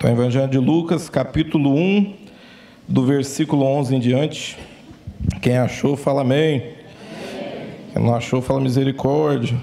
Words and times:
Então, 0.00 0.10
Evangelho 0.10 0.48
de 0.48 0.56
Lucas, 0.56 1.10
capítulo 1.10 1.74
1, 1.74 2.14
do 2.88 3.04
versículo 3.04 3.66
11 3.66 3.96
em 3.96 4.00
diante. 4.00 4.58
Quem 5.42 5.58
achou, 5.58 5.94
fala 5.94 6.22
amém. 6.22 6.70
Quem 7.92 8.02
não 8.02 8.14
achou, 8.14 8.40
fala 8.40 8.62
misericórdia. 8.62 9.58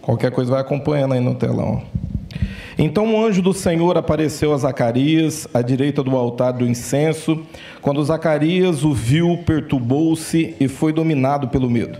Qualquer 0.00 0.30
coisa 0.30 0.52
vai 0.52 0.60
acompanhando 0.60 1.14
aí 1.14 1.20
no 1.20 1.34
telão. 1.34 1.82
Então 2.78 3.12
o 3.12 3.26
anjo 3.26 3.42
do 3.42 3.52
Senhor 3.52 3.98
apareceu 3.98 4.54
a 4.54 4.56
Zacarias, 4.56 5.48
à 5.52 5.62
direita 5.62 6.00
do 6.04 6.16
altar 6.16 6.52
do 6.52 6.64
incenso. 6.64 7.44
Quando 7.80 8.04
Zacarias 8.04 8.84
o 8.84 8.92
viu, 8.92 9.36
perturbou-se 9.44 10.54
e 10.60 10.68
foi 10.68 10.92
dominado 10.92 11.48
pelo 11.48 11.68
medo. 11.68 11.98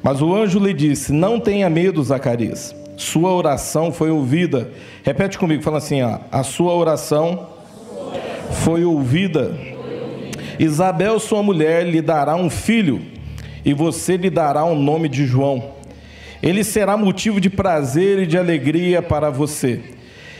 Mas 0.00 0.22
o 0.22 0.32
anjo 0.32 0.60
lhe 0.60 0.72
disse: 0.72 1.12
Não 1.12 1.40
tenha 1.40 1.68
medo, 1.68 2.00
Zacarias. 2.04 2.83
Sua 2.96 3.32
oração 3.32 3.92
foi 3.92 4.10
ouvida. 4.10 4.70
Repete 5.02 5.38
comigo, 5.38 5.62
fala 5.62 5.78
assim: 5.78 6.02
ó, 6.02 6.18
a 6.30 6.42
sua 6.42 6.74
oração 6.74 7.48
foi 8.62 8.84
ouvida. 8.84 9.56
Isabel, 10.58 11.18
sua 11.18 11.42
mulher, 11.42 11.84
lhe 11.86 12.00
dará 12.00 12.36
um 12.36 12.48
filho, 12.48 13.02
e 13.64 13.74
você 13.74 14.16
lhe 14.16 14.30
dará 14.30 14.64
o 14.64 14.74
nome 14.74 15.08
de 15.08 15.26
João. 15.26 15.72
Ele 16.42 16.62
será 16.62 16.96
motivo 16.96 17.40
de 17.40 17.50
prazer 17.50 18.20
e 18.20 18.26
de 18.26 18.38
alegria 18.38 19.02
para 19.02 19.30
você. 19.30 19.80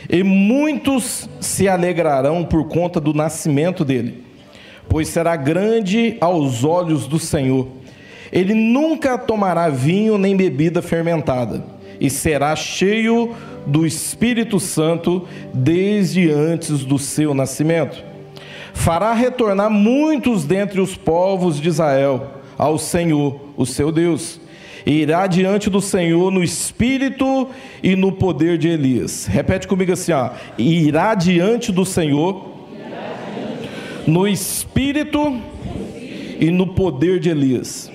E 0.09 0.23
muitos 0.23 1.27
se 1.41 1.67
alegrarão 1.67 2.43
por 2.43 2.67
conta 2.67 3.01
do 3.01 3.13
nascimento 3.13 3.83
dele, 3.83 4.23
pois 4.87 5.07
será 5.07 5.35
grande 5.35 6.15
aos 6.21 6.63
olhos 6.63 7.07
do 7.07 7.17
Senhor. 7.17 7.67
Ele 8.31 8.53
nunca 8.53 9.17
tomará 9.17 9.67
vinho 9.69 10.17
nem 10.17 10.35
bebida 10.35 10.81
fermentada, 10.81 11.65
e 11.99 12.09
será 12.09 12.55
cheio 12.55 13.35
do 13.65 13.85
Espírito 13.85 14.59
Santo 14.59 15.27
desde 15.53 16.29
antes 16.29 16.85
do 16.85 16.99
seu 16.99 17.33
nascimento. 17.33 18.03
Fará 18.73 19.13
retornar 19.13 19.69
muitos 19.69 20.43
dentre 20.45 20.81
os 20.81 20.95
povos 20.95 21.59
de 21.59 21.69
Israel 21.69 22.31
ao 22.57 22.77
Senhor, 22.77 23.39
o 23.57 23.65
seu 23.65 23.91
Deus 23.91 24.39
irá 24.85 25.25
diante 25.25 25.69
do 25.69 25.81
Senhor 25.81 26.31
no 26.31 26.43
espírito 26.43 27.49
e 27.81 27.95
no 27.95 28.11
poder 28.11 28.57
de 28.57 28.67
Elias. 28.67 29.25
Repete 29.25 29.67
comigo 29.67 29.91
assim: 29.91 30.11
ó, 30.11 30.31
irá 30.57 31.15
diante 31.15 31.71
do 31.71 31.83
Senhor 31.83 32.53
no 34.05 34.27
espírito 34.27 35.41
e 36.39 36.51
no 36.51 36.67
poder 36.67 37.19
de 37.19 37.29
Elias, 37.29 37.91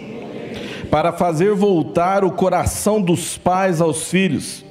para 0.90 1.12
fazer 1.12 1.54
voltar 1.54 2.24
o 2.24 2.32
coração 2.32 3.00
dos 3.00 3.38
pais 3.38 3.80
aos 3.80 4.08
filhos 4.08 4.64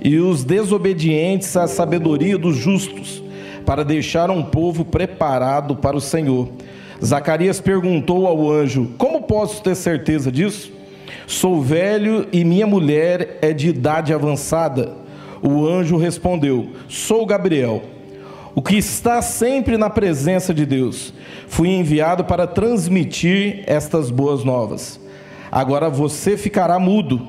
e 0.00 0.18
os 0.18 0.42
desobedientes 0.42 1.56
à 1.56 1.66
sabedoria 1.66 2.38
dos 2.38 2.56
justos, 2.56 3.22
para 3.64 3.84
deixar 3.84 4.30
um 4.30 4.42
povo 4.42 4.84
preparado 4.84 5.76
para 5.76 5.96
o 5.96 6.00
Senhor. 6.00 6.48
Zacarias 7.04 7.60
perguntou 7.60 8.26
ao 8.26 8.50
anjo: 8.50 8.92
Como 8.96 9.22
posso 9.22 9.62
ter 9.62 9.74
certeza 9.74 10.32
disso? 10.32 10.72
Sou 11.26 11.60
velho 11.60 12.26
e 12.32 12.44
minha 12.44 12.66
mulher 12.66 13.38
é 13.42 13.52
de 13.52 13.68
idade 13.68 14.14
avançada. 14.14 14.92
O 15.42 15.66
anjo 15.66 15.96
respondeu: 15.96 16.70
Sou 16.88 17.26
Gabriel, 17.26 17.82
o 18.54 18.62
que 18.62 18.76
está 18.76 19.20
sempre 19.20 19.76
na 19.76 19.90
presença 19.90 20.54
de 20.54 20.64
Deus. 20.64 21.12
Fui 21.48 21.68
enviado 21.68 22.24
para 22.24 22.46
transmitir 22.46 23.62
estas 23.66 24.10
boas 24.10 24.42
novas. 24.44 25.05
Agora 25.56 25.88
você 25.88 26.36
ficará 26.36 26.78
mudo, 26.78 27.26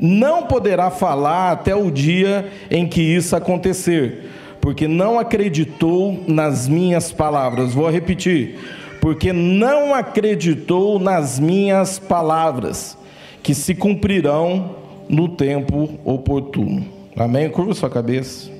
não 0.00 0.42
poderá 0.42 0.90
falar 0.90 1.52
até 1.52 1.76
o 1.76 1.92
dia 1.92 2.50
em 2.68 2.88
que 2.88 3.00
isso 3.00 3.36
acontecer, 3.36 4.28
porque 4.60 4.88
não 4.88 5.16
acreditou 5.16 6.24
nas 6.26 6.66
minhas 6.66 7.12
palavras. 7.12 7.72
Vou 7.72 7.88
repetir: 7.88 8.58
porque 9.00 9.32
não 9.32 9.94
acreditou 9.94 10.98
nas 10.98 11.38
minhas 11.38 12.00
palavras 12.00 12.98
que 13.44 13.54
se 13.54 13.76
cumprirão 13.76 14.74
no 15.08 15.28
tempo 15.28 16.00
oportuno. 16.04 16.84
Amém? 17.16 17.48
Curva 17.48 17.74
sua 17.74 17.88
cabeça. 17.88 18.50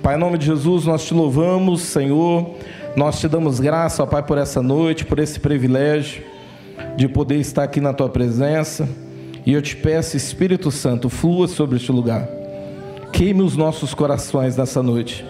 Pai, 0.00 0.14
em 0.14 0.20
nome 0.20 0.38
de 0.38 0.46
Jesus, 0.46 0.86
nós 0.86 1.04
te 1.04 1.12
louvamos, 1.12 1.82
Senhor. 1.82 2.54
Nós 2.94 3.18
te 3.18 3.26
damos 3.26 3.58
graça, 3.58 4.04
ó 4.04 4.06
Pai, 4.06 4.22
por 4.22 4.38
essa 4.38 4.62
noite, 4.62 5.04
por 5.04 5.18
esse 5.18 5.40
privilégio 5.40 6.33
de 6.96 7.08
poder 7.08 7.38
estar 7.38 7.64
aqui 7.64 7.80
na 7.80 7.92
tua 7.92 8.08
presença. 8.08 8.88
E 9.44 9.52
eu 9.52 9.60
te 9.60 9.76
peço, 9.76 10.16
Espírito 10.16 10.70
Santo, 10.70 11.08
flua 11.08 11.48
sobre 11.48 11.76
este 11.76 11.92
lugar. 11.92 12.28
Queime 13.12 13.42
os 13.42 13.56
nossos 13.56 13.94
corações 13.94 14.56
nessa 14.56 14.82
noite. 14.82 15.24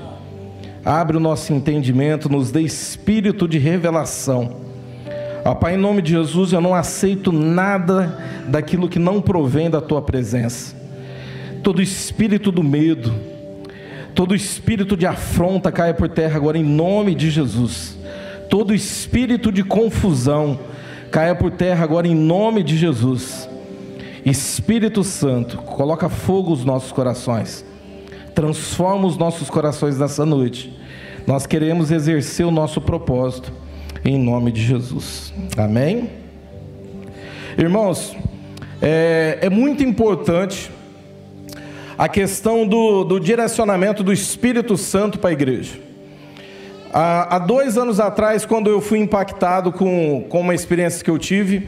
Abre 0.84 1.16
o 1.16 1.20
nosso 1.20 1.52
entendimento, 1.52 2.28
nos 2.28 2.50
dê 2.50 2.60
espírito 2.60 3.48
de 3.48 3.58
revelação 3.58 4.64
Ó 5.44 5.54
Pai, 5.54 5.74
em 5.74 5.76
nome 5.76 6.00
de 6.00 6.12
Jesus, 6.12 6.54
eu 6.54 6.60
não 6.60 6.74
aceito 6.74 7.30
nada 7.30 8.18
daquilo 8.48 8.88
que 8.88 8.98
não 8.98 9.20
provém 9.20 9.68
da 9.68 9.80
tua 9.80 10.00
presença. 10.00 10.74
Todo 11.62 11.82
espírito 11.82 12.50
do 12.50 12.62
medo, 12.62 13.12
todo 14.14 14.34
espírito 14.34 14.96
de 14.96 15.04
afronta 15.04 15.70
caia 15.70 15.92
por 15.92 16.08
terra 16.08 16.36
agora 16.36 16.56
em 16.56 16.64
nome 16.64 17.14
de 17.14 17.30
Jesus. 17.30 17.98
Todo 18.48 18.74
espírito 18.74 19.52
de 19.52 19.62
confusão 19.62 20.58
caia 21.14 21.32
por 21.32 21.52
terra 21.52 21.84
agora 21.84 22.08
em 22.08 22.14
nome 22.14 22.60
de 22.64 22.76
Jesus. 22.76 23.48
Espírito 24.26 25.04
Santo, 25.04 25.58
coloca 25.58 26.08
fogo 26.08 26.50
nos 26.50 26.64
nossos 26.64 26.90
corações. 26.90 27.64
Transforma 28.34 29.06
os 29.06 29.16
nossos 29.16 29.48
corações 29.48 29.96
nessa 29.96 30.26
noite. 30.26 30.76
Nós 31.24 31.46
queremos 31.46 31.92
exercer 31.92 32.44
o 32.44 32.50
nosso 32.50 32.80
propósito 32.80 33.52
em 34.04 34.18
nome 34.18 34.50
de 34.50 34.60
Jesus. 34.60 35.32
Amém? 35.56 36.10
Irmãos, 37.56 38.16
é, 38.82 39.38
é 39.40 39.48
muito 39.48 39.84
importante 39.84 40.68
a 41.96 42.08
questão 42.08 42.66
do, 42.66 43.04
do, 43.04 43.20
direcionamento 43.20 44.02
do 44.02 44.12
Espírito 44.12 44.76
Santo 44.76 45.20
para 45.20 45.30
a 45.30 45.32
igreja. 45.32 45.78
Há, 46.96 47.40
dois 47.40 47.76
anos 47.76 47.98
atrás, 47.98 48.46
quando 48.46 48.70
eu 48.70 48.80
fui 48.80 49.00
impactado 49.00 49.72
com, 49.72 50.24
com 50.28 50.40
uma 50.40 50.54
experiência 50.54 51.02
que 51.02 51.10
eu 51.10 51.18
tive, 51.18 51.66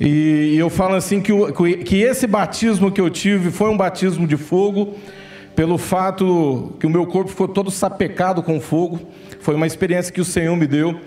e 0.00 0.56
eu 0.58 0.68
falo 0.68 0.96
assim 0.96 1.20
que, 1.20 1.32
o, 1.32 1.52
que 1.52 2.02
esse 2.02 2.26
batismo 2.26 2.90
que 2.90 3.00
eu 3.00 3.08
tive 3.08 3.52
foi 3.52 3.70
um 3.70 3.76
batismo 3.76 4.26
de 4.26 4.36
fogo, 4.36 4.96
pelo 5.54 5.78
fato 5.78 6.74
que 6.80 6.86
o 6.86 6.90
meu 6.90 7.06
corpo 7.06 7.30
ficou 7.30 7.46
todo 7.46 7.70
sapecado 7.70 8.42
com 8.42 8.60
fogo, 8.60 8.98
foi 9.38 9.54
uma 9.54 9.68
experiência 9.68 10.12
que 10.12 10.20
o 10.20 10.24
Senhor 10.24 10.56
me 10.56 10.66
deu. 10.66 10.98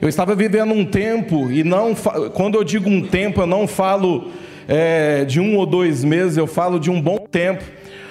Eu 0.00 0.08
estava 0.08 0.34
vivendo 0.34 0.72
um 0.72 0.86
tempo, 0.86 1.50
e 1.50 1.62
não 1.62 1.94
quando 2.32 2.54
eu 2.54 2.64
digo 2.64 2.88
um 2.88 3.02
tempo, 3.06 3.42
eu 3.42 3.46
não 3.46 3.68
falo 3.68 4.30
é, 4.66 5.26
de 5.26 5.38
um 5.38 5.54
ou 5.58 5.66
dois 5.66 6.02
meses, 6.02 6.38
eu 6.38 6.46
falo 6.46 6.80
de 6.80 6.90
um 6.90 6.98
bom 6.98 7.18
tempo, 7.30 7.62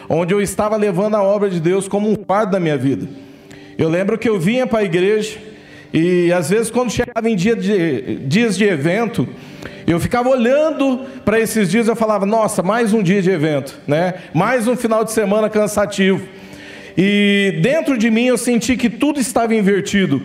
onde 0.08 0.32
eu 0.32 0.40
estava 0.40 0.78
levando 0.78 1.16
a 1.16 1.24
obra 1.24 1.50
de 1.50 1.60
Deus 1.60 1.88
como 1.88 2.08
um 2.08 2.16
fardo 2.28 2.52
da 2.52 2.60
minha 2.60 2.78
vida. 2.78 3.29
Eu 3.80 3.88
lembro 3.88 4.18
que 4.18 4.28
eu 4.28 4.38
vinha 4.38 4.68
para 4.68 4.80
a 4.80 4.84
igreja, 4.84 5.38
e 5.94 6.34
às 6.34 6.50
vezes, 6.50 6.70
quando 6.70 6.92
chegava 6.92 7.30
em 7.30 7.36
dia 7.36 7.56
de, 7.56 8.18
dias 8.28 8.58
de 8.58 8.66
evento, 8.66 9.26
eu 9.88 9.98
ficava 10.02 10.28
olhando 10.28 11.06
para 11.24 11.40
esses 11.40 11.72
dias, 11.72 11.88
eu 11.88 11.96
falava: 11.96 12.26
Nossa, 12.26 12.62
mais 12.62 12.94
um 12.94 13.02
dia 13.02 13.22
de 13.22 13.32
evento, 13.32 13.80
né? 13.88 14.16
Mais 14.34 14.68
um 14.68 14.76
final 14.76 15.06
de 15.06 15.14
semana 15.14 15.50
cansativo. 15.50 16.22
E 16.98 17.58
dentro 17.62 17.98
de 17.98 18.12
mim 18.12 18.26
eu 18.26 18.38
senti 18.38 18.76
que 18.76 18.90
tudo 18.90 19.18
estava 19.18 19.56
invertido 19.56 20.22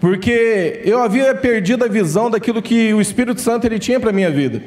porque 0.00 0.80
eu 0.84 1.02
havia 1.02 1.34
perdido 1.34 1.84
a 1.84 1.88
visão 1.88 2.30
daquilo 2.30 2.62
que 2.62 2.94
o 2.94 3.00
Espírito 3.02 3.40
Santo 3.40 3.66
ele 3.66 3.78
tinha 3.78 4.00
para 4.00 4.12
minha 4.12 4.30
vida. 4.30 4.62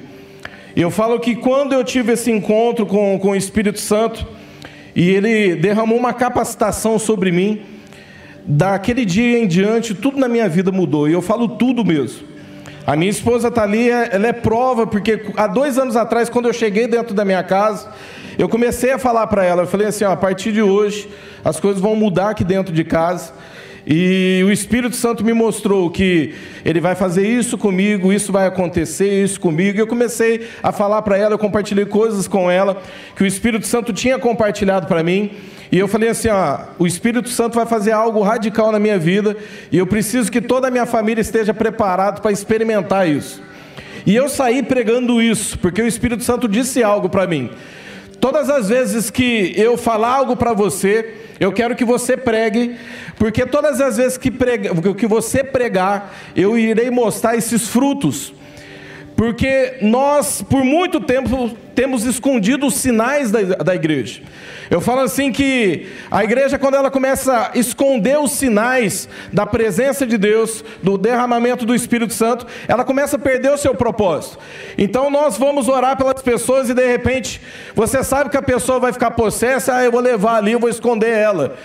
Eu 0.76 0.92
falo 0.92 1.20
que 1.20 1.36
quando 1.36 1.74
eu 1.74 1.84
tive 1.84 2.14
esse 2.14 2.30
encontro 2.32 2.86
com, 2.86 3.18
com 3.18 3.30
o 3.30 3.36
Espírito 3.36 3.80
Santo, 3.80 4.28
e 4.96 5.10
ele 5.10 5.56
derramou 5.56 5.98
uma 5.98 6.14
capacitação 6.14 7.00
sobre 7.00 7.32
mim, 7.32 7.62
daquele 8.48 9.04
dia 9.04 9.38
em 9.38 9.46
diante, 9.46 9.94
tudo 9.94 10.18
na 10.18 10.30
minha 10.30 10.48
vida 10.48 10.72
mudou, 10.72 11.10
e 11.10 11.14
eu 11.14 11.22
falo 11.22 11.50
tudo 11.50 11.84
mesmo. 11.84 12.26
A 12.86 12.96
minha 12.96 13.12
esposa 13.12 13.50
está 13.50 13.64
ali, 13.64 13.90
ela 13.90 14.28
é 14.28 14.32
prova, 14.32 14.88
porque 14.88 15.22
há 15.36 15.46
dois 15.46 15.78
anos 15.78 15.98
atrás, 15.98 16.30
quando 16.30 16.48
eu 16.48 16.54
cheguei 16.54 16.88
dentro 16.88 17.14
da 17.14 17.26
minha 17.26 17.44
casa, 17.44 17.90
eu 18.38 18.48
comecei 18.48 18.92
a 18.92 18.98
falar 18.98 19.28
para 19.28 19.44
ela, 19.44 19.64
eu 19.64 19.68
falei 19.68 19.88
assim, 19.88 20.06
ó, 20.06 20.12
a 20.12 20.16
partir 20.16 20.54
de 20.54 20.62
hoje, 20.62 21.10
as 21.44 21.60
coisas 21.60 21.82
vão 21.82 21.98
mudar 21.98 22.30
aqui 22.30 22.46
dentro 22.46 22.74
de 22.74 22.86
casa, 22.86 23.34
e 23.90 24.44
o 24.44 24.52
Espírito 24.52 24.98
Santo 24.98 25.24
me 25.24 25.32
mostrou 25.32 25.90
que 25.90 26.34
ele 26.66 26.82
vai 26.82 26.94
fazer 26.94 27.26
isso 27.26 27.58
comigo, 27.58 28.12
isso 28.12 28.34
vai 28.34 28.46
acontecer, 28.46 29.24
isso 29.24 29.40
comigo. 29.40 29.78
E 29.78 29.80
eu 29.80 29.88
comecei 29.88 30.46
a 30.62 30.74
falar 30.74 31.02
para 31.04 31.18
ela, 31.18 31.36
eu 31.36 31.40
compartilhei 31.40 31.86
coisas 31.86 32.28
com 32.28 32.52
ela 32.52 32.82
que 33.16 33.24
o 33.24 33.26
Espírito 33.26 33.66
Santo 33.66 33.94
tinha 33.94 34.20
compartilhado 34.20 34.88
para 34.88 35.02
mim. 35.02 35.32
E 35.72 35.80
eu 35.80 35.88
falei 35.88 36.10
assim: 36.10 36.28
ó, 36.28 36.60
o 36.78 36.86
Espírito 36.86 37.30
Santo 37.30 37.56
vai 37.56 37.66
fazer 37.66 37.94
algo 37.94 38.22
radical 38.22 38.74
na 38.74 38.80
minha 38.80 39.00
vida 39.00 39.38
e 39.72 39.78
eu 39.78 39.88
preciso 39.88 40.30
que 40.30 40.42
toda 40.42 40.68
a 40.68 40.72
minha 40.72 40.86
família 40.86 41.22
esteja 41.22 41.54
preparado 41.54 42.22
para 42.22 42.34
experimentar 42.34 43.08
isso. 43.08 43.42
E 44.06 44.14
eu 44.14 44.28
saí 44.28 44.64
pregando 44.64 45.22
isso, 45.22 45.58
porque 45.60 45.82
o 45.82 45.88
Espírito 45.88 46.26
Santo 46.26 46.46
disse 46.50 46.84
algo 46.84 47.08
para 47.08 47.26
mim. 47.26 47.52
Todas 48.20 48.50
as 48.50 48.70
vezes 48.70 49.10
que 49.10 49.54
eu 49.56 49.78
falar 49.78 50.16
algo 50.16 50.36
para 50.36 50.54
você, 50.54 51.16
eu 51.40 51.52
quero 51.52 51.76
que 51.76 51.86
você 51.86 52.18
pregue, 52.18 52.76
porque 53.18 53.46
todas 53.46 53.80
as 53.80 53.98
vezes 53.98 54.18
que, 54.18 54.32
prega, 54.32 54.72
que 54.96 55.06
você 55.06 55.44
pregar, 55.44 56.14
eu 56.36 56.58
irei 56.58 56.90
mostrar 56.90 57.36
esses 57.36 57.68
frutos. 57.68 58.34
Porque 59.18 59.80
nós, 59.82 60.44
por 60.44 60.64
muito 60.64 61.00
tempo, 61.00 61.50
temos 61.74 62.06
escondido 62.06 62.68
os 62.68 62.76
sinais 62.76 63.32
da, 63.32 63.42
da 63.42 63.74
igreja. 63.74 64.22
Eu 64.70 64.80
falo 64.80 65.02
assim 65.02 65.32
que 65.32 65.88
a 66.12 66.24
igreja, 66.24 66.60
quando 66.60 66.76
ela 66.76 66.92
começa 66.92 67.50
a 67.52 67.58
esconder 67.58 68.20
os 68.20 68.34
sinais 68.34 69.10
da 69.34 69.44
presença 69.44 70.06
de 70.06 70.20
Deus, 70.20 70.64
do 70.84 71.00
derramamento 71.00 71.66
do 71.66 71.74
Espírito 71.74 72.14
Santo, 72.14 72.46
ela 72.68 72.84
começa 72.84 73.16
a 73.16 73.20
perder 73.20 73.52
o 73.52 73.58
seu 73.58 73.74
propósito. 73.74 74.38
Então 74.78 75.10
nós 75.10 75.36
vamos 75.36 75.68
orar 75.68 75.98
pelas 75.98 76.22
pessoas 76.22 76.70
e 76.70 76.76
de 76.76 76.88
repente 76.88 77.42
você 77.74 78.04
sabe 78.04 78.30
que 78.30 78.38
a 78.38 78.42
pessoa 78.42 78.80
vai 78.80 78.94
ficar 78.94 79.12
possessa, 79.12 79.78
ah, 79.78 79.84
eu 79.84 79.92
vou 79.92 80.02
levar 80.02 80.36
ali, 80.36 80.52
eu 80.52 80.60
vou 80.60 80.70
esconder 80.70 81.10
ela. 81.10 81.58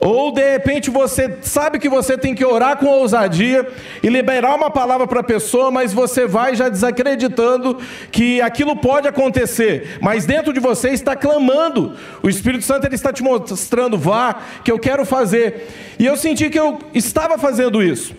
Ou 0.00 0.32
de 0.32 0.52
repente 0.52 0.88
você 0.88 1.38
sabe 1.42 1.78
que 1.78 1.88
você 1.88 2.16
tem 2.16 2.34
que 2.34 2.44
orar 2.44 2.78
com 2.78 2.86
ousadia 2.86 3.68
e 4.02 4.08
liberar 4.08 4.54
uma 4.54 4.70
palavra 4.70 5.06
para 5.06 5.20
a 5.20 5.24
pessoa, 5.24 5.70
mas 5.70 5.92
você 5.92 6.26
vai 6.26 6.56
já 6.56 6.70
desacreditando 6.70 7.78
que 8.10 8.40
aquilo 8.40 8.74
pode 8.76 9.06
acontecer, 9.06 9.98
mas 10.00 10.24
dentro 10.24 10.54
de 10.54 10.60
você 10.60 10.88
está 10.88 11.14
clamando. 11.14 11.94
O 12.22 12.30
Espírito 12.30 12.64
Santo 12.64 12.86
ele 12.86 12.94
está 12.94 13.12
te 13.12 13.22
mostrando, 13.22 13.98
vá, 13.98 14.40
que 14.64 14.72
eu 14.72 14.78
quero 14.78 15.04
fazer. 15.04 15.68
E 15.98 16.06
eu 16.06 16.16
senti 16.16 16.48
que 16.48 16.58
eu 16.58 16.78
estava 16.94 17.36
fazendo 17.36 17.82
isso. 17.82 18.16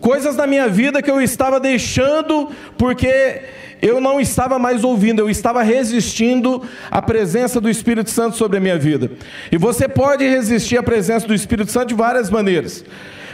Coisas 0.00 0.36
na 0.36 0.46
minha 0.46 0.68
vida 0.68 1.02
que 1.02 1.10
eu 1.10 1.20
estava 1.20 1.60
deixando 1.60 2.50
porque 2.78 3.42
eu 3.80 4.00
não 4.00 4.20
estava 4.20 4.58
mais 4.58 4.84
ouvindo, 4.84 5.20
eu 5.20 5.30
estava 5.30 5.62
resistindo 5.62 6.62
à 6.90 7.00
presença 7.00 7.60
do 7.60 7.70
Espírito 7.70 8.10
Santo 8.10 8.36
sobre 8.36 8.58
a 8.58 8.60
minha 8.60 8.78
vida. 8.78 9.10
E 9.50 9.56
você 9.56 9.88
pode 9.88 10.26
resistir 10.26 10.76
à 10.76 10.82
presença 10.82 11.26
do 11.26 11.34
Espírito 11.34 11.70
Santo 11.70 11.88
de 11.88 11.94
várias 11.94 12.30
maneiras. 12.30 12.84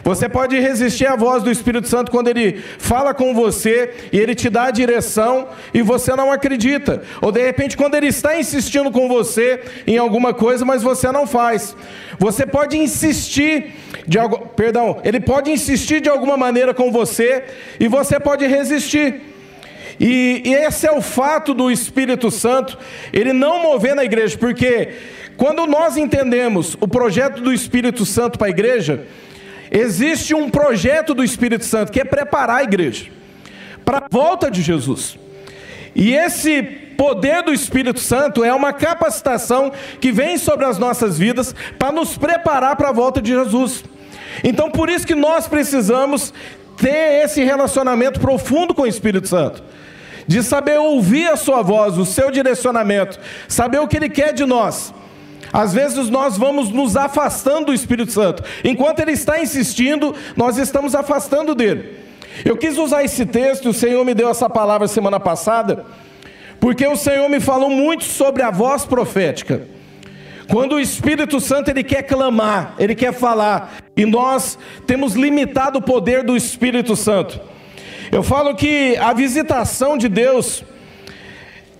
Você 0.05 0.29
pode 0.29 0.61
resistir 0.61 1.06
à 1.06 1.17
voz 1.17 1.43
do 1.43 1.50
Espírito 1.50 1.88
Santo 1.88 2.11
quando 2.11 2.29
ele 2.29 2.62
fala 2.79 3.14
com 3.14 3.35
você 3.35 3.94
e 4.12 4.19
ele 4.19 4.35
te 4.35 4.50
dá 4.50 4.64
a 4.64 4.70
direção 4.70 5.49
e 5.73 5.81
você 5.81 6.14
não 6.14 6.31
acredita. 6.31 7.02
Ou 7.23 7.32
de 7.32 7.43
repente, 7.43 7.75
quando 7.75 7.94
ele 7.94 8.08
está 8.08 8.38
insistindo 8.38 8.90
com 8.90 9.08
você 9.08 9.62
em 9.87 9.97
alguma 9.97 10.35
coisa, 10.35 10.62
mas 10.62 10.82
você 10.82 11.11
não 11.11 11.26
faz. 11.26 11.75
Você 12.19 12.44
pode 12.44 12.76
insistir 12.76 13.73
de 14.06 14.19
algo, 14.19 14.47
perdão, 14.49 15.00
ele 15.05 15.20
pode 15.20 15.50
insistir 15.50 16.02
de 16.02 16.11
alguma 16.11 16.37
maneira 16.37 16.75
com 16.75 16.93
você 16.93 17.44
e 17.81 17.88
você 17.88 18.20
pode 18.20 18.47
resistir. 18.47 19.33
E, 19.99 20.43
e 20.44 20.55
esse 20.55 20.87
é 20.87 20.93
o 20.93 21.00
fato 21.00 21.55
do 21.55 21.70
Espírito 21.70 22.31
Santo, 22.31 22.79
ele 23.12 23.32
não 23.32 23.62
mover 23.62 23.94
na 23.94 24.05
igreja, 24.05 24.37
porque 24.37 24.94
quando 25.37 25.67
nós 25.67 25.96
entendemos 25.96 26.76
o 26.81 26.88
projeto 26.88 27.41
do 27.41 27.52
Espírito 27.52 28.05
Santo 28.05 28.38
para 28.38 28.49
a 28.49 28.50
igreja, 28.50 29.06
existe 29.70 30.35
um 30.35 30.49
projeto 30.50 31.14
do 31.14 31.25
Espírito 31.25 31.64
Santo 31.64 31.93
que 31.93 32.00
é 32.00 32.05
preparar 32.05 32.58
a 32.58 32.64
igreja 32.64 33.06
para 33.85 33.99
a 33.99 34.08
volta 34.11 34.50
de 34.50 34.62
Jesus. 34.62 35.19
E 35.94 36.12
esse 36.12 36.62
poder 36.97 37.43
do 37.43 37.52
Espírito 37.52 38.00
Santo 38.00 38.43
é 38.43 38.52
uma 38.52 38.73
capacitação 38.73 39.73
que 40.00 40.11
vem 40.11 40.38
sobre 40.38 40.64
as 40.64 40.79
nossas 40.79 41.19
vidas 41.19 41.55
para 41.79 41.93
nos 41.93 42.17
preparar 42.17 42.76
para 42.76 42.88
a 42.88 42.93
volta 42.93 43.20
de 43.20 43.32
Jesus. 43.32 43.85
Então, 44.43 44.70
por 44.70 44.88
isso 44.88 45.06
que 45.06 45.14
nós 45.14 45.47
precisamos 45.47 46.32
ter 46.84 47.25
esse 47.25 47.42
relacionamento 47.42 48.20
profundo 48.20 48.75
com 48.75 48.82
o 48.82 48.86
Espírito 48.86 49.26
Santo 49.26 49.62
de 50.26 50.42
saber 50.42 50.78
ouvir 50.78 51.28
a 51.28 51.36
sua 51.36 51.62
voz, 51.62 51.96
o 51.96 52.04
seu 52.04 52.31
direcionamento, 52.31 53.19
saber 53.48 53.78
o 53.78 53.88
que 53.88 53.96
ele 53.96 54.08
quer 54.08 54.32
de 54.32 54.44
nós. 54.44 54.92
Às 55.52 55.72
vezes 55.72 56.10
nós 56.10 56.36
vamos 56.36 56.70
nos 56.70 56.96
afastando 56.96 57.66
do 57.66 57.75
Espírito 57.75 58.10
Santo. 58.10 58.42
Enquanto 58.62 59.00
ele 59.00 59.12
está 59.12 59.40
insistindo, 59.40 60.14
nós 60.36 60.58
estamos 60.58 60.94
afastando 60.94 61.54
dele. 61.54 61.98
Eu 62.44 62.56
quis 62.56 62.76
usar 62.76 63.04
esse 63.04 63.25
texto, 63.25 63.69
o 63.69 63.75
Senhor 63.75 64.04
me 64.04 64.14
deu 64.14 64.28
essa 64.28 64.48
palavra 64.50 64.88
semana 64.88 65.20
passada, 65.20 65.84
porque 66.58 66.87
o 66.87 66.96
Senhor 66.96 67.28
me 67.28 67.40
falou 67.40 67.70
muito 67.70 68.04
sobre 68.04 68.42
a 68.42 68.50
voz 68.50 68.84
profética. 68.84 69.62
Quando 70.50 70.75
o 70.75 70.80
Espírito 70.80 71.40
Santo 71.40 71.70
ele 71.70 71.84
quer 71.84 72.02
clamar, 72.02 72.75
ele 72.78 72.94
quer 72.94 73.12
falar, 73.12 73.83
e 73.96 74.05
nós 74.05 74.58
temos 74.87 75.14
limitado 75.14 75.79
o 75.79 75.82
poder 75.82 76.23
do 76.23 76.37
Espírito 76.37 76.96
Santo. 76.96 77.41
Eu 78.11 78.23
falo 78.23 78.55
que 78.55 78.96
a 78.96 79.12
visitação 79.12 79.96
de 79.96 80.08
Deus 80.08 80.64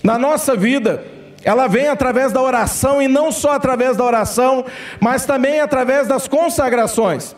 na 0.02 0.19
nossa 0.19 0.55
vida, 0.55 1.02
ela 1.43 1.66
vem 1.66 1.88
através 1.88 2.31
da 2.31 2.43
oração 2.43 3.00
e 3.00 3.08
não 3.08 3.32
só 3.32 3.52
através 3.52 3.96
da 3.96 4.05
oração, 4.05 4.64
mas 5.00 5.25
também 5.25 5.61
através 5.61 6.06
das 6.06 6.28
consagrações. 6.28 7.34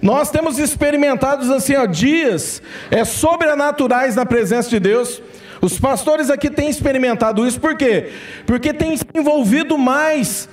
Nós 0.00 0.30
temos 0.30 0.58
experimentado 0.58 1.52
assim, 1.52 1.74
ó, 1.74 1.84
dias 1.86 2.62
é, 2.90 3.04
sobrenaturais 3.04 4.14
na 4.14 4.24
presença 4.24 4.68
de 4.68 4.78
Deus. 4.78 5.20
Os 5.60 5.78
pastores 5.80 6.30
aqui 6.30 6.48
têm 6.50 6.68
experimentado 6.68 7.46
isso, 7.46 7.60
por 7.60 7.76
quê? 7.76 8.12
Porque 8.46 8.72
têm 8.72 8.96
se 8.96 9.04
envolvido 9.14 9.76
mais 9.76 10.48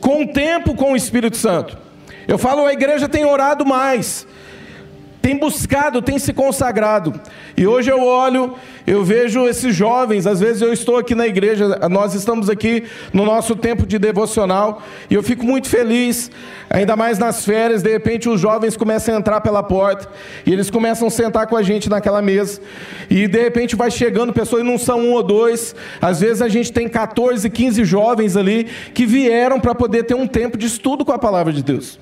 com 0.00 0.22
o 0.22 0.32
tempo 0.32 0.74
com 0.74 0.92
o 0.92 0.96
Espírito 0.96 1.36
Santo. 1.36 1.81
Eu 2.26 2.38
falo, 2.38 2.66
a 2.66 2.72
igreja 2.72 3.08
tem 3.08 3.24
orado 3.24 3.64
mais, 3.66 4.26
tem 5.22 5.36
buscado, 5.38 6.02
tem 6.02 6.18
se 6.18 6.32
consagrado. 6.32 7.14
E 7.56 7.64
hoje 7.64 7.88
eu 7.88 8.02
olho, 8.04 8.54
eu 8.84 9.04
vejo 9.04 9.46
esses 9.46 9.74
jovens, 9.74 10.26
às 10.26 10.40
vezes 10.40 10.60
eu 10.60 10.72
estou 10.72 10.96
aqui 10.96 11.14
na 11.14 11.28
igreja, 11.28 11.78
nós 11.88 12.12
estamos 12.12 12.50
aqui 12.50 12.82
no 13.12 13.24
nosso 13.24 13.54
tempo 13.54 13.86
de 13.86 14.00
devocional, 14.00 14.82
e 15.08 15.14
eu 15.14 15.22
fico 15.22 15.44
muito 15.44 15.68
feliz, 15.68 16.28
ainda 16.68 16.96
mais 16.96 17.20
nas 17.20 17.44
férias, 17.44 17.82
de 17.82 17.90
repente 17.90 18.28
os 18.28 18.40
jovens 18.40 18.76
começam 18.76 19.14
a 19.14 19.18
entrar 19.18 19.40
pela 19.40 19.62
porta, 19.62 20.08
e 20.44 20.52
eles 20.52 20.68
começam 20.68 21.06
a 21.06 21.10
sentar 21.10 21.46
com 21.46 21.56
a 21.56 21.62
gente 21.62 21.88
naquela 21.88 22.20
mesa, 22.20 22.60
e 23.08 23.28
de 23.28 23.40
repente 23.40 23.76
vai 23.76 23.92
chegando 23.92 24.32
pessoas, 24.32 24.62
e 24.62 24.66
não 24.66 24.76
são 24.76 24.98
um 24.98 25.12
ou 25.12 25.22
dois, 25.22 25.76
às 26.00 26.20
vezes 26.20 26.42
a 26.42 26.48
gente 26.48 26.72
tem 26.72 26.88
14, 26.88 27.48
15 27.48 27.84
jovens 27.84 28.36
ali, 28.36 28.66
que 28.92 29.06
vieram 29.06 29.60
para 29.60 29.74
poder 29.74 30.02
ter 30.02 30.14
um 30.14 30.26
tempo 30.26 30.58
de 30.58 30.66
estudo 30.66 31.04
com 31.04 31.12
a 31.12 31.18
palavra 31.18 31.52
de 31.52 31.62
Deus. 31.62 32.00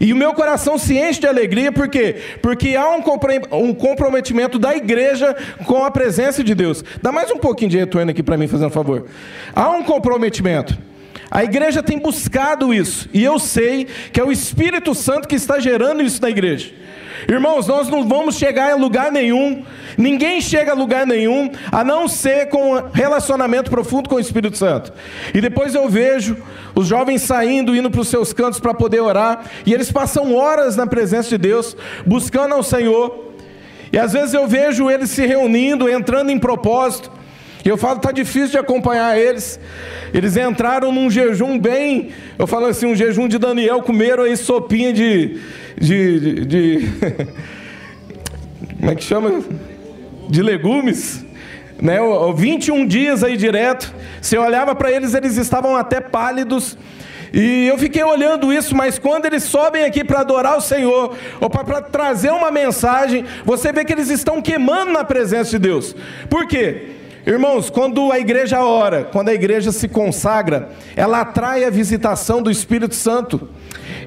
E 0.00 0.12
o 0.14 0.16
meu 0.16 0.32
coração 0.32 0.78
se 0.78 0.96
enche 0.96 1.20
de 1.20 1.26
alegria, 1.26 1.70
por 1.70 1.86
quê? 1.86 2.16
Porque 2.40 2.74
há 2.74 2.88
um 2.90 3.74
comprometimento 3.74 4.58
da 4.58 4.74
igreja 4.74 5.36
com 5.66 5.84
a 5.84 5.90
presença 5.90 6.42
de 6.42 6.54
Deus. 6.54 6.82
Dá 7.02 7.12
mais 7.12 7.30
um 7.30 7.36
pouquinho 7.36 7.70
de 7.70 7.76
retorno 7.76 8.10
aqui 8.10 8.22
para 8.22 8.38
mim, 8.38 8.48
fazendo 8.48 8.68
um 8.68 8.72
favor. 8.72 9.06
Há 9.54 9.68
um 9.68 9.82
comprometimento. 9.82 10.76
A 11.30 11.44
igreja 11.44 11.82
tem 11.82 11.98
buscado 11.98 12.74
isso, 12.74 13.08
e 13.12 13.22
eu 13.22 13.38
sei 13.38 13.86
que 14.12 14.18
é 14.18 14.24
o 14.24 14.32
Espírito 14.32 14.94
Santo 14.94 15.28
que 15.28 15.36
está 15.36 15.60
gerando 15.60 16.02
isso 16.02 16.20
na 16.20 16.30
igreja. 16.30 16.72
Irmãos, 17.28 17.66
nós 17.66 17.88
não 17.88 18.06
vamos 18.06 18.36
chegar 18.36 18.76
em 18.76 18.80
lugar 18.80 19.10
nenhum, 19.12 19.62
ninguém 19.96 20.40
chega 20.40 20.72
a 20.72 20.74
lugar 20.74 21.06
nenhum, 21.06 21.50
a 21.70 21.84
não 21.84 22.08
ser 22.08 22.48
com 22.48 22.74
relacionamento 22.92 23.70
profundo 23.70 24.08
com 24.08 24.16
o 24.16 24.20
Espírito 24.20 24.56
Santo. 24.56 24.92
E 25.34 25.40
depois 25.40 25.74
eu 25.74 25.88
vejo 25.88 26.36
os 26.74 26.86
jovens 26.86 27.22
saindo, 27.22 27.74
indo 27.74 27.90
para 27.90 28.00
os 28.00 28.08
seus 28.08 28.32
cantos 28.32 28.60
para 28.60 28.74
poder 28.74 29.00
orar, 29.00 29.44
e 29.66 29.74
eles 29.74 29.90
passam 29.90 30.34
horas 30.34 30.76
na 30.76 30.86
presença 30.86 31.28
de 31.28 31.38
Deus, 31.38 31.76
buscando 32.06 32.54
ao 32.54 32.62
Senhor. 32.62 33.30
E 33.92 33.98
às 33.98 34.12
vezes 34.12 34.34
eu 34.34 34.46
vejo 34.46 34.90
eles 34.90 35.10
se 35.10 35.26
reunindo, 35.26 35.88
entrando 35.88 36.30
em 36.30 36.38
propósito, 36.38 37.10
e 37.64 37.68
eu 37.68 37.76
falo, 37.76 37.96
está 37.96 38.10
difícil 38.10 38.50
de 38.50 38.58
acompanhar 38.58 39.18
eles. 39.18 39.60
Eles 40.14 40.36
entraram 40.36 40.90
num 40.92 41.10
jejum 41.10 41.58
bem, 41.58 42.10
eu 42.38 42.46
falo 42.46 42.66
assim, 42.66 42.86
um 42.86 42.94
jejum 42.94 43.28
de 43.28 43.38
Daniel, 43.38 43.82
comeram 43.82 44.24
aí 44.24 44.36
sopinha 44.36 44.92
de. 44.92 45.38
de, 45.78 46.20
de, 46.20 46.44
de 46.46 46.88
como 48.78 48.90
é 48.90 48.94
que 48.94 49.04
chama? 49.04 49.42
De 50.28 50.42
legumes. 50.42 51.24
Né? 51.80 51.98
21 52.34 52.86
dias 52.86 53.22
aí 53.22 53.36
direto. 53.36 53.94
Você 54.20 54.36
olhava 54.36 54.74
para 54.74 54.90
eles, 54.90 55.14
eles 55.14 55.36
estavam 55.36 55.76
até 55.76 56.00
pálidos. 56.00 56.76
E 57.32 57.66
eu 57.68 57.78
fiquei 57.78 58.02
olhando 58.02 58.52
isso, 58.52 58.74
mas 58.74 58.98
quando 58.98 59.26
eles 59.26 59.44
sobem 59.44 59.84
aqui 59.84 60.02
para 60.02 60.20
adorar 60.20 60.56
o 60.56 60.60
Senhor, 60.60 61.16
ou 61.40 61.48
para 61.48 61.80
trazer 61.80 62.30
uma 62.30 62.50
mensagem, 62.50 63.24
você 63.44 63.72
vê 63.72 63.84
que 63.84 63.92
eles 63.92 64.10
estão 64.10 64.42
queimando 64.42 64.92
na 64.92 65.04
presença 65.04 65.50
de 65.50 65.58
Deus. 65.58 65.94
Por 66.28 66.46
quê? 66.46 66.99
Irmãos, 67.26 67.68
quando 67.68 68.10
a 68.10 68.18
igreja 68.18 68.64
ora, 68.64 69.04
quando 69.04 69.28
a 69.28 69.34
igreja 69.34 69.70
se 69.70 69.88
consagra, 69.88 70.70
ela 70.96 71.20
atrai 71.20 71.64
a 71.64 71.70
visitação 71.70 72.42
do 72.42 72.50
Espírito 72.50 72.94
Santo, 72.94 73.48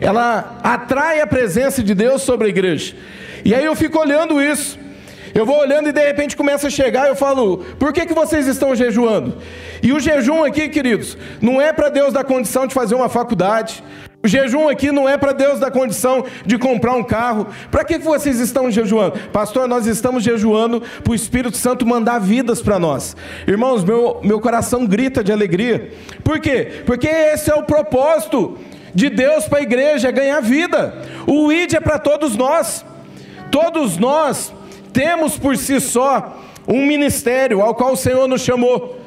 ela 0.02 0.60
atrai 0.64 1.22
a 1.22 1.28
presença 1.28 1.84
de 1.84 1.94
Deus 1.94 2.24
sobre 2.24 2.48
a 2.48 2.50
igreja. 2.50 2.96
E 3.46 3.54
aí 3.54 3.64
eu 3.64 3.76
fico 3.76 4.00
olhando 4.00 4.42
isso, 4.42 4.80
eu 5.34 5.46
vou 5.46 5.60
olhando 5.60 5.90
e 5.90 5.92
de 5.92 6.04
repente 6.04 6.36
começa 6.36 6.68
a 6.68 6.72
chegar, 6.72 7.08
eu 7.08 7.16
falo, 7.16 7.60
por 7.80 7.94
que, 7.94 8.06
que 8.06 8.14
vocês 8.14 8.48
estão 8.48 8.76
jejuando? 8.76 9.38
E 9.82 9.94
o 9.94 10.00
jejum 10.00 10.44
aqui, 10.44 10.68
queridos, 10.68 11.18
não 11.40 11.62
é 11.62 11.72
para 11.72 11.90
Deus 11.90 12.14
dar 12.14 12.24
condição 12.24 12.66
de 12.66 12.74
fazer 12.74 12.96
uma 12.96 13.10
faculdade, 13.10 13.84
O 14.26 14.28
jejum 14.30 14.70
aqui 14.70 14.90
não 14.90 15.10
é 15.10 15.18
para 15.18 15.34
Deus 15.34 15.60
dar 15.60 15.70
condição 15.70 16.24
de 16.46 16.58
comprar 16.58 16.94
um 16.94 17.04
carro. 17.04 17.46
Para 17.70 17.84
que 17.84 17.98
vocês 17.98 18.40
estão 18.40 18.72
jejuando? 18.72 19.20
Pastor, 19.34 19.68
nós 19.68 19.86
estamos 19.86 20.24
jejuando 20.24 20.82
para 21.04 21.12
o 21.12 21.16
Espírito 21.16 21.58
Santo 21.58 21.86
mandar 21.86 22.20
vidas 22.20 22.62
para 22.62 22.80
nós. 22.80 23.18
Irmãos, 23.46 23.84
meu, 23.84 24.22
meu 24.24 24.40
coração 24.40 24.86
grita 24.86 25.22
de 25.22 25.34
alegria. 25.34 25.92
Por 26.24 26.40
quê? 26.40 26.84
Porque 26.86 27.06
esse 27.06 27.52
é 27.52 27.56
o 27.56 27.64
propósito 27.64 28.58
de 28.96 29.10
Deus 29.10 29.46
para 29.46 29.60
a 29.60 29.64
igreja, 29.64 30.08
é 30.08 30.12
ganhar 30.14 30.40
vida. 30.40 31.02
O 31.28 31.52
ID 31.52 31.74
é 31.74 31.82
para 31.82 32.00
todos 32.00 32.38
nós. 32.38 32.86
Todos 33.52 33.98
nós 33.98 34.54
temos 34.94 35.38
por 35.38 35.58
si 35.58 35.82
só 35.82 36.42
um 36.66 36.86
ministério 36.86 37.62
ao 37.62 37.76
qual 37.76 37.92
o 37.92 37.98
Senhor 37.98 38.26
nos 38.30 38.42
chamou. 38.42 39.03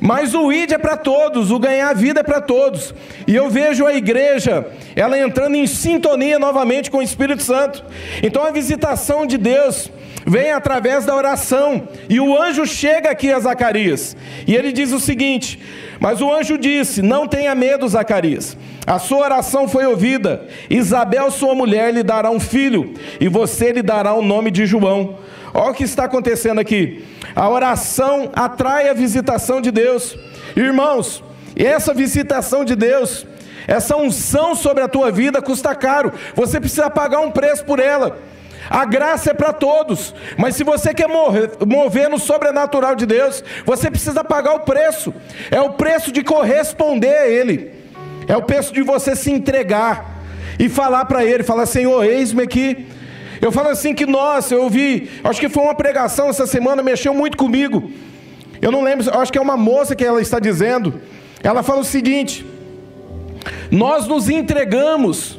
Mas 0.00 0.34
o 0.34 0.52
ID 0.52 0.72
é 0.72 0.78
para 0.78 0.96
todos, 0.96 1.50
o 1.50 1.58
ganhar 1.58 1.92
vida 1.94 2.20
é 2.20 2.22
para 2.22 2.40
todos. 2.40 2.94
E 3.26 3.34
eu 3.34 3.50
vejo 3.50 3.86
a 3.86 3.94
igreja, 3.94 4.66
ela 4.94 5.18
entrando 5.18 5.56
em 5.56 5.66
sintonia 5.66 6.38
novamente 6.38 6.90
com 6.90 6.98
o 6.98 7.02
Espírito 7.02 7.42
Santo. 7.42 7.84
Então 8.22 8.44
a 8.44 8.50
visitação 8.50 9.26
de 9.26 9.36
Deus 9.36 9.90
vem 10.26 10.52
através 10.52 11.04
da 11.04 11.16
oração. 11.16 11.88
E 12.08 12.20
o 12.20 12.40
anjo 12.40 12.66
chega 12.66 13.10
aqui 13.10 13.32
a 13.32 13.40
Zacarias. 13.40 14.16
E 14.46 14.54
ele 14.54 14.72
diz 14.72 14.92
o 14.92 15.00
seguinte: 15.00 15.60
Mas 15.98 16.20
o 16.20 16.32
anjo 16.32 16.56
disse: 16.58 17.02
Não 17.02 17.26
tenha 17.26 17.54
medo, 17.54 17.88
Zacarias. 17.88 18.56
A 18.86 18.98
sua 18.98 19.18
oração 19.18 19.68
foi 19.68 19.84
ouvida. 19.86 20.46
Isabel, 20.70 21.30
sua 21.30 21.54
mulher, 21.54 21.92
lhe 21.92 22.02
dará 22.02 22.30
um 22.30 22.40
filho, 22.40 22.94
e 23.20 23.28
você 23.28 23.72
lhe 23.72 23.82
dará 23.82 24.14
o 24.14 24.22
nome 24.22 24.50
de 24.50 24.64
João. 24.64 25.16
Olha 25.52 25.70
o 25.70 25.74
que 25.74 25.84
está 25.84 26.04
acontecendo 26.04 26.60
aqui. 26.60 27.04
A 27.38 27.48
oração 27.48 28.32
atrai 28.34 28.88
a 28.88 28.92
visitação 28.92 29.60
de 29.60 29.70
Deus. 29.70 30.18
Irmãos, 30.56 31.22
essa 31.54 31.94
visitação 31.94 32.64
de 32.64 32.74
Deus, 32.74 33.24
essa 33.68 33.96
unção 33.96 34.56
sobre 34.56 34.82
a 34.82 34.88
tua 34.88 35.12
vida 35.12 35.40
custa 35.40 35.72
caro. 35.72 36.12
Você 36.34 36.58
precisa 36.58 36.90
pagar 36.90 37.20
um 37.20 37.30
preço 37.30 37.64
por 37.64 37.78
ela. 37.78 38.18
A 38.68 38.84
graça 38.84 39.30
é 39.30 39.34
para 39.34 39.52
todos, 39.52 40.12
mas 40.36 40.56
se 40.56 40.64
você 40.64 40.92
quer 40.92 41.06
morrer, 41.06 41.52
mover 41.64 42.10
no 42.10 42.18
sobrenatural 42.18 42.96
de 42.96 43.06
Deus, 43.06 43.44
você 43.64 43.88
precisa 43.88 44.24
pagar 44.24 44.54
o 44.54 44.60
preço. 44.60 45.14
É 45.48 45.60
o 45.60 45.74
preço 45.74 46.10
de 46.10 46.24
corresponder 46.24 47.18
a 47.18 47.28
Ele. 47.28 47.72
É 48.26 48.36
o 48.36 48.42
preço 48.42 48.74
de 48.74 48.82
você 48.82 49.14
se 49.14 49.30
entregar 49.30 50.24
e 50.58 50.68
falar 50.68 51.04
para 51.04 51.24
Ele, 51.24 51.44
falar 51.44 51.66
Senhor, 51.66 52.02
eis-me 52.04 52.42
aqui. 52.42 52.88
Eu 53.40 53.52
falo 53.52 53.68
assim 53.68 53.94
que, 53.94 54.06
nossa, 54.06 54.54
eu 54.54 54.62
ouvi, 54.64 55.08
acho 55.22 55.40
que 55.40 55.48
foi 55.48 55.62
uma 55.62 55.74
pregação 55.74 56.28
essa 56.28 56.46
semana, 56.46 56.82
mexeu 56.82 57.14
muito 57.14 57.36
comigo. 57.36 57.90
Eu 58.60 58.72
não 58.72 58.82
lembro, 58.82 59.08
acho 59.18 59.32
que 59.32 59.38
é 59.38 59.40
uma 59.40 59.56
moça 59.56 59.94
que 59.94 60.04
ela 60.04 60.20
está 60.20 60.38
dizendo. 60.38 61.00
Ela 61.42 61.62
fala 61.62 61.80
o 61.80 61.84
seguinte: 61.84 62.44
Nós 63.70 64.06
nos 64.06 64.28
entregamos 64.28 65.38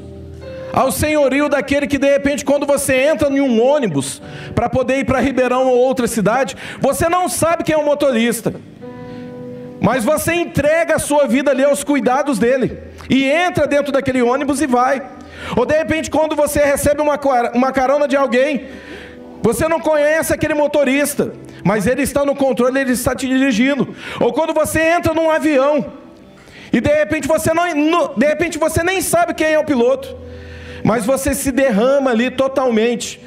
ao 0.71 0.91
senhorio 0.91 1.49
daquele 1.49 1.87
que 1.87 1.97
de 1.97 2.09
repente, 2.09 2.45
quando 2.45 2.65
você 2.65 2.95
entra 2.95 3.29
em 3.29 3.41
um 3.41 3.61
ônibus 3.61 4.21
para 4.55 4.69
poder 4.69 4.99
ir 4.99 5.05
para 5.05 5.19
Ribeirão 5.19 5.67
ou 5.67 5.77
outra 5.77 6.07
cidade, 6.07 6.55
você 6.79 7.09
não 7.09 7.27
sabe 7.27 7.63
quem 7.63 7.75
é 7.75 7.77
o 7.77 7.85
motorista, 7.85 8.53
mas 9.81 10.03
você 10.03 10.33
entrega 10.33 10.95
a 10.95 10.99
sua 10.99 11.27
vida 11.27 11.51
ali 11.51 11.63
aos 11.63 11.83
cuidados 11.83 12.37
dele 12.37 12.77
e 13.09 13.29
entra 13.29 13.65
dentro 13.65 13.91
daquele 13.91 14.21
ônibus 14.21 14.61
e 14.61 14.67
vai. 14.67 15.01
Ou 15.55 15.65
de 15.65 15.77
repente, 15.77 16.09
quando 16.09 16.35
você 16.35 16.59
recebe 16.59 17.01
uma, 17.01 17.19
uma 17.53 17.71
carona 17.71 18.07
de 18.07 18.15
alguém, 18.15 18.67
você 19.41 19.67
não 19.67 19.79
conhece 19.79 20.33
aquele 20.33 20.53
motorista, 20.53 21.33
mas 21.63 21.87
ele 21.87 22.01
está 22.01 22.25
no 22.25 22.35
controle, 22.35 22.79
ele 22.79 22.91
está 22.91 23.15
te 23.15 23.27
dirigindo. 23.27 23.95
Ou 24.19 24.33
quando 24.33 24.53
você 24.53 24.81
entra 24.81 25.13
num 25.13 25.29
avião, 25.29 25.93
e 26.73 26.81
de 26.81 26.93
repente 26.93 27.27
você 27.27 27.51
não, 27.53 27.65
de 28.15 28.25
repente 28.25 28.57
você 28.57 28.83
nem 28.83 29.01
sabe 29.01 29.33
quem 29.33 29.53
é 29.53 29.59
o 29.59 29.63
piloto, 29.63 30.15
mas 30.83 31.05
você 31.05 31.33
se 31.33 31.51
derrama 31.51 32.11
ali 32.11 32.29
totalmente. 32.29 33.19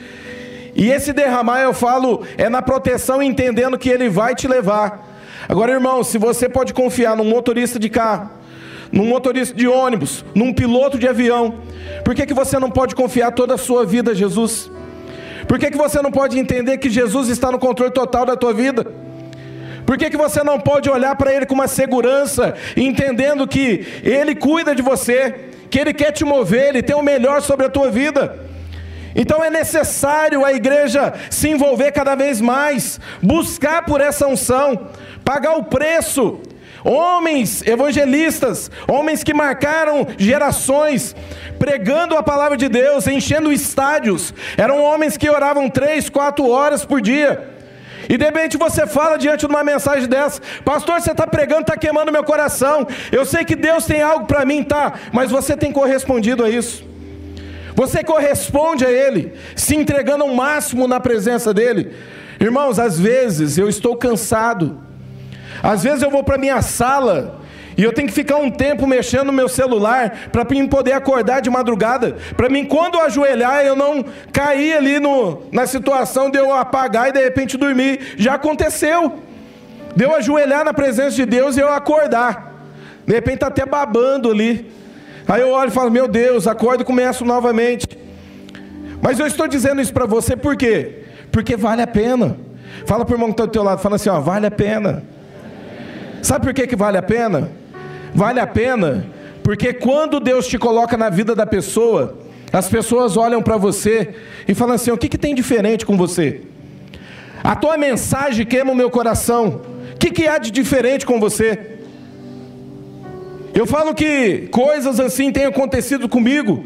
E 0.74 0.90
esse 0.90 1.12
derramar, 1.12 1.60
eu 1.60 1.74
falo, 1.74 2.24
é 2.38 2.48
na 2.48 2.62
proteção, 2.62 3.22
entendendo 3.22 3.78
que 3.78 3.90
ele 3.90 4.08
vai 4.08 4.34
te 4.34 4.48
levar. 4.48 5.11
Agora, 5.48 5.72
irmão, 5.72 6.02
se 6.04 6.18
você 6.18 6.48
pode 6.48 6.72
confiar 6.72 7.16
num 7.16 7.24
motorista 7.24 7.78
de 7.78 7.88
carro, 7.88 8.30
num 8.90 9.06
motorista 9.06 9.54
de 9.54 9.66
ônibus, 9.66 10.24
num 10.34 10.52
piloto 10.52 10.98
de 10.98 11.08
avião, 11.08 11.60
por 12.04 12.14
que, 12.14 12.26
que 12.26 12.34
você 12.34 12.58
não 12.58 12.70
pode 12.70 12.94
confiar 12.94 13.32
toda 13.32 13.54
a 13.54 13.58
sua 13.58 13.84
vida 13.84 14.12
a 14.12 14.14
Jesus? 14.14 14.70
Por 15.48 15.58
que, 15.58 15.70
que 15.70 15.76
você 15.76 16.00
não 16.00 16.10
pode 16.10 16.38
entender 16.38 16.78
que 16.78 16.90
Jesus 16.90 17.28
está 17.28 17.50
no 17.50 17.58
controle 17.58 17.92
total 17.92 18.24
da 18.24 18.36
tua 18.36 18.52
vida? 18.52 18.86
Por 19.84 19.98
que, 19.98 20.10
que 20.10 20.16
você 20.16 20.42
não 20.42 20.60
pode 20.60 20.88
olhar 20.88 21.14
para 21.16 21.32
Ele 21.34 21.46
com 21.46 21.54
uma 21.54 21.68
segurança, 21.68 22.54
entendendo 22.76 23.46
que 23.46 23.86
Ele 24.02 24.34
cuida 24.34 24.74
de 24.74 24.82
você, 24.82 25.34
que 25.68 25.78
Ele 25.78 25.92
quer 25.92 26.12
te 26.12 26.24
mover, 26.24 26.68
Ele 26.68 26.82
tem 26.82 26.94
o 26.94 27.02
melhor 27.02 27.42
sobre 27.42 27.66
a 27.66 27.70
tua 27.70 27.90
vida? 27.90 28.38
Então 29.14 29.44
é 29.44 29.50
necessário 29.50 30.44
a 30.44 30.52
igreja 30.52 31.12
se 31.30 31.48
envolver 31.48 31.92
cada 31.92 32.14
vez 32.14 32.40
mais, 32.40 32.98
buscar 33.22 33.84
por 33.84 34.00
essa 34.00 34.26
unção, 34.26 34.88
pagar 35.24 35.56
o 35.56 35.64
preço, 35.64 36.40
Homens 36.84 37.62
evangelistas, 37.64 38.70
homens 38.88 39.22
que 39.22 39.32
marcaram 39.32 40.06
gerações, 40.18 41.14
pregando 41.58 42.16
a 42.16 42.22
palavra 42.22 42.56
de 42.56 42.68
Deus, 42.68 43.06
enchendo 43.06 43.52
estádios, 43.52 44.34
eram 44.56 44.82
homens 44.82 45.16
que 45.16 45.30
oravam 45.30 45.70
três, 45.70 46.08
quatro 46.08 46.48
horas 46.48 46.84
por 46.84 47.00
dia. 47.00 47.50
E 48.08 48.16
de 48.16 48.24
repente 48.24 48.56
você 48.56 48.84
fala 48.84 49.16
diante 49.16 49.40
de 49.40 49.46
uma 49.46 49.62
mensagem 49.62 50.08
dessa, 50.08 50.40
pastor, 50.64 51.00
você 51.00 51.12
está 51.12 51.24
pregando, 51.24 51.62
está 51.62 51.76
queimando 51.76 52.10
meu 52.10 52.24
coração. 52.24 52.86
Eu 53.12 53.24
sei 53.24 53.44
que 53.44 53.54
Deus 53.54 53.86
tem 53.86 54.02
algo 54.02 54.26
para 54.26 54.44
mim, 54.44 54.64
tá? 54.64 54.94
Mas 55.12 55.30
você 55.30 55.56
tem 55.56 55.70
correspondido 55.70 56.44
a 56.44 56.50
isso. 56.50 56.84
Você 57.76 58.02
corresponde 58.02 58.84
a 58.84 58.90
Ele, 58.90 59.32
se 59.54 59.76
entregando 59.76 60.24
ao 60.24 60.34
máximo 60.34 60.88
na 60.88 60.98
presença 60.98 61.54
dEle. 61.54 61.94
Irmãos, 62.40 62.80
às 62.80 62.98
vezes 62.98 63.56
eu 63.56 63.68
estou 63.68 63.96
cansado 63.96 64.82
às 65.62 65.82
vezes 65.82 66.02
eu 66.02 66.10
vou 66.10 66.24
para 66.24 66.36
minha 66.36 66.60
sala 66.60 67.40
e 67.76 67.82
eu 67.82 67.92
tenho 67.92 68.08
que 68.08 68.14
ficar 68.14 68.36
um 68.36 68.50
tempo 68.50 68.86
mexendo 68.86 69.26
no 69.26 69.32
meu 69.32 69.48
celular 69.48 70.28
para 70.30 70.44
mim 70.44 70.66
poder 70.66 70.92
acordar 70.92 71.40
de 71.40 71.48
madrugada, 71.48 72.16
para 72.36 72.48
mim 72.48 72.64
quando 72.64 72.94
eu 72.94 73.02
ajoelhar 73.02 73.64
eu 73.64 73.74
não 73.76 74.04
cair 74.32 74.76
ali 74.76 74.98
no, 74.98 75.44
na 75.50 75.66
situação 75.66 76.30
de 76.30 76.38
eu 76.38 76.52
apagar 76.54 77.08
e 77.08 77.12
de 77.12 77.20
repente 77.20 77.56
dormir. 77.56 78.14
Já 78.16 78.34
aconteceu. 78.34 79.20
De 79.94 80.04
eu 80.04 80.14
ajoelhar 80.16 80.64
na 80.64 80.72
presença 80.72 81.16
de 81.16 81.26
Deus 81.26 81.56
e 81.56 81.60
eu 81.60 81.68
acordar. 81.68 82.54
De 83.06 83.12
repente 83.12 83.34
está 83.34 83.48
até 83.48 83.66
babando 83.66 84.30
ali. 84.30 84.70
Aí 85.28 85.40
eu 85.40 85.50
olho 85.50 85.68
e 85.68 85.72
falo: 85.72 85.90
Meu 85.90 86.08
Deus, 86.08 86.46
acordo 86.46 86.82
e 86.82 86.84
começo 86.84 87.24
novamente. 87.24 87.86
Mas 89.02 89.18
eu 89.18 89.26
estou 89.26 89.46
dizendo 89.46 89.82
isso 89.82 89.92
para 89.92 90.06
você 90.06 90.36
por 90.36 90.56
quê? 90.56 91.04
Porque 91.30 91.56
vale 91.56 91.82
a 91.82 91.86
pena. 91.86 92.36
Fala 92.86 93.04
para 93.04 93.12
o 93.12 93.16
irmão 93.16 93.28
que 93.28 93.34
está 93.34 93.44
do 93.44 93.52
teu 93.52 93.62
lado, 93.62 93.80
fala 93.80 93.96
assim: 93.96 94.08
ó, 94.08 94.20
vale 94.20 94.46
a 94.46 94.50
pena. 94.50 95.04
Sabe 96.22 96.46
por 96.46 96.54
que, 96.54 96.66
que 96.66 96.76
vale 96.76 96.96
a 96.96 97.02
pena? 97.02 97.50
Vale 98.14 98.40
a 98.40 98.46
pena 98.46 99.04
porque 99.42 99.72
quando 99.72 100.20
Deus 100.20 100.46
te 100.46 100.56
coloca 100.56 100.96
na 100.96 101.10
vida 101.10 101.34
da 101.34 101.44
pessoa, 101.44 102.18
as 102.52 102.68
pessoas 102.68 103.16
olham 103.16 103.42
para 103.42 103.56
você 103.56 104.14
e 104.46 104.54
falam 104.54 104.76
assim: 104.76 104.90
o 104.90 104.98
que, 104.98 105.08
que 105.08 105.18
tem 105.18 105.34
diferente 105.34 105.84
com 105.84 105.96
você? 105.96 106.42
A 107.42 107.56
tua 107.56 107.76
mensagem 107.76 108.46
queima 108.46 108.72
o 108.72 108.76
meu 108.76 108.90
coração. 108.90 109.62
O 109.94 109.98
que, 109.98 110.10
que 110.10 110.28
há 110.28 110.38
de 110.38 110.50
diferente 110.50 111.04
com 111.04 111.18
você? 111.18 111.78
Eu 113.54 113.66
falo 113.66 113.94
que 113.94 114.48
coisas 114.50 114.98
assim 114.98 115.30
têm 115.30 115.44
acontecido 115.44 116.08
comigo, 116.08 116.64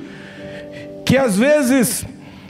que 1.05 1.17
às 1.17 1.37
vezes 1.37 2.05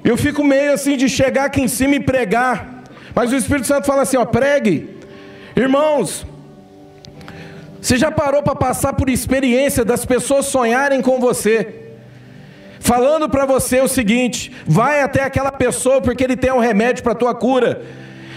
eu 0.05 0.17
fico 0.17 0.45
meio 0.45 0.73
assim 0.73 0.97
de 0.97 1.09
chegar 1.09 1.47
aqui 1.47 1.63
em 1.63 1.69
cima 1.69 1.95
e 1.95 2.01
pregar, 2.01 2.85
mas 3.15 3.33
o 3.33 3.37
Espírito 3.37 3.67
Santo 3.69 3.87
fala 3.87 4.03
assim: 4.03 4.17
ó, 4.17 4.25
pregue, 4.25 4.91
irmãos, 5.55 6.27
você 7.87 7.97
já 7.97 8.11
parou 8.11 8.43
para 8.43 8.57
passar 8.57 8.95
por 8.95 9.09
experiência 9.09 9.85
das 9.85 10.05
pessoas 10.05 10.47
sonharem 10.47 11.01
com 11.01 11.21
você? 11.21 11.85
Falando 12.81 13.29
para 13.29 13.47
você 13.47 13.81
o 13.81 13.87
seguinte: 13.87 14.51
vai 14.67 15.03
até 15.03 15.23
aquela 15.23 15.53
pessoa 15.53 16.03
porque 16.03 16.25
ele 16.25 16.37
tem 16.37 16.51
um 16.51 16.59
remédio 16.59 17.05
para 17.05 17.15
tua 17.15 17.33
cura. 17.33 17.83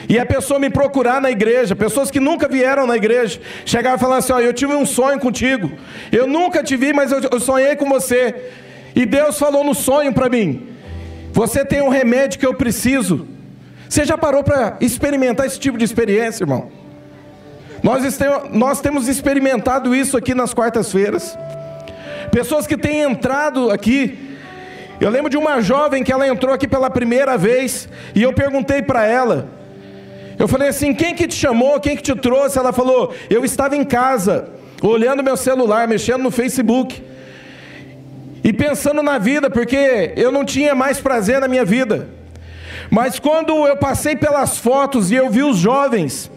E 0.07 0.19
a 0.19 0.25
pessoa 0.25 0.59
me 0.59 0.69
procurar 0.69 1.19
na 1.19 1.31
igreja, 1.31 1.75
pessoas 1.75 2.11
que 2.11 2.19
nunca 2.19 2.47
vieram 2.47 2.85
na 2.85 2.95
igreja, 2.95 3.41
chegavam 3.65 3.97
e 3.97 3.99
falavam 3.99 4.19
assim: 4.19 4.33
ó, 4.33 4.39
eu 4.39 4.53
tive 4.53 4.75
um 4.75 4.85
sonho 4.85 5.19
contigo. 5.19 5.71
Eu 6.11 6.27
nunca 6.27 6.63
te 6.63 6.77
vi, 6.77 6.93
mas 6.93 7.11
eu 7.11 7.39
sonhei 7.39 7.75
com 7.75 7.89
você. 7.89 8.51
E 8.95 9.03
Deus 9.03 9.39
falou 9.39 9.63
no 9.63 9.73
sonho 9.73 10.13
para 10.13 10.29
mim: 10.29 10.67
você 11.33 11.65
tem 11.65 11.81
um 11.81 11.89
remédio 11.89 12.39
que 12.39 12.45
eu 12.45 12.53
preciso. 12.53 13.27
Você 13.89 14.05
já 14.05 14.15
parou 14.15 14.43
para 14.43 14.77
experimentar 14.79 15.47
esse 15.47 15.59
tipo 15.59 15.75
de 15.75 15.85
experiência, 15.85 16.43
irmão? 16.43 16.78
Nós, 17.81 18.19
nós 18.51 18.81
temos 18.81 19.07
experimentado 19.07 19.95
isso 19.95 20.17
aqui 20.17 20.33
nas 20.33 20.53
quartas-feiras. 20.53 21.37
Pessoas 22.31 22.67
que 22.67 22.77
têm 22.77 23.01
entrado 23.01 23.71
aqui. 23.71 24.17
Eu 24.99 25.09
lembro 25.09 25.29
de 25.29 25.37
uma 25.37 25.61
jovem 25.61 26.03
que 26.03 26.11
ela 26.11 26.27
entrou 26.27 26.53
aqui 26.53 26.67
pela 26.67 26.89
primeira 26.89 27.37
vez 27.37 27.87
e 28.13 28.21
eu 28.21 28.33
perguntei 28.33 28.81
para 28.81 29.05
ela. 29.05 29.47
Eu 30.37 30.47
falei 30.47 30.67
assim: 30.69 30.93
quem 30.93 31.15
que 31.15 31.27
te 31.27 31.35
chamou? 31.35 31.79
Quem 31.79 31.95
que 31.95 32.03
te 32.03 32.15
trouxe? 32.15 32.59
Ela 32.59 32.73
falou: 32.73 33.13
eu 33.29 33.45
estava 33.45 33.75
em 33.77 33.83
casa, 33.85 34.49
olhando 34.81 35.23
meu 35.23 35.37
celular, 35.37 35.87
mexendo 35.87 36.21
no 36.23 36.31
Facebook. 36.31 37.01
e 38.43 38.53
pensando 38.53 39.03
na 39.03 39.17
vida, 39.17 39.49
porque 39.49 40.13
eu 40.15 40.31
não 40.31 40.45
tinha 40.45 40.73
mais 40.73 40.99
prazer 40.99 41.39
na 41.39 41.47
minha 41.47 41.65
vida. 41.65 42.07
Mas 42.89 43.19
quando 43.19 43.67
eu 43.67 43.77
passei 43.77 44.15
pelas 44.15 44.57
fotos 44.57 45.11
e 45.11 45.15
eu 45.15 45.29
vi 45.29 45.43
os 45.43 45.57
jovens 45.57 46.31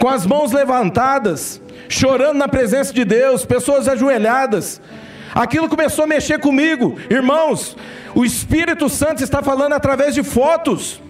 com 0.00 0.08
as 0.08 0.24
mãos 0.24 0.52
levantadas, 0.52 1.60
chorando 1.88 2.38
na 2.38 2.48
presença 2.48 2.92
de 2.92 3.04
Deus, 3.04 3.44
pessoas 3.44 3.88
ajoelhadas, 3.88 4.80
aquilo 5.34 5.68
começou 5.68 6.04
a 6.04 6.08
mexer 6.08 6.38
comigo. 6.38 6.96
Irmãos, 7.10 7.76
o 8.14 8.24
Espírito 8.24 8.88
Santo 8.88 9.22
está 9.22 9.42
falando 9.42 9.72
através 9.72 10.14
de 10.14 10.22
fotos. 10.22 11.00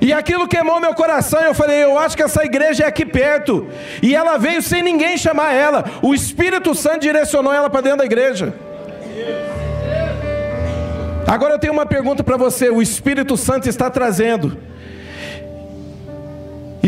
E 0.00 0.12
aquilo 0.12 0.46
queimou 0.46 0.80
meu 0.80 0.94
coração. 0.94 1.40
Eu 1.40 1.54
falei, 1.54 1.82
eu 1.82 1.98
acho 1.98 2.16
que 2.16 2.22
essa 2.22 2.44
igreja 2.44 2.84
é 2.84 2.86
aqui 2.86 3.04
perto. 3.04 3.66
E 4.02 4.14
ela 4.14 4.38
veio 4.38 4.62
sem 4.62 4.82
ninguém 4.82 5.18
chamar 5.18 5.52
ela. 5.52 5.84
O 6.02 6.14
Espírito 6.14 6.74
Santo 6.74 7.00
direcionou 7.00 7.52
ela 7.52 7.68
para 7.68 7.80
dentro 7.80 7.98
da 7.98 8.04
igreja. 8.04 8.54
Agora 11.26 11.54
eu 11.54 11.58
tenho 11.58 11.72
uma 11.72 11.84
pergunta 11.84 12.22
para 12.22 12.36
você: 12.36 12.70
o 12.70 12.80
Espírito 12.80 13.36
Santo 13.36 13.68
está 13.68 13.90
trazendo, 13.90 14.56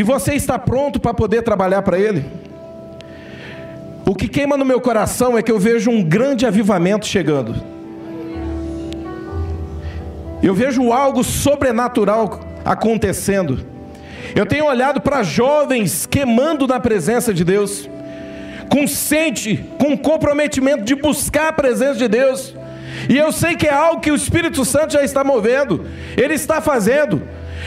e 0.00 0.02
você 0.02 0.33
está 0.33 0.59
pronto 0.59 0.99
para 0.99 1.12
poder 1.12 1.42
trabalhar 1.42 1.83
para 1.83 1.99
Ele? 1.99 2.25
O 4.07 4.14
que 4.14 4.28
queima 4.28 4.57
no 4.57 4.64
meu 4.64 4.80
coração 4.80 5.37
é 5.37 5.42
que 5.42 5.52
eu 5.52 5.59
vejo 5.59 5.90
um 5.90 6.02
grande 6.02 6.47
avivamento 6.47 7.07
chegando. 7.07 7.54
Eu 10.42 10.54
vejo 10.54 10.90
algo 10.90 11.23
sobrenatural 11.23 12.40
acontecendo. 12.64 13.61
Eu 14.35 14.47
tenho 14.47 14.64
olhado 14.64 15.02
para 15.02 15.23
jovens 15.23 16.07
queimando 16.07 16.66
na 16.66 16.80
presença 16.80 17.35
de 17.35 17.45
Deus, 17.45 17.87
com 18.71 18.87
sede, 18.87 19.66
com 19.78 19.99
comprometimento 19.99 20.83
de 20.83 20.95
buscar 20.95 21.49
a 21.49 21.52
presença 21.52 21.97
de 21.97 22.09
Deus. 22.09 22.54
E 23.07 23.19
eu 23.19 23.30
sei 23.33 23.54
que 23.54 23.66
é 23.66 23.75
algo 23.75 24.00
que 24.00 24.11
o 24.11 24.16
Espírito 24.16 24.64
Santo 24.64 24.95
já 24.95 25.04
está 25.04 25.23
movendo, 25.23 25.85
ele 26.16 26.33
está 26.33 26.59
fazendo. 26.62 27.21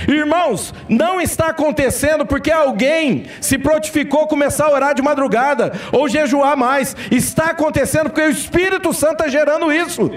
Irmãos, 0.08 0.74
não 0.90 1.22
está 1.22 1.48
acontecendo 1.48 2.26
porque 2.26 2.52
alguém 2.52 3.26
se 3.40 3.58
prontificou 3.58 4.28
começar 4.28 4.66
a 4.66 4.72
orar 4.72 4.94
de 4.94 5.02
madrugada 5.02 5.72
ou 5.92 6.10
jejuar 6.10 6.58
mais. 6.58 6.96
Está 7.12 7.52
acontecendo 7.52 8.10
porque 8.10 8.22
o 8.22 8.30
Espírito 8.30 8.94
Santo 8.94 9.14
está 9.14 9.28
gerando 9.28 9.72
isso. 9.72 10.10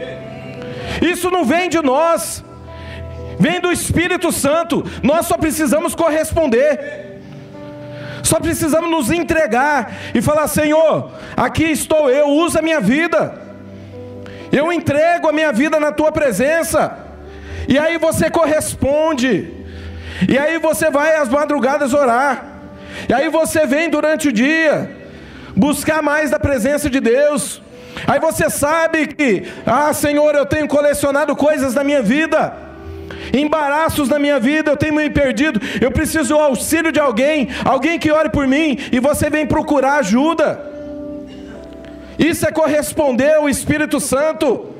Isso 1.01 1.31
não 1.31 1.45
vem 1.45 1.69
de 1.69 1.81
nós, 1.83 2.45
vem 3.39 3.61
do 3.61 3.71
Espírito 3.71 4.33
Santo. 4.33 4.85
Nós 5.03 5.27
só 5.27 5.37
precisamos 5.37 5.95
corresponder. 5.95 7.07
Só 8.23 8.41
precisamos 8.41 8.91
nos 8.91 9.11
entregar 9.11 9.93
e 10.15 10.21
falar: 10.21 10.49
Senhor, 10.49 11.13
aqui 11.37 11.65
estou 11.65 12.11
eu, 12.11 12.29
usa 12.29 12.59
a 12.59 12.63
minha 12.63 12.81
vida. 12.81 13.41
Eu 14.51 14.73
entrego 14.73 15.29
a 15.29 15.33
minha 15.33 15.53
vida 15.53 15.79
na 15.79 15.93
tua 15.93 16.11
presença. 16.11 16.99
E 17.69 17.79
aí 17.79 17.99
você 17.99 18.31
corresponde. 18.31 19.66
E 20.29 20.39
aí 20.39 20.59
você 20.59 20.91
vai 20.91 21.17
às 21.17 21.29
madrugadas 21.29 21.93
orar. 21.93 22.45
E 23.09 23.13
aí 23.13 23.29
você 23.29 23.67
vem 23.67 23.91
durante 23.91 24.29
o 24.29 24.33
dia 24.33 24.91
buscar 25.55 26.03
mais 26.03 26.31
da 26.31 26.39
presença 26.39 26.89
de 26.89 27.01
Deus. 27.01 27.63
Aí 28.07 28.21
você 28.21 28.51
sabe 28.51 29.07
que, 29.07 29.45
ah, 29.65 29.93
Senhor, 29.93 30.35
eu 30.35 30.45
tenho 30.45 30.69
colecionado 30.69 31.35
coisas 31.35 31.75
na 31.75 31.83
minha 31.83 32.03
vida, 32.03 32.53
embaraços 33.33 34.09
na 34.09 34.19
minha 34.19 34.39
vida, 34.39 34.71
eu 34.71 34.77
tenho 34.77 34.95
me 34.95 35.09
perdido, 35.09 35.61
eu 35.81 35.91
preciso 35.91 36.35
do 36.35 36.41
auxílio 36.41 36.93
de 36.93 37.01
alguém, 37.01 37.49
alguém 37.65 37.99
que 37.99 38.11
ore 38.11 38.29
por 38.29 38.47
mim, 38.47 38.79
e 38.93 39.01
você 39.01 39.31
vem 39.31 39.47
procurar 39.47 40.01
ajuda. 40.01 40.61
Isso 42.19 42.47
é 42.47 42.53
corresponder 42.53 43.35
ao 43.35 43.49
Espírito 43.49 43.99
Santo. 43.99 44.76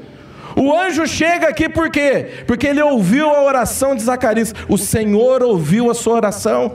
O 0.57 0.75
anjo 0.75 1.07
chega 1.07 1.49
aqui 1.49 1.69
por 1.69 1.91
quê? 1.91 2.45
Porque 2.47 2.67
ele 2.67 2.81
ouviu 2.81 3.29
a 3.29 3.43
oração 3.43 3.95
de 3.95 4.03
Zacarias. 4.03 4.55
O 4.67 4.79
Senhor 4.79 5.43
ouviu 5.43 5.91
a 5.91 5.95
sua 5.95 6.15
oração. 6.15 6.73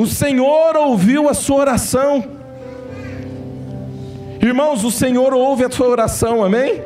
O 0.00 0.06
Senhor 0.06 0.76
ouviu 0.76 1.28
a 1.28 1.34
sua 1.34 1.56
oração. 1.56 2.24
Irmãos, 4.40 4.84
o 4.84 4.92
Senhor 4.92 5.34
ouve 5.34 5.64
a 5.64 5.70
sua 5.70 5.88
oração, 5.88 6.44
amém? 6.44 6.80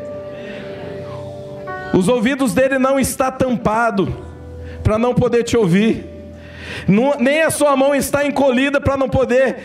Os 1.92 2.08
ouvidos 2.08 2.54
dele 2.54 2.78
não 2.78 2.98
está 2.98 3.30
tampado 3.30 4.16
para 4.82 4.98
não 4.98 5.14
poder 5.14 5.44
te 5.44 5.58
ouvir. 5.58 6.06
Nem 7.20 7.42
a 7.42 7.50
sua 7.50 7.76
mão 7.76 7.94
está 7.94 8.26
encolhida 8.26 8.80
para 8.80 8.96
não 8.96 9.10
poder 9.10 9.58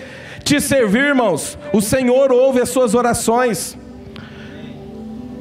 te 0.44 0.60
servir, 0.60 1.06
irmãos. 1.06 1.58
O 1.72 1.82
Senhor 1.82 2.34
ouve 2.34 2.62
as 2.62 2.70
suas 2.70 2.94
orações. 2.94 3.79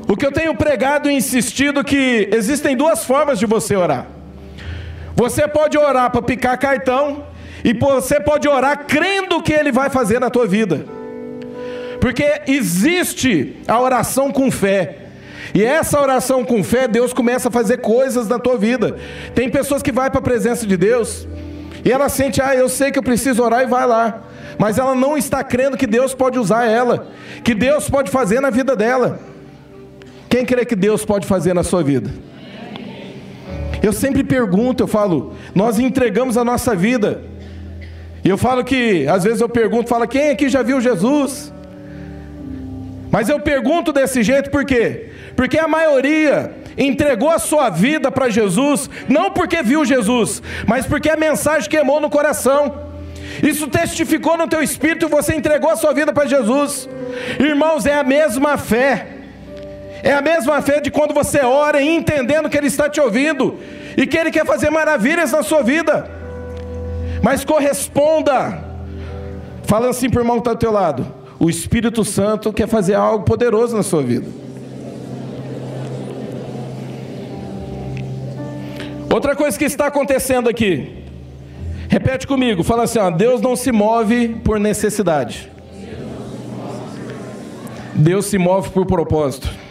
O 0.09 0.17
que 0.17 0.25
eu 0.25 0.33
tenho 0.33 0.55
pregado 0.55 1.11
e 1.11 1.15
insistido 1.15 1.85
que 1.85 2.31
existem 2.33 2.75
duas 2.75 3.05
formas 3.05 3.39
de 3.39 3.45
você 3.45 3.77
orar. 3.77 4.07
Você 5.15 5.47
pode 5.47 5.77
orar 5.77 6.11
para 6.11 6.23
picar 6.23 6.57
cartão 6.59 7.27
e 7.63 7.75
você 7.75 8.19
pode 8.19 8.49
orar 8.49 8.87
crendo 8.87 9.43
que 9.43 9.53
ele 9.53 9.71
vai 9.71 9.91
fazer 9.91 10.19
na 10.19 10.31
tua 10.31 10.47
vida. 10.47 10.87
Porque 12.01 12.41
existe 12.47 13.57
a 13.67 13.79
oração 13.79 14.33
com 14.33 14.51
fé. 14.51 14.97
E 15.55 15.63
essa 15.63 16.01
oração 16.01 16.43
com 16.43 16.65
fé, 16.65 16.89
Deus 16.89 17.13
começa 17.13 17.49
a 17.49 17.53
fazer 17.53 17.79
coisas 17.79 18.29
na 18.29 18.39
tua 18.39 18.57
vida. 18.57 18.97
Tem 19.35 19.51
pessoas 19.51 19.83
que 19.83 19.93
vai 19.93 20.09
para 20.09 20.21
a 20.21 20.23
presença 20.23 20.67
de 20.67 20.77
Deus 20.77 21.29
e 21.85 21.93
ela 21.93 22.09
sente, 22.09 22.41
ah, 22.41 22.55
eu 22.55 22.69
sei 22.69 22.91
que 22.91 22.99
eu 22.99 23.03
preciso 23.03 23.43
orar 23.43 23.63
e 23.63 23.67
vai 23.67 23.87
lá. 23.87 24.23
Mas 24.59 24.79
ela 24.79 24.95
não 24.95 25.19
está 25.19 25.45
crendo 25.45 25.77
que 25.77 25.87
Deus 25.87 26.15
pode 26.15 26.39
usar 26.39 26.65
ela, 26.65 27.09
que 27.45 27.55
Deus 27.55 27.91
pode 27.91 28.11
fazer 28.11 28.41
na 28.41 28.49
vida 28.49 28.75
dela. 28.75 29.21
Quem 30.29 30.45
crê 30.45 30.65
que 30.65 30.77
Deus 30.77 31.05
pode 31.05 31.27
fazer 31.27 31.55
na 31.55 31.63
sua 31.63 31.83
vida? 31.83 32.11
Eu 33.83 33.93
sempre 33.93 34.25
pergunto, 34.25 34.83
eu 34.83 34.89
falo, 34.89 35.35
nós 35.55 35.79
entregamos 35.79 36.37
a 36.37 36.45
nossa 36.45 36.75
vida. 36.75 37.23
E 38.25 38.29
eu 38.29 38.37
falo 38.37 38.65
que, 38.65 39.07
às 39.07 39.25
vezes 39.25 39.41
eu 39.41 39.49
pergunto, 39.49 39.89
fala, 39.89 40.07
quem 40.07 40.31
aqui 40.31 40.49
já 40.49 40.63
viu 40.63 40.81
Jesus? 40.81 41.53
Mas 43.11 43.29
eu 43.29 43.41
pergunto 43.41 43.93
desse 43.93 44.23
jeito 44.23 44.51
por 44.51 44.65
quê? 44.65 45.11
Porque 45.35 45.59
a 45.59 45.69
maioria 45.69 46.53
entregou 46.77 47.31
a 47.31 47.39
sua 47.39 47.71
vida 47.71 48.11
para 48.11 48.29
Jesus, 48.29 48.91
não 49.09 49.31
porque 49.31 49.63
viu 49.63 49.85
Jesus, 49.85 50.43
mas 50.67 50.85
porque 50.87 51.09
a 51.09 51.17
mensagem 51.17 51.71
queimou 51.71 52.01
no 52.01 52.11
coração. 52.11 52.87
Isso 53.43 53.69
testificou 53.69 54.37
no 54.37 54.49
teu 54.49 54.63
espírito 54.63 55.07
e 55.07 55.09
você 55.09 55.35
entregou 55.35 55.71
a 55.71 55.77
sua 55.77 55.93
vida 55.93 56.13
para 56.13 56.27
Jesus. 56.27 56.89
Irmãos, 57.39 57.87
é 57.87 57.95
a 57.95 58.05
mesma 58.05 58.59
fé. 58.59 59.18
É 60.09 60.15
a 60.15 60.23
mesma 60.23 60.63
fé 60.63 60.81
de 60.81 60.91
quando 60.91 61.13
você 61.13 61.41
ora 61.41 61.83
entendendo 61.83 62.49
que 62.49 62.57
Ele 62.57 62.69
está 62.69 62.89
te 62.89 62.99
ouvindo 62.99 63.59
e 63.95 64.07
que 64.07 64.17
Ele 64.17 64.31
quer 64.31 64.47
fazer 64.47 64.71
maravilhas 64.71 65.33
na 65.33 65.43
sua 65.43 65.63
vida. 65.63 66.11
Mas 67.23 67.45
corresponda. 67.45 68.59
Fala 69.65 69.91
assim 69.91 70.09
para 70.09 70.21
o 70.21 70.23
irmão 70.23 70.37
que 70.37 70.41
está 70.41 70.55
do 70.55 70.59
teu 70.59 70.73
lado. 70.73 71.07
O 71.39 71.51
Espírito 71.51 72.07
Santo 72.07 72.55
quer 72.55 72.67
fazer 72.67 72.95
algo 72.95 73.23
poderoso 73.23 73.77
na 73.77 73.83
sua 73.83 74.03
vida. 74.03 74.27
Outra 79.13 79.37
coisa 79.37 79.59
que 79.59 79.67
está 79.67 79.89
acontecendo 79.89 80.49
aqui. 80.49 81.05
Repete 81.91 82.27
comigo, 82.27 82.65
fala 82.65 82.85
assim: 82.85 82.99
ó, 82.99 83.11
Deus 83.11 83.43
não 83.43 83.55
se 83.55 83.71
move 83.71 84.41
por 84.43 84.59
necessidade. 84.59 85.53
Deus 87.95 88.25
se 88.25 88.39
move 88.39 88.71
por 88.71 88.87
propósito. 88.87 89.68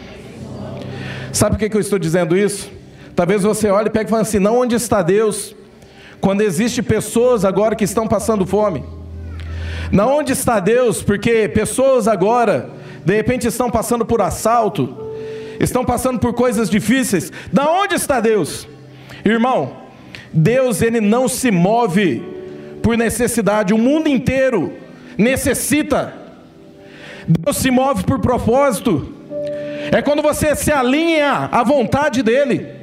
Sabe 1.38 1.56
por 1.56 1.68
que 1.68 1.76
eu 1.76 1.80
estou 1.80 2.00
dizendo 2.00 2.36
isso? 2.36 2.68
Talvez 3.14 3.44
você 3.44 3.70
olhe 3.70 3.86
e 3.86 3.90
pegue 3.90 4.06
e 4.06 4.10
fale 4.10 4.22
assim: 4.22 4.40
não, 4.40 4.58
onde 4.58 4.74
está 4.74 5.02
Deus? 5.02 5.54
Quando 6.20 6.40
existe 6.40 6.82
pessoas 6.82 7.44
agora 7.44 7.76
que 7.76 7.84
estão 7.84 8.08
passando 8.08 8.44
fome. 8.44 8.82
Não, 9.92 10.18
onde 10.18 10.32
está 10.32 10.58
Deus? 10.58 11.00
Porque 11.00 11.48
pessoas 11.48 12.08
agora, 12.08 12.70
de 13.04 13.14
repente, 13.14 13.46
estão 13.46 13.70
passando 13.70 14.04
por 14.04 14.20
assalto, 14.20 15.14
estão 15.60 15.84
passando 15.84 16.18
por 16.18 16.34
coisas 16.34 16.68
difíceis. 16.68 17.30
Da 17.52 17.70
onde 17.70 17.94
está 17.94 18.18
Deus? 18.18 18.66
Irmão, 19.24 19.76
Deus 20.32 20.82
ele 20.82 21.00
não 21.00 21.28
se 21.28 21.52
move 21.52 22.20
por 22.82 22.98
necessidade, 22.98 23.72
o 23.72 23.78
mundo 23.78 24.08
inteiro 24.08 24.72
necessita. 25.16 26.14
Deus 27.28 27.58
se 27.58 27.70
move 27.70 28.02
por 28.02 28.18
propósito. 28.18 29.17
É 29.90 30.02
quando 30.02 30.22
você 30.22 30.54
se 30.54 30.72
alinha 30.72 31.48
à 31.50 31.62
vontade 31.62 32.22
dele. 32.22 32.78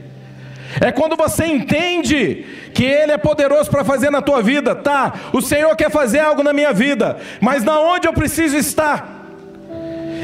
É 0.82 0.91
quando 0.91 1.15
você 1.15 1.46
entende 1.46 2.46
que 2.74 2.84
Ele 2.84 3.13
é 3.13 3.18
poderoso 3.18 3.70
para 3.70 3.84
fazer 3.84 4.10
na 4.10 4.22
tua 4.22 4.41
vida. 4.41 4.76
Tá, 4.76 5.13
o 5.32 5.41
Senhor 5.41 5.74
quer 5.76 5.89
fazer 5.89 6.20
algo 6.20 6.44
na 6.44 6.52
minha 6.52 6.74
vida, 6.74 7.18
mas 7.39 7.63
na 7.63 7.80
onde 7.80 8.08
eu 8.08 8.13
preciso 8.13 8.58
estar? 8.58 9.26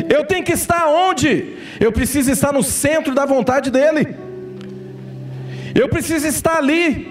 Eu 0.09 0.25
tenho 0.25 0.43
que 0.43 0.53
estar 0.53 0.87
onde? 0.87 1.57
Eu 1.79 1.91
preciso 1.91 2.31
estar 2.31 2.51
no 2.51 2.63
centro 2.63 3.13
da 3.13 3.25
vontade 3.25 3.69
dEle. 3.69 4.15
Eu 5.73 5.87
preciso 5.87 6.27
estar 6.27 6.57
ali. 6.57 7.09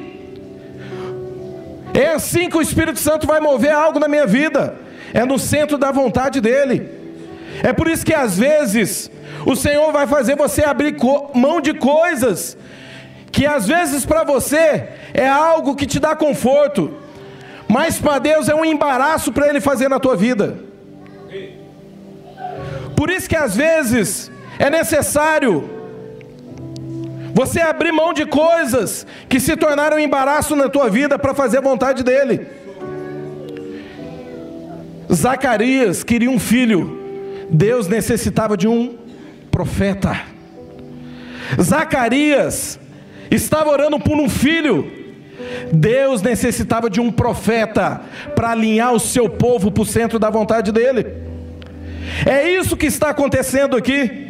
É 1.94 2.12
assim 2.12 2.48
que 2.48 2.56
o 2.56 2.62
Espírito 2.62 2.98
Santo 2.98 3.26
vai 3.26 3.40
mover 3.40 3.72
algo 3.72 3.98
na 3.98 4.09
minha 4.09 4.26
vida. 4.26 4.74
É 5.12 5.24
no 5.24 5.38
centro 5.38 5.78
da 5.78 5.90
vontade 5.90 6.40
dele. 6.40 6.88
É 7.62 7.72
por 7.72 7.88
isso 7.88 8.04
que 8.04 8.14
às 8.14 8.38
vezes 8.38 9.11
o 9.44 9.57
Senhor 9.57 9.92
vai 9.92 10.07
fazer 10.07 10.37
você 10.37 10.64
abrir 10.64 10.96
mão 11.35 11.61
de 11.61 11.74
coisas 11.74 12.57
que 13.33 13.46
às 13.46 13.66
vezes 13.66 14.05
para 14.05 14.24
você 14.24 14.88
é 15.14 15.29
algo 15.29 15.76
que 15.76 15.87
te 15.87 15.98
dá 15.98 16.16
conforto, 16.16 16.98
mas 17.68 17.98
para 17.98 18.18
Deus 18.18 18.48
é 18.48 18.55
um 18.55 18.64
embaraço 18.64 19.33
para 19.33 19.48
Ele 19.48 19.61
fazer 19.61 19.88
na 19.88 20.00
tua 20.00 20.16
vida. 20.16 20.59
Por 22.96 23.09
isso 23.09 23.29
que 23.29 23.37
às 23.37 23.57
vezes 23.57 24.31
é 24.59 24.68
necessário 24.68 25.70
você 27.33 27.61
abrir 27.61 27.92
mão 27.92 28.12
de 28.12 28.26
coisas 28.26 29.07
que 29.29 29.38
se 29.40 29.57
tornaram 29.57 29.96
um 29.96 30.00
embaraço 30.00 30.55
na 30.57 30.68
tua 30.68 30.90
vida 30.90 31.18
para 31.18 31.33
fazer 31.33 31.59
a 31.59 31.62
vontade 31.62 32.03
dEle. 32.03 32.46
Zacarias 35.12 36.05
queria 36.05 36.31
um 36.31 36.38
filho, 36.38 36.98
Deus 37.48 37.88
necessitava 37.88 38.57
de 38.57 38.68
um 38.68 38.99
profeta. 39.61 40.23
Zacarias 41.61 42.81
estava 43.31 43.68
orando 43.68 44.01
por 44.01 44.18
um 44.18 44.29
filho, 44.29 44.90
Deus 45.70 46.23
necessitava 46.23 46.88
de 46.88 46.99
um 46.99 47.12
profeta 47.12 48.01
para 48.35 48.53
alinhar 48.53 48.94
o 48.94 48.99
seu 48.99 49.29
povo 49.29 49.70
para 49.70 49.83
o 49.83 49.87
centro 49.87 50.18
da 50.18 50.31
vontade 50.31 50.73
dele. 50.73 51.07
É 52.25 52.51
isso 52.51 52.75
que 52.75 52.87
está 52.87 53.11
acontecendo 53.11 53.77
aqui. 53.77 54.29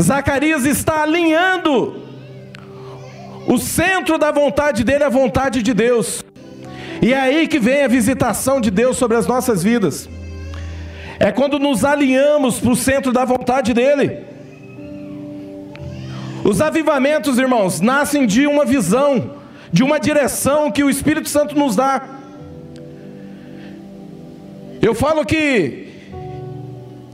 Zacarias 0.00 0.64
está 0.64 1.02
alinhando 1.02 2.02
o 3.46 3.58
centro 3.58 4.16
da 4.16 4.32
vontade 4.32 4.82
dele 4.82 5.04
à 5.04 5.10
vontade 5.10 5.62
de 5.62 5.74
Deus. 5.74 6.24
E 7.02 7.12
é 7.12 7.20
aí 7.20 7.46
que 7.46 7.58
vem 7.58 7.84
a 7.84 7.88
visitação 7.88 8.58
de 8.58 8.70
Deus 8.70 8.96
sobre 8.96 9.18
as 9.18 9.26
nossas 9.26 9.62
vidas. 9.62 10.08
É 11.24 11.32
quando 11.32 11.58
nos 11.58 11.86
alinhamos 11.86 12.60
para 12.60 12.70
o 12.70 12.76
centro 12.76 13.10
da 13.10 13.24
vontade 13.24 13.72
dele. 13.72 14.24
Os 16.44 16.60
avivamentos, 16.60 17.38
irmãos, 17.38 17.80
nascem 17.80 18.26
de 18.26 18.46
uma 18.46 18.66
visão, 18.66 19.30
de 19.72 19.82
uma 19.82 19.98
direção 19.98 20.70
que 20.70 20.84
o 20.84 20.90
Espírito 20.90 21.30
Santo 21.30 21.58
nos 21.58 21.76
dá. 21.76 22.02
Eu 24.82 24.94
falo 24.94 25.24
que 25.24 25.88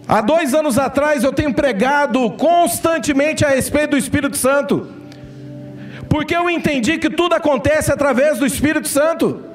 há 0.08 0.20
dois 0.20 0.54
anos 0.54 0.76
atrás 0.76 1.22
eu 1.22 1.32
tenho 1.32 1.54
pregado 1.54 2.28
constantemente 2.32 3.44
a 3.44 3.50
respeito 3.50 3.90
do 3.90 3.96
Espírito 3.96 4.36
Santo, 4.36 4.88
porque 6.08 6.34
eu 6.34 6.50
entendi 6.50 6.98
que 6.98 7.10
tudo 7.10 7.36
acontece 7.36 7.92
através 7.92 8.40
do 8.40 8.44
Espírito 8.44 8.88
Santo. 8.88 9.49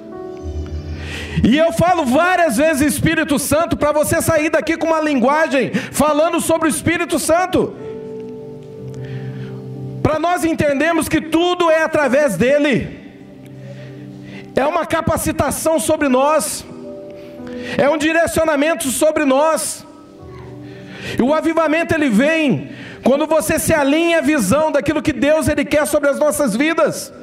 E 1.46 1.56
eu 1.56 1.72
falo 1.72 2.04
várias 2.06 2.58
vezes 2.58 2.94
Espírito 2.96 3.38
Santo 3.38 3.78
para 3.78 3.92
você 3.92 4.20
sair 4.20 4.50
daqui 4.50 4.76
com 4.76 4.88
uma 4.88 5.00
linguagem 5.00 5.72
falando 5.92 6.42
sobre 6.42 6.68
o 6.68 6.74
Espírito 6.76 7.20
Santo. 7.20 7.72
Para 10.02 10.18
nós 10.18 10.44
entendermos 10.44 11.08
que 11.08 11.22
tudo 11.22 11.70
é 11.70 11.84
através 11.84 12.36
dele. 12.36 13.00
É 14.56 14.66
uma 14.66 14.88
capacitação 14.88 15.80
sobre 15.80 16.08
nós. 16.08 16.66
É 17.78 17.88
um 17.88 17.98
direcionamento 17.98 18.88
sobre 18.88 19.24
nós. 19.24 19.86
E 21.20 21.22
o 21.22 21.32
avivamento 21.32 21.94
ele 21.94 22.10
vem 22.10 22.72
quando 23.04 23.28
você 23.28 23.60
se 23.60 23.72
alinha 23.72 24.18
à 24.18 24.22
visão 24.22 24.72
daquilo 24.72 25.00
que 25.00 25.14
Deus 25.14 25.48
ele 25.48 25.64
quer 25.64 25.86
sobre 25.86 26.10
as 26.10 26.18
nossas 26.18 26.56
vidas. 26.56 27.14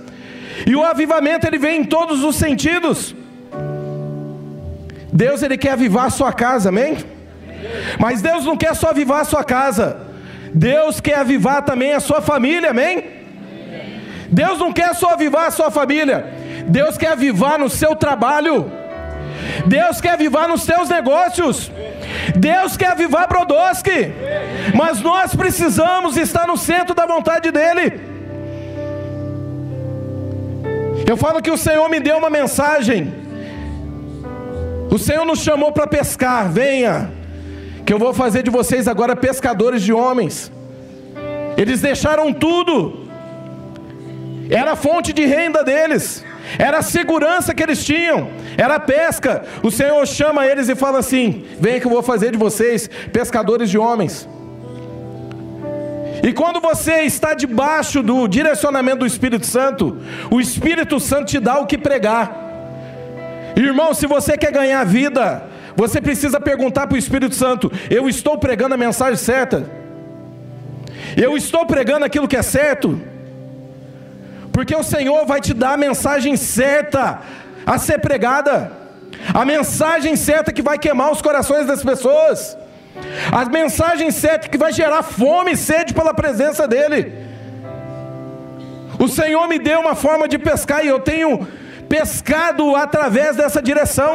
E 0.64 0.76
o 0.76 0.84
avivamento 0.84 1.44
ele 1.44 1.58
vem 1.58 1.80
em 1.80 1.84
todos 1.84 2.22
os 2.22 2.36
sentidos. 2.36 3.16
Deus 5.12 5.42
ele 5.42 5.58
quer 5.58 5.72
avivar 5.72 6.06
a 6.06 6.10
sua 6.10 6.32
casa, 6.32 6.70
amém? 6.70 6.96
Mas 7.98 8.22
Deus 8.22 8.44
não 8.44 8.56
quer 8.56 8.74
só 8.74 8.90
avivar 8.90 9.20
a 9.20 9.24
sua 9.24 9.44
casa. 9.44 9.98
Deus 10.54 11.00
quer 11.00 11.18
avivar 11.18 11.62
também 11.62 11.92
a 11.92 12.00
sua 12.00 12.20
família, 12.22 12.70
amém? 12.70 13.04
Deus 14.28 14.58
não 14.58 14.72
quer 14.72 14.94
só 14.94 15.10
avivar 15.10 15.46
a 15.46 15.50
sua 15.50 15.70
família. 15.70 16.26
Deus 16.66 16.96
quer 16.96 17.12
avivar 17.12 17.58
no 17.58 17.68
seu 17.68 17.94
trabalho. 17.94 18.70
Deus 19.66 20.00
quer 20.00 20.10
avivar 20.10 20.48
nos 20.48 20.62
seus 20.62 20.88
negócios. 20.88 21.70
Deus 22.36 22.76
quer 22.76 22.92
avivar 22.92 23.28
Brodowski. 23.28 24.12
Mas 24.74 25.00
nós 25.00 25.34
precisamos 25.34 26.16
estar 26.16 26.46
no 26.46 26.56
centro 26.56 26.94
da 26.94 27.04
vontade 27.04 27.50
dEle. 27.50 28.00
Eu 31.06 31.16
falo 31.16 31.42
que 31.42 31.50
o 31.50 31.58
Senhor 31.58 31.88
me 31.90 32.00
deu 32.00 32.16
uma 32.16 32.30
mensagem 32.30 33.21
o 34.92 34.98
Senhor 34.98 35.24
nos 35.24 35.38
chamou 35.38 35.72
para 35.72 35.86
pescar, 35.86 36.52
venha, 36.52 37.10
que 37.86 37.92
eu 37.94 37.98
vou 37.98 38.12
fazer 38.12 38.42
de 38.42 38.50
vocês 38.50 38.86
agora 38.86 39.16
pescadores 39.16 39.82
de 39.82 39.90
homens. 39.90 40.52
Eles 41.56 41.80
deixaram 41.80 42.30
tudo, 42.30 43.08
era 44.50 44.76
fonte 44.76 45.10
de 45.14 45.24
renda 45.24 45.64
deles, 45.64 46.22
era 46.58 46.80
a 46.80 46.82
segurança 46.82 47.54
que 47.54 47.62
eles 47.62 47.82
tinham, 47.82 48.28
era 48.58 48.74
a 48.74 48.80
pesca. 48.80 49.44
O 49.62 49.70
Senhor 49.70 50.06
chama 50.06 50.46
eles 50.46 50.68
e 50.68 50.74
fala 50.74 50.98
assim: 50.98 51.46
Venha 51.58 51.80
que 51.80 51.86
eu 51.86 51.90
vou 51.90 52.02
fazer 52.02 52.32
de 52.32 52.36
vocês 52.36 52.90
pescadores 53.10 53.70
de 53.70 53.78
homens. 53.78 54.28
E 56.22 56.34
quando 56.34 56.60
você 56.60 57.00
está 57.00 57.32
debaixo 57.32 58.02
do 58.02 58.28
direcionamento 58.28 58.98
do 58.98 59.06
Espírito 59.06 59.46
Santo, 59.46 59.96
o 60.30 60.38
Espírito 60.38 61.00
Santo 61.00 61.28
te 61.28 61.40
dá 61.40 61.58
o 61.58 61.66
que 61.66 61.78
pregar. 61.78 62.41
Irmão, 63.56 63.92
se 63.94 64.06
você 64.06 64.36
quer 64.36 64.52
ganhar 64.52 64.84
vida, 64.84 65.42
você 65.76 66.00
precisa 66.00 66.40
perguntar 66.40 66.86
para 66.86 66.94
o 66.94 66.98
Espírito 66.98 67.34
Santo: 67.34 67.70
eu 67.90 68.08
estou 68.08 68.38
pregando 68.38 68.74
a 68.74 68.78
mensagem 68.78 69.16
certa? 69.16 69.64
Eu 71.16 71.36
estou 71.36 71.66
pregando 71.66 72.04
aquilo 72.04 72.28
que 72.28 72.36
é 72.36 72.42
certo? 72.42 73.00
Porque 74.52 74.74
o 74.74 74.82
Senhor 74.82 75.26
vai 75.26 75.40
te 75.40 75.54
dar 75.54 75.74
a 75.74 75.76
mensagem 75.76 76.36
certa 76.36 77.20
a 77.66 77.78
ser 77.78 77.98
pregada, 77.98 78.72
a 79.32 79.44
mensagem 79.44 80.14
certa 80.16 80.52
que 80.52 80.62
vai 80.62 80.78
queimar 80.78 81.10
os 81.10 81.22
corações 81.22 81.66
das 81.66 81.82
pessoas, 81.82 82.56
a 83.30 83.44
mensagem 83.46 84.10
certa 84.10 84.48
que 84.48 84.58
vai 84.58 84.72
gerar 84.72 85.02
fome 85.02 85.52
e 85.52 85.56
sede 85.56 85.94
pela 85.94 86.12
presença 86.12 86.68
dEle. 86.68 87.12
O 88.98 89.08
Senhor 89.08 89.48
me 89.48 89.58
deu 89.58 89.80
uma 89.80 89.94
forma 89.94 90.28
de 90.28 90.38
pescar 90.38 90.84
e 90.84 90.88
eu 90.88 91.00
tenho 91.00 91.46
pescado 91.92 92.74
através 92.74 93.36
dessa 93.36 93.60
direção. 93.60 94.14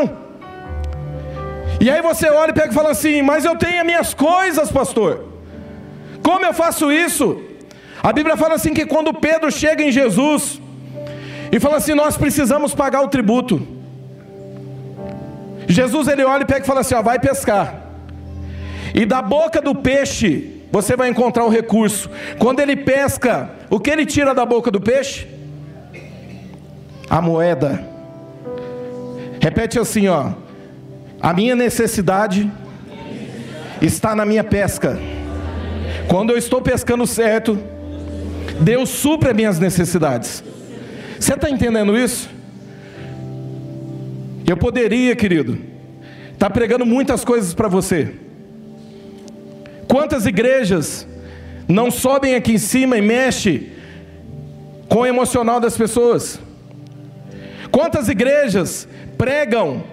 E 1.79 1.91
aí 1.91 2.01
você 2.01 2.27
olha 2.27 2.49
e 2.49 2.53
pega 2.53 2.71
e 2.71 2.73
fala 2.73 2.89
assim: 2.89 3.21
Mas 3.21 3.45
eu 3.45 3.55
tenho 3.55 3.79
as 3.81 3.85
minhas 3.85 4.13
coisas, 4.15 4.71
pastor. 4.71 5.25
Como 6.23 6.43
eu 6.43 6.53
faço 6.55 6.91
isso? 6.91 7.39
A 8.01 8.11
Bíblia 8.11 8.35
fala 8.35 8.55
assim: 8.55 8.73
que 8.73 8.87
quando 8.93 9.13
Pedro 9.13 9.51
chega 9.51 9.83
em 9.83 9.91
Jesus 9.91 10.59
e 11.51 11.59
fala 11.59 11.77
assim: 11.77 11.93
Nós 11.93 12.17
precisamos 12.17 12.73
pagar 12.73 13.01
o 13.03 13.09
tributo. 13.09 13.55
Jesus 15.67 16.07
ele 16.07 16.23
olha 16.23 16.41
e 16.41 16.45
pega 16.45 16.63
e 16.63 16.67
fala 16.67 16.79
assim: 16.81 16.95
ó, 16.95 17.03
Vai 17.03 17.19
pescar. 17.19 17.67
E 18.95 19.05
da 19.05 19.21
boca 19.21 19.61
do 19.61 19.75
peixe 19.75 20.63
você 20.71 20.95
vai 20.95 21.09
encontrar 21.09 21.45
o 21.45 21.49
recurso. 21.49 22.09
Quando 22.39 22.59
ele 22.59 22.75
pesca, 22.75 23.51
o 23.69 23.79
que 23.79 23.91
ele 23.91 24.05
tira 24.05 24.33
da 24.33 24.47
boca 24.47 24.71
do 24.71 24.81
peixe? 24.81 25.36
A 27.09 27.21
moeda. 27.21 27.83
Repete 29.39 29.79
assim, 29.79 30.07
ó. 30.07 30.31
A 31.21 31.33
minha 31.33 31.55
necessidade 31.55 32.51
está 33.81 34.15
na 34.15 34.25
minha 34.25 34.43
pesca. 34.43 34.97
Quando 36.07 36.31
eu 36.31 36.37
estou 36.37 36.61
pescando 36.61 37.05
certo, 37.07 37.57
Deus 38.59 38.89
supre 38.89 39.29
as 39.29 39.35
minhas 39.35 39.59
necessidades. 39.59 40.43
Você 41.19 41.33
está 41.33 41.49
entendendo 41.49 41.97
isso? 41.97 42.29
Eu 44.45 44.55
poderia, 44.55 45.15
querido, 45.15 45.57
estar 46.33 46.47
tá 46.47 46.49
pregando 46.49 46.85
muitas 46.85 47.25
coisas 47.25 47.53
para 47.53 47.67
você. 47.67 48.13
Quantas 49.87 50.25
igrejas 50.25 51.07
não 51.67 51.91
sobem 51.91 52.35
aqui 52.35 52.53
em 52.53 52.57
cima 52.57 52.97
e 52.97 53.01
mexem 53.01 53.71
com 54.87 54.99
o 54.99 55.05
emocional 55.05 55.59
das 55.59 55.75
pessoas? 55.75 56.39
Quantas 57.71 58.09
igrejas 58.09 58.87
pregam 59.17 59.83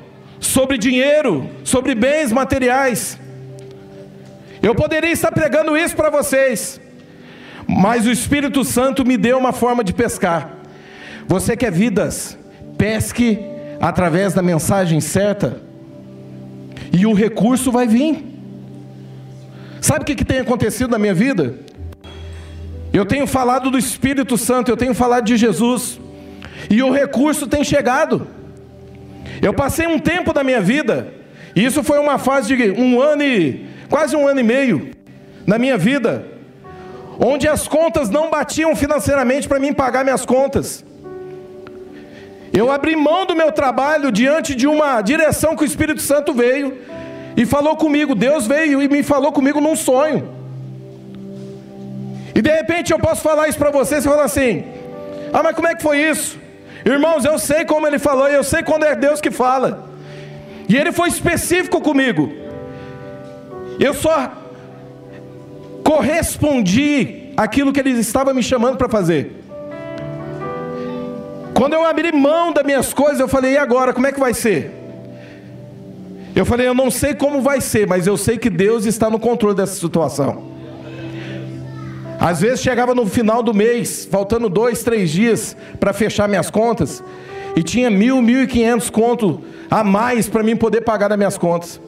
sobre 0.40 0.78
dinheiro, 0.78 1.48
sobre 1.64 1.94
bens 1.94 2.32
materiais? 2.32 3.18
Eu 4.62 4.74
poderia 4.74 5.10
estar 5.10 5.30
pregando 5.32 5.76
isso 5.76 5.94
para 5.94 6.10
vocês, 6.10 6.80
mas 7.66 8.06
o 8.06 8.10
Espírito 8.10 8.64
Santo 8.64 9.04
me 9.04 9.16
deu 9.16 9.38
uma 9.38 9.52
forma 9.52 9.84
de 9.84 9.92
pescar. 9.92 10.56
Você 11.26 11.56
quer 11.56 11.70
vidas? 11.70 12.38
Pesque 12.78 13.38
através 13.80 14.32
da 14.32 14.42
mensagem 14.42 15.00
certa, 15.00 15.60
e 16.92 17.06
o 17.06 17.12
recurso 17.12 17.70
vai 17.70 17.86
vir. 17.86 18.24
Sabe 19.80 20.02
o 20.02 20.04
que, 20.06 20.14
que 20.14 20.24
tem 20.24 20.38
acontecido 20.38 20.90
na 20.90 20.98
minha 20.98 21.12
vida? 21.12 21.58
Eu 22.92 23.04
tenho 23.04 23.26
falado 23.26 23.70
do 23.70 23.76
Espírito 23.76 24.38
Santo, 24.38 24.70
eu 24.70 24.76
tenho 24.76 24.94
falado 24.94 25.24
de 25.24 25.36
Jesus. 25.36 26.00
E 26.70 26.82
o 26.82 26.90
recurso 26.90 27.46
tem 27.46 27.62
chegado. 27.62 28.26
Eu 29.42 29.52
passei 29.52 29.86
um 29.86 29.98
tempo 29.98 30.32
da 30.32 30.44
minha 30.44 30.60
vida 30.60 31.12
E 31.54 31.64
isso 31.64 31.82
foi 31.82 31.98
uma 31.98 32.18
fase 32.18 32.56
de 32.56 32.70
um 32.72 33.00
ano 33.00 33.22
e 33.22 33.66
quase 33.88 34.16
um 34.16 34.26
ano 34.26 34.40
e 34.40 34.42
meio 34.42 34.90
na 35.46 35.58
minha 35.58 35.76
vida, 35.76 36.26
onde 37.18 37.46
as 37.46 37.68
contas 37.68 38.08
não 38.10 38.30
batiam 38.30 38.74
financeiramente 38.74 39.46
para 39.46 39.60
mim 39.60 39.72
pagar 39.72 40.02
minhas 40.02 40.24
contas. 40.24 40.84
Eu 42.52 42.70
abri 42.70 42.96
mão 42.96 43.26
do 43.26 43.36
meu 43.36 43.52
trabalho 43.52 44.10
diante 44.10 44.54
de 44.54 44.66
uma 44.66 45.02
direção 45.02 45.54
que 45.54 45.64
o 45.64 45.66
Espírito 45.66 46.00
Santo 46.00 46.32
veio 46.32 46.78
e 47.36 47.44
falou 47.44 47.76
comigo. 47.76 48.14
Deus 48.14 48.46
veio 48.46 48.82
e 48.82 48.88
me 48.88 49.02
falou 49.02 49.32
comigo 49.32 49.60
num 49.60 49.76
sonho. 49.76 50.28
E 52.34 52.40
de 52.40 52.50
repente 52.50 52.92
eu 52.92 52.98
posso 52.98 53.22
falar 53.22 53.48
isso 53.48 53.58
para 53.58 53.70
vocês 53.70 54.04
e 54.04 54.08
falar 54.08 54.24
assim: 54.24 54.64
Ah, 55.32 55.42
mas 55.42 55.54
como 55.54 55.68
é 55.68 55.74
que 55.74 55.82
foi 55.82 55.98
isso? 55.98 56.38
Irmãos, 56.84 57.24
eu 57.24 57.38
sei 57.38 57.64
como 57.64 57.86
ele 57.86 57.98
falou 57.98 58.28
e 58.28 58.34
eu 58.34 58.44
sei 58.44 58.62
quando 58.62 58.84
é 58.84 58.94
Deus 58.94 59.20
que 59.20 59.30
fala. 59.30 59.88
E 60.68 60.76
ele 60.76 60.92
foi 60.92 61.08
específico 61.08 61.80
comigo. 61.80 62.30
Eu 63.80 63.94
só 63.94 64.32
correspondi 65.82 67.32
aquilo 67.36 67.72
que 67.72 67.80
ele 67.80 67.90
estava 67.90 68.32
me 68.34 68.42
chamando 68.42 68.76
para 68.76 68.88
fazer. 68.88 69.42
Quando 71.54 71.74
eu 71.74 71.84
abri 71.84 72.12
mão 72.12 72.52
das 72.52 72.64
minhas 72.64 72.92
coisas, 72.92 73.20
eu 73.20 73.28
falei: 73.28 73.52
e 73.52 73.56
agora? 73.58 73.92
Como 73.92 74.06
é 74.06 74.12
que 74.12 74.20
vai 74.20 74.34
ser? 74.34 74.72
Eu 76.34 76.44
falei: 76.44 76.68
eu 76.68 76.74
não 76.74 76.90
sei 76.90 77.14
como 77.14 77.40
vai 77.40 77.60
ser, 77.60 77.86
mas 77.86 78.06
eu 78.06 78.16
sei 78.16 78.36
que 78.36 78.50
Deus 78.50 78.84
está 78.84 79.08
no 79.08 79.18
controle 79.18 79.56
dessa 79.56 79.74
situação. 79.74 80.53
Às 82.18 82.40
vezes 82.40 82.60
chegava 82.60 82.94
no 82.94 83.06
final 83.06 83.42
do 83.42 83.52
mês, 83.52 84.08
faltando 84.10 84.48
dois, 84.48 84.82
três 84.82 85.10
dias 85.10 85.56
para 85.78 85.92
fechar 85.92 86.28
minhas 86.28 86.50
contas, 86.50 87.02
e 87.56 87.62
tinha 87.62 87.90
mil, 87.90 88.20
mil 88.22 88.42
e 88.42 88.46
quinhentos 88.46 88.90
contos 88.90 89.38
a 89.70 89.84
mais 89.84 90.28
para 90.28 90.42
mim 90.42 90.56
poder 90.56 90.80
pagar 90.80 91.10
as 91.10 91.18
minhas 91.18 91.38
contas. 91.38 91.80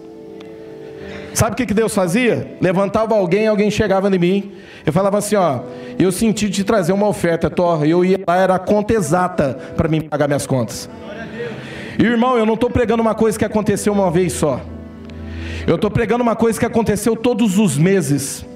Sabe 1.34 1.52
o 1.52 1.54
que, 1.54 1.66
que 1.66 1.74
Deus 1.74 1.94
fazia? 1.94 2.56
Levantava 2.62 3.14
alguém, 3.14 3.46
alguém 3.46 3.70
chegava 3.70 4.08
em 4.08 4.18
mim. 4.18 4.52
Eu 4.86 4.92
falava 4.92 5.18
assim: 5.18 5.36
Ó, 5.36 5.60
eu 5.98 6.10
senti 6.10 6.48
te 6.48 6.64
trazer 6.64 6.92
uma 6.92 7.06
oferta, 7.06 7.50
Thor. 7.50 7.84
Eu 7.84 8.02
ia 8.02 8.18
lá, 8.26 8.36
era 8.38 8.54
a 8.54 8.58
conta 8.58 8.94
exata 8.94 9.54
para 9.76 9.86
mim 9.86 10.00
pagar 10.00 10.28
minhas 10.28 10.46
contas. 10.46 10.88
Irmão, 11.98 12.38
eu 12.38 12.46
não 12.46 12.54
estou 12.54 12.70
pregando 12.70 13.02
uma 13.02 13.14
coisa 13.14 13.38
que 13.38 13.44
aconteceu 13.44 13.92
uma 13.92 14.10
vez 14.10 14.32
só. 14.32 14.62
Eu 15.66 15.74
estou 15.74 15.90
pregando 15.90 16.22
uma 16.22 16.34
coisa 16.34 16.58
que 16.58 16.64
aconteceu 16.64 17.14
todos 17.14 17.58
os 17.58 17.76
meses. 17.76 18.46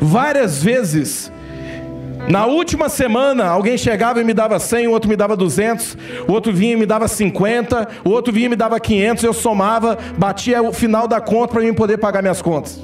Várias 0.00 0.62
vezes, 0.62 1.32
na 2.28 2.44
última 2.44 2.88
semana, 2.88 3.44
alguém 3.46 3.78
chegava 3.78 4.20
e 4.20 4.24
me 4.24 4.34
dava 4.34 4.58
100, 4.58 4.88
o 4.88 4.90
outro 4.90 5.08
me 5.08 5.14
dava 5.14 5.36
200, 5.36 5.96
o 6.26 6.32
outro 6.32 6.52
vinha 6.52 6.72
e 6.72 6.76
me 6.76 6.86
dava 6.86 7.06
50, 7.06 7.88
o 8.04 8.10
outro 8.10 8.32
vinha 8.32 8.46
e 8.46 8.48
me 8.48 8.56
dava 8.56 8.80
500, 8.80 9.22
eu 9.24 9.32
somava, 9.32 9.96
batia 10.18 10.60
o 10.60 10.72
final 10.72 11.06
da 11.06 11.20
conta 11.20 11.54
para 11.54 11.62
mim 11.62 11.72
poder 11.72 11.98
pagar 11.98 12.22
minhas 12.22 12.42
contas. 12.42 12.80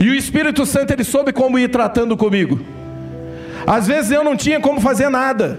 E 0.00 0.08
o 0.08 0.14
Espírito 0.14 0.64
Santo 0.64 0.92
ele 0.92 1.02
soube 1.02 1.32
como 1.32 1.58
ir 1.58 1.68
tratando 1.68 2.16
comigo. 2.16 2.60
Às 3.66 3.88
vezes 3.88 4.12
eu 4.12 4.22
não 4.22 4.36
tinha 4.36 4.60
como 4.60 4.80
fazer 4.80 5.08
nada. 5.08 5.58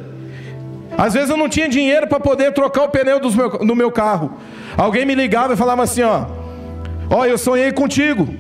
Às 0.97 1.13
vezes 1.13 1.29
eu 1.29 1.37
não 1.37 1.49
tinha 1.49 1.67
dinheiro 1.67 2.07
para 2.07 2.19
poder 2.19 2.53
trocar 2.53 2.83
o 2.83 2.89
pneu 2.89 3.19
do 3.19 3.31
meu, 3.31 3.49
no 3.63 3.75
meu 3.75 3.91
carro. 3.91 4.33
Alguém 4.77 5.05
me 5.05 5.13
ligava 5.13 5.53
e 5.53 5.57
falava 5.57 5.83
assim: 5.83 6.01
ó, 6.01 6.25
ó, 7.09 7.25
eu 7.25 7.37
sonhei 7.37 7.71
contigo. 7.73 8.33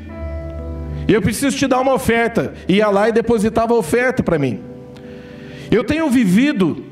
E 1.09 1.13
eu 1.13 1.23
preciso 1.23 1.57
te 1.57 1.65
dar 1.65 1.79
uma 1.79 1.95
oferta. 1.95 2.53
Ia 2.67 2.87
lá 2.87 3.09
e 3.09 3.11
depositava 3.11 3.73
a 3.73 3.77
oferta 3.77 4.21
para 4.21 4.37
mim. 4.37 4.59
Eu 5.71 5.83
tenho 5.83 6.07
vivido 6.07 6.85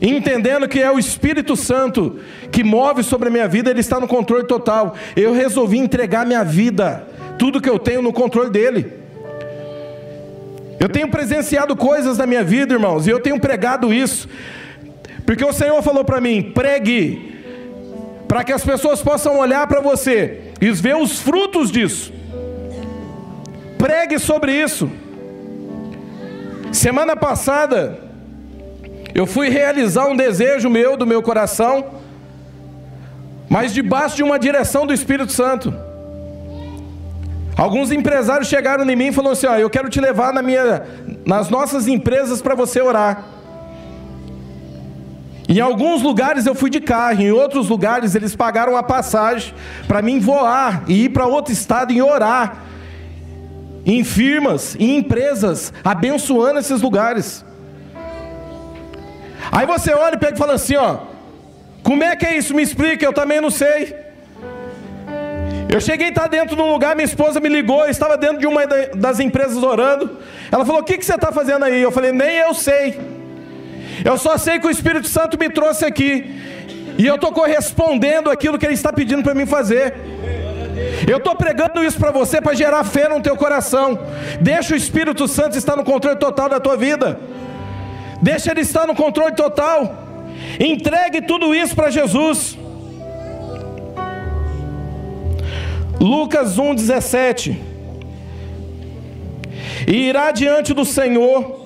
entendendo 0.00 0.66
que 0.66 0.80
é 0.80 0.90
o 0.90 0.98
Espírito 0.98 1.54
Santo 1.54 2.18
que 2.50 2.64
move 2.64 3.02
sobre 3.02 3.28
a 3.28 3.30
minha 3.30 3.46
vida, 3.46 3.70
ele 3.70 3.80
está 3.80 4.00
no 4.00 4.08
controle 4.08 4.46
total. 4.46 4.96
Eu 5.14 5.34
resolvi 5.34 5.76
entregar 5.76 6.24
minha 6.24 6.42
vida, 6.42 7.06
tudo 7.38 7.60
que 7.60 7.68
eu 7.68 7.78
tenho 7.78 8.00
no 8.00 8.14
controle 8.14 8.48
dele. 8.48 8.90
Eu 10.80 10.88
tenho 10.88 11.08
presenciado 11.08 11.76
coisas 11.76 12.16
na 12.16 12.26
minha 12.26 12.42
vida, 12.42 12.72
irmãos, 12.72 13.06
e 13.06 13.10
eu 13.10 13.20
tenho 13.20 13.38
pregado 13.38 13.92
isso, 13.92 14.26
porque 15.26 15.44
o 15.44 15.52
Senhor 15.52 15.80
falou 15.82 16.02
para 16.02 16.20
mim: 16.20 16.50
pregue, 16.54 17.36
para 18.26 18.42
que 18.42 18.52
as 18.52 18.64
pessoas 18.64 19.02
possam 19.02 19.38
olhar 19.38 19.66
para 19.66 19.80
você 19.80 20.40
e 20.62 20.70
ver 20.72 20.96
os 20.96 21.20
frutos 21.20 21.70
disso. 21.70 22.21
Pregue 23.82 24.20
sobre 24.20 24.52
isso. 24.52 24.88
Semana 26.72 27.16
passada, 27.16 27.98
eu 29.12 29.26
fui 29.26 29.48
realizar 29.48 30.06
um 30.06 30.14
desejo 30.14 30.70
meu, 30.70 30.96
do 30.96 31.04
meu 31.04 31.20
coração, 31.20 31.86
mas 33.50 33.74
debaixo 33.74 34.14
de 34.14 34.22
uma 34.22 34.38
direção 34.38 34.86
do 34.86 34.94
Espírito 34.94 35.32
Santo. 35.32 35.74
Alguns 37.56 37.90
empresários 37.90 38.46
chegaram 38.46 38.88
em 38.88 38.94
mim 38.94 39.08
e 39.08 39.12
falaram 39.12 39.32
assim: 39.32 39.48
ó, 39.48 39.56
eu 39.56 39.68
quero 39.68 39.88
te 39.88 40.00
levar 40.00 40.32
na 40.32 40.42
minha, 40.42 40.84
nas 41.26 41.50
nossas 41.50 41.88
empresas 41.88 42.40
para 42.40 42.54
você 42.54 42.80
orar. 42.80 43.24
Em 45.48 45.58
alguns 45.58 46.02
lugares 46.02 46.46
eu 46.46 46.54
fui 46.54 46.70
de 46.70 46.80
carro, 46.80 47.20
em 47.20 47.32
outros 47.32 47.68
lugares 47.68 48.14
eles 48.14 48.36
pagaram 48.36 48.76
a 48.76 48.82
passagem 48.84 49.52
para 49.88 50.00
mim 50.00 50.20
voar 50.20 50.84
e 50.86 51.06
ir 51.06 51.08
para 51.08 51.26
outro 51.26 51.52
estado 51.52 51.92
e 51.92 52.00
orar 52.00 52.70
em 53.84 54.04
firmas, 54.04 54.76
em 54.78 54.98
empresas, 54.98 55.72
abençoando 55.84 56.60
esses 56.60 56.80
lugares. 56.80 57.44
Aí 59.50 59.66
você 59.66 59.92
olha 59.92 60.14
e 60.14 60.18
pega 60.18 60.34
e 60.34 60.38
fala 60.38 60.54
assim: 60.54 60.76
ó, 60.76 60.98
como 61.82 62.02
é 62.04 62.14
que 62.14 62.24
é 62.24 62.36
isso? 62.36 62.54
Me 62.54 62.62
explica, 62.62 63.04
eu 63.04 63.12
também 63.12 63.40
não 63.40 63.50
sei. 63.50 63.94
Eu 65.68 65.80
cheguei 65.80 66.08
a 66.08 66.10
estar 66.10 66.26
dentro 66.26 66.54
de 66.54 66.60
um 66.60 66.70
lugar, 66.70 66.94
minha 66.94 67.04
esposa 67.04 67.40
me 67.40 67.48
ligou, 67.48 67.82
eu 67.84 67.90
estava 67.90 68.16
dentro 68.18 68.38
de 68.38 68.46
uma 68.46 68.66
das 68.66 69.18
empresas 69.18 69.62
orando. 69.62 70.18
Ela 70.50 70.64
falou: 70.64 70.82
O 70.82 70.84
que, 70.84 70.98
que 70.98 71.04
você 71.04 71.14
está 71.14 71.32
fazendo 71.32 71.64
aí? 71.64 71.80
Eu 71.80 71.90
falei: 71.90 72.12
Nem 72.12 72.36
eu 72.36 72.54
sei. 72.54 73.00
Eu 74.04 74.18
só 74.18 74.36
sei 74.36 74.58
que 74.58 74.66
o 74.66 74.70
Espírito 74.70 75.08
Santo 75.08 75.38
me 75.38 75.48
trouxe 75.48 75.84
aqui. 75.84 76.40
E 76.98 77.06
eu 77.06 77.14
estou 77.14 77.32
correspondendo 77.32 78.30
aquilo 78.30 78.58
que 78.58 78.66
Ele 78.66 78.74
está 78.74 78.92
pedindo 78.92 79.22
para 79.22 79.34
mim 79.34 79.46
fazer. 79.46 79.94
Eu 81.06 81.18
estou 81.18 81.34
pregando 81.34 81.82
isso 81.84 81.98
para 81.98 82.10
você 82.10 82.40
para 82.40 82.54
gerar 82.54 82.84
fé 82.84 83.08
no 83.08 83.20
teu 83.20 83.36
coração. 83.36 83.98
Deixa 84.40 84.74
o 84.74 84.76
Espírito 84.76 85.26
Santo 85.28 85.56
estar 85.56 85.76
no 85.76 85.84
controle 85.84 86.18
total 86.18 86.48
da 86.48 86.60
tua 86.60 86.76
vida. 86.76 87.18
Deixa 88.20 88.50
ele 88.50 88.60
estar 88.60 88.86
no 88.86 88.94
controle 88.94 89.34
total. 89.34 89.98
Entregue 90.58 91.22
tudo 91.22 91.54
isso 91.54 91.74
para 91.74 91.90
Jesus. 91.90 92.56
Lucas 96.00 96.56
1,17. 96.56 97.56
E 99.86 100.08
irá 100.08 100.30
diante 100.30 100.72
do 100.72 100.84
Senhor 100.84 101.60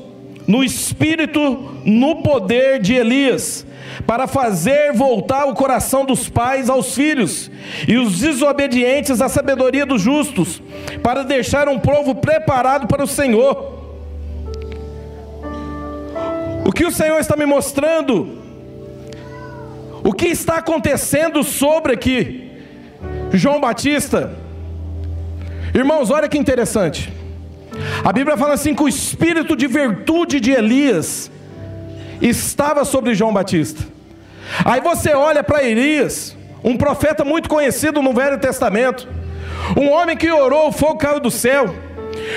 no 0.47 0.62
espírito, 0.62 1.40
no 1.85 2.23
poder 2.23 2.81
de 2.81 2.95
Elias 2.95 3.65
para 4.04 4.26
fazer 4.26 4.92
voltar 4.92 5.46
o 5.46 5.54
coração 5.54 6.04
dos 6.04 6.28
pais 6.28 6.68
aos 6.68 6.94
filhos, 6.94 7.50
e 7.87 7.96
os 7.96 8.18
desobedientes 8.18 9.20
à 9.20 9.28
sabedoria 9.28 9.87
dos 9.87 10.02
justos, 10.02 10.61
para 11.02 11.22
deixar 11.22 11.68
um 11.68 11.78
povo 11.78 12.14
preparado 12.14 12.87
para 12.87 13.04
o 13.04 13.06
Senhor. 13.06 13.74
O 16.64 16.72
que 16.72 16.85
o 16.85 16.90
Senhor 16.90 17.20
está 17.20 17.37
me 17.37 17.46
mostrando? 17.46 18.38
O 20.02 20.12
que 20.12 20.26
está 20.26 20.56
acontecendo 20.56 21.42
sobre 21.42 21.92
aqui? 21.92 22.50
João 23.32 23.61
Batista. 23.61 24.32
Irmãos, 25.74 26.11
olha 26.11 26.28
que 26.28 26.38
interessante. 26.38 27.12
A 28.04 28.12
Bíblia 28.12 28.37
fala 28.37 28.54
assim 28.54 28.74
que 28.74 28.82
o 28.82 28.88
espírito 28.88 29.54
de 29.56 29.66
virtude 29.66 30.40
de 30.40 30.52
Elias 30.52 31.30
estava 32.20 32.85
sobre 32.85 33.14
João 33.14 33.33
Batista. 33.33 33.83
Aí 34.64 34.81
você 34.81 35.12
olha 35.14 35.42
para 35.42 35.64
Elias, 35.64 36.37
um 36.62 36.76
profeta 36.76 37.24
muito 37.24 37.48
conhecido 37.48 38.00
no 38.02 38.12
Velho 38.12 38.38
Testamento, 38.38 39.09
um 39.76 39.90
homem 39.90 40.16
que 40.16 40.31
orou, 40.31 40.68
o 40.68 40.72
fogo 40.72 40.98
caiu 40.98 41.20
do 41.20 41.31
céu. 41.31 41.74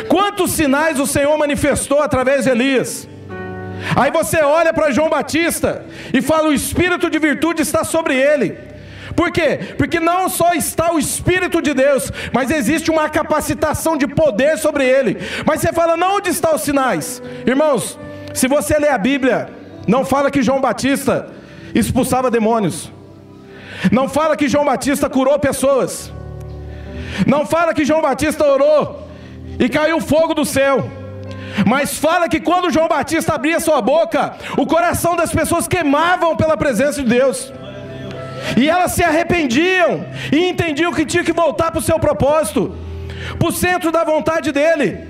Quantos 0.07 0.51
sinais 0.51 0.99
o 0.99 1.07
Senhor 1.07 1.37
manifestou 1.37 2.01
através 2.01 2.45
de 2.45 2.51
Elias? 2.51 3.07
Aí 3.95 4.11
você 4.11 4.41
olha 4.41 4.73
para 4.73 4.91
João 4.91 5.09
Batista 5.09 5.85
e 6.13 6.21
fala: 6.21 6.49
o 6.49 6.53
espírito 6.53 7.09
de 7.09 7.19
virtude 7.19 7.61
está 7.61 7.83
sobre 7.83 8.15
ele. 8.15 8.57
Por 9.15 9.31
quê? 9.31 9.59
Porque 9.77 9.99
não 9.99 10.29
só 10.29 10.53
está 10.53 10.93
o 10.93 10.99
Espírito 10.99 11.61
de 11.61 11.73
Deus, 11.73 12.11
mas 12.31 12.51
existe 12.51 12.89
uma 12.89 13.09
capacitação 13.09 13.97
de 13.97 14.07
poder 14.07 14.57
sobre 14.57 14.85
ele. 14.87 15.17
Mas 15.45 15.61
você 15.61 15.73
fala: 15.73 15.97
não, 15.97 16.17
onde 16.17 16.29
estão 16.29 16.55
os 16.55 16.61
sinais? 16.61 17.21
Irmãos, 17.45 17.99
se 18.33 18.47
você 18.47 18.77
ler 18.77 18.91
a 18.91 18.97
Bíblia, 18.97 19.49
não 19.93 20.05
fala 20.05 20.29
que 20.29 20.43
João 20.47 20.61
Batista 20.61 21.13
expulsava 21.73 22.29
demônios. 22.29 22.91
Não 23.91 24.07
fala 24.07 24.37
que 24.37 24.47
João 24.47 24.65
Batista 24.65 25.09
curou 25.09 25.37
pessoas. 25.39 26.13
Não 27.25 27.43
fala 27.53 27.73
que 27.73 27.83
João 27.83 27.99
Batista 27.99 28.45
orou 28.45 29.07
e 29.57 29.67
caiu 29.67 29.99
fogo 29.99 30.35
do 30.35 30.45
céu. 30.45 30.87
Mas 31.65 31.97
fala 31.97 32.29
que 32.29 32.39
quando 32.39 32.71
João 32.71 32.87
Batista 32.87 33.33
abria 33.33 33.59
sua 33.59 33.81
boca, 33.81 34.35
o 34.57 34.65
coração 34.67 35.15
das 35.15 35.31
pessoas 35.31 35.67
queimavam 35.67 36.37
pela 36.37 36.55
presença 36.55 37.01
de 37.01 37.09
Deus. 37.09 37.51
E 38.55 38.69
elas 38.69 38.91
se 38.91 39.03
arrependiam 39.03 40.05
e 40.31 40.49
entendiam 40.49 40.93
que 40.93 41.03
tinha 41.03 41.23
que 41.23 41.33
voltar 41.33 41.71
para 41.71 41.79
o 41.79 41.87
seu 41.89 41.97
propósito, 41.97 42.75
para 43.39 43.47
o 43.47 43.51
centro 43.51 43.91
da 43.91 44.03
vontade 44.03 44.51
dele. 44.51 45.07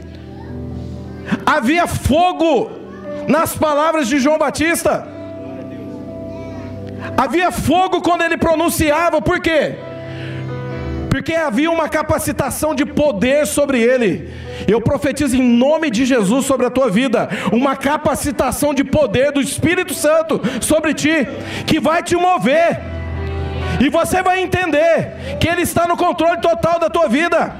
Havia 1.45 1.85
fogo 1.85 2.78
nas 3.29 3.55
palavras 3.55 4.07
de 4.07 4.19
João 4.19 4.39
Batista. 4.39 5.07
Havia 7.15 7.51
fogo 7.51 8.01
quando 8.01 8.23
ele 8.23 8.37
pronunciava, 8.37 9.21
por 9.21 9.39
quê? 9.39 9.75
Porque 11.09 11.33
havia 11.33 11.69
uma 11.69 11.87
capacitação 11.87 12.73
de 12.73 12.85
poder 12.85 13.45
sobre 13.45 13.81
ele. 13.81 14.33
Eu 14.67 14.81
profetizo 14.81 15.35
em 15.35 15.41
nome 15.41 15.89
de 15.89 16.05
Jesus 16.05 16.45
sobre 16.45 16.65
a 16.65 16.69
tua 16.69 16.89
vida, 16.89 17.29
uma 17.51 17.75
capacitação 17.75 18.73
de 18.73 18.83
poder 18.83 19.31
do 19.31 19.41
Espírito 19.41 19.93
Santo 19.93 20.41
sobre 20.59 20.93
ti, 20.93 21.27
que 21.65 21.79
vai 21.79 22.01
te 22.03 22.15
mover, 22.15 22.79
e 23.79 23.89
você 23.89 24.21
vai 24.21 24.41
entender 24.41 25.37
que 25.39 25.47
Ele 25.47 25.61
está 25.61 25.87
no 25.87 25.95
controle 25.95 26.41
total 26.41 26.79
da 26.79 26.89
tua 26.89 27.07
vida. 27.07 27.55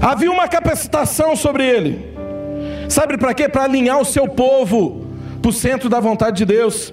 Havia 0.00 0.30
uma 0.30 0.46
capacitação 0.46 1.34
sobre 1.34 1.66
ele, 1.66 2.15
sabe 2.88 3.16
para 3.16 3.34
quê? 3.34 3.48
Para 3.48 3.64
alinhar 3.64 4.00
o 4.00 4.04
seu 4.04 4.28
povo 4.28 5.06
para 5.46 5.50
o 5.50 5.52
centro 5.52 5.88
da 5.88 6.00
vontade 6.00 6.38
de 6.38 6.44
Deus. 6.44 6.92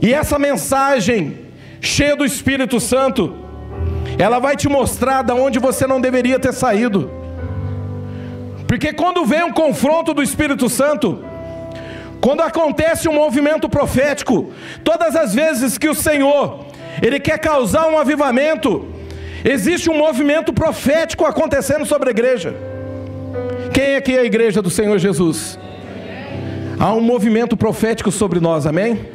E 0.00 0.14
essa 0.14 0.38
mensagem, 0.38 1.38
cheia 1.80 2.14
do 2.14 2.24
Espírito 2.24 2.78
Santo, 2.78 3.34
ela 4.18 4.38
vai 4.38 4.56
te 4.56 4.68
mostrar 4.68 5.22
da 5.22 5.34
onde 5.34 5.58
você 5.58 5.86
não 5.86 6.00
deveria 6.00 6.38
ter 6.38 6.52
saído. 6.52 7.10
Porque 8.68 8.92
quando 8.92 9.24
vem 9.24 9.42
um 9.42 9.52
confronto 9.52 10.14
do 10.14 10.22
Espírito 10.22 10.68
Santo, 10.68 11.24
quando 12.20 12.42
acontece 12.42 13.08
um 13.08 13.12
movimento 13.12 13.68
profético, 13.68 14.52
todas 14.84 15.16
as 15.16 15.34
vezes 15.34 15.78
que 15.78 15.88
o 15.88 15.94
Senhor 15.94 16.66
ele 17.02 17.20
quer 17.20 17.38
causar 17.38 17.88
um 17.88 17.98
avivamento, 17.98 18.86
existe 19.44 19.90
um 19.90 19.96
movimento 19.96 20.52
profético 20.52 21.24
acontecendo 21.24 21.84
sobre 21.84 22.08
a 22.08 22.12
igreja. 22.12 22.75
Aqui 23.96 24.18
a 24.18 24.24
igreja 24.24 24.60
do 24.60 24.68
Senhor 24.68 24.98
Jesus? 24.98 25.58
Há 26.78 26.92
um 26.92 27.00
movimento 27.00 27.56
profético 27.56 28.12
sobre 28.12 28.40
nós, 28.40 28.66
amém? 28.66 29.08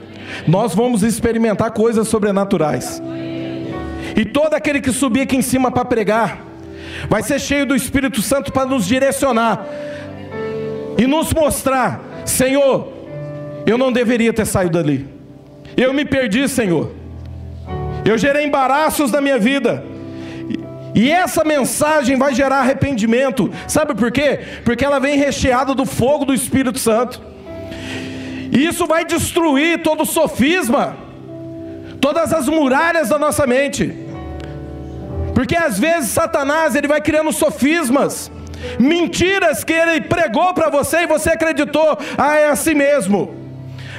Nós 0.47 0.73
vamos 0.73 1.03
experimentar 1.03 1.69
coisas 1.69 2.07
sobrenaturais. 2.07 2.99
E 4.17 4.25
todo 4.25 4.55
aquele 4.55 4.81
que 4.81 4.91
subir 4.91 5.21
aqui 5.21 5.37
em 5.37 5.41
cima 5.43 5.69
para 5.69 5.85
pregar, 5.85 6.43
vai 7.07 7.21
ser 7.21 7.39
cheio 7.39 7.63
do 7.63 7.75
Espírito 7.75 8.23
Santo 8.23 8.51
para 8.51 8.65
nos 8.65 8.87
direcionar 8.87 9.67
e 10.97 11.05
nos 11.05 11.31
mostrar: 11.31 12.01
Senhor, 12.25 12.91
eu 13.67 13.77
não 13.77 13.91
deveria 13.91 14.33
ter 14.33 14.45
saído 14.45 14.79
dali, 14.79 15.07
eu 15.77 15.93
me 15.93 16.05
perdi, 16.05 16.47
Senhor, 16.47 16.91
eu 18.03 18.17
gerei 18.17 18.47
embaraços 18.47 19.11
na 19.11 19.21
minha 19.21 19.37
vida. 19.37 19.90
E 20.93 21.09
essa 21.09 21.43
mensagem 21.43 22.17
vai 22.17 22.33
gerar 22.33 22.59
arrependimento, 22.59 23.51
sabe 23.67 23.95
por 23.95 24.11
quê? 24.11 24.39
Porque 24.65 24.83
ela 24.83 24.99
vem 24.99 25.17
recheada 25.17 25.73
do 25.73 25.85
fogo 25.85 26.25
do 26.25 26.33
Espírito 26.33 26.77
Santo, 26.77 27.21
e 28.51 28.65
isso 28.65 28.85
vai 28.85 29.05
destruir 29.05 29.81
todo 29.81 30.03
o 30.03 30.05
sofisma 30.05 30.97
todas 32.01 32.33
as 32.33 32.49
muralhas 32.49 33.09
da 33.09 33.19
nossa 33.19 33.45
mente. 33.45 33.95
Porque 35.35 35.55
às 35.55 35.79
vezes 35.79 36.09
Satanás 36.09 36.75
ele 36.75 36.87
vai 36.87 36.99
criando 36.99 37.31
sofismas, 37.31 38.31
mentiras 38.79 39.63
que 39.63 39.71
ele 39.71 40.01
pregou 40.01 40.53
para 40.53 40.69
você 40.69 41.03
e 41.03 41.07
você 41.07 41.29
acreditou, 41.29 41.97
ah, 42.17 42.35
é 42.35 42.49
assim 42.49 42.73
mesmo. 42.73 43.33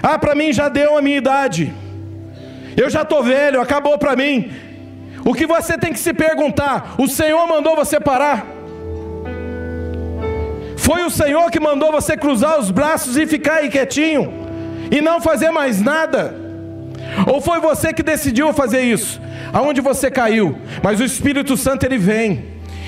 Ah, 0.02 0.18
para 0.18 0.34
mim 0.34 0.52
já 0.52 0.68
deu 0.68 0.98
a 0.98 1.02
minha 1.02 1.16
idade. 1.16 1.72
Eu 2.76 2.90
já 2.90 3.02
estou 3.02 3.22
velho, 3.22 3.60
acabou 3.60 3.96
para 3.96 4.16
mim. 4.16 4.50
O 5.24 5.34
que 5.34 5.46
você 5.46 5.78
tem 5.78 5.92
que 5.92 5.98
se 5.98 6.12
perguntar: 6.12 6.94
o 6.98 7.06
Senhor 7.08 7.46
mandou 7.46 7.76
você 7.76 8.00
parar? 8.00 8.46
Foi 10.76 11.04
o 11.04 11.10
Senhor 11.10 11.50
que 11.50 11.60
mandou 11.60 11.92
você 11.92 12.16
cruzar 12.16 12.58
os 12.58 12.70
braços 12.70 13.16
e 13.16 13.26
ficar 13.26 13.58
aí 13.58 13.68
quietinho 13.68 14.32
e 14.90 15.00
não 15.00 15.20
fazer 15.20 15.50
mais 15.50 15.80
nada? 15.80 16.34
Ou 17.26 17.40
foi 17.40 17.60
você 17.60 17.92
que 17.92 18.02
decidiu 18.02 18.52
fazer 18.52 18.82
isso? 18.82 19.20
Aonde 19.52 19.80
você 19.80 20.10
caiu? 20.10 20.56
Mas 20.82 20.98
o 20.98 21.04
Espírito 21.04 21.56
Santo 21.56 21.84
ele 21.84 21.98
vem 21.98 22.44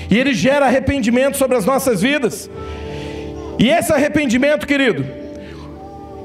e 0.09 0.17
ele 0.17 0.33
gera 0.33 0.65
arrependimento 0.65 1.37
sobre 1.37 1.55
as 1.55 1.65
nossas 1.65 2.01
vidas. 2.01 2.49
E 3.57 3.69
esse 3.69 3.93
arrependimento, 3.93 4.67
querido, 4.67 5.05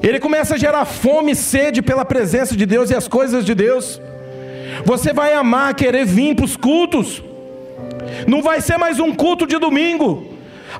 ele 0.03 0.19
começa 0.19 0.55
a 0.55 0.57
gerar 0.57 0.83
fome 0.83 1.31
e 1.31 1.35
sede 1.35 1.81
pela 1.81 2.03
presença 2.03 2.55
de 2.55 2.65
Deus 2.65 2.89
e 2.89 2.95
as 2.95 3.07
coisas 3.07 3.45
de 3.45 3.55
Deus. 3.55 4.01
Você 4.85 5.13
vai 5.13 5.33
amar, 5.33 5.73
querer 5.73 6.05
vir 6.05 6.35
para 6.35 6.45
os 6.45 6.57
cultos. 6.57 7.23
Não 8.27 8.41
vai 8.41 8.61
ser 8.61 8.77
mais 8.77 8.99
um 8.99 9.13
culto 9.13 9.45
de 9.47 9.57
domingo, 9.57 10.27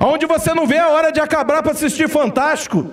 onde 0.00 0.26
você 0.26 0.54
não 0.54 0.66
vê 0.66 0.78
a 0.78 0.88
hora 0.88 1.10
de 1.10 1.20
acabar 1.20 1.62
para 1.62 1.72
assistir 1.72 2.08
Fantástico. 2.08 2.86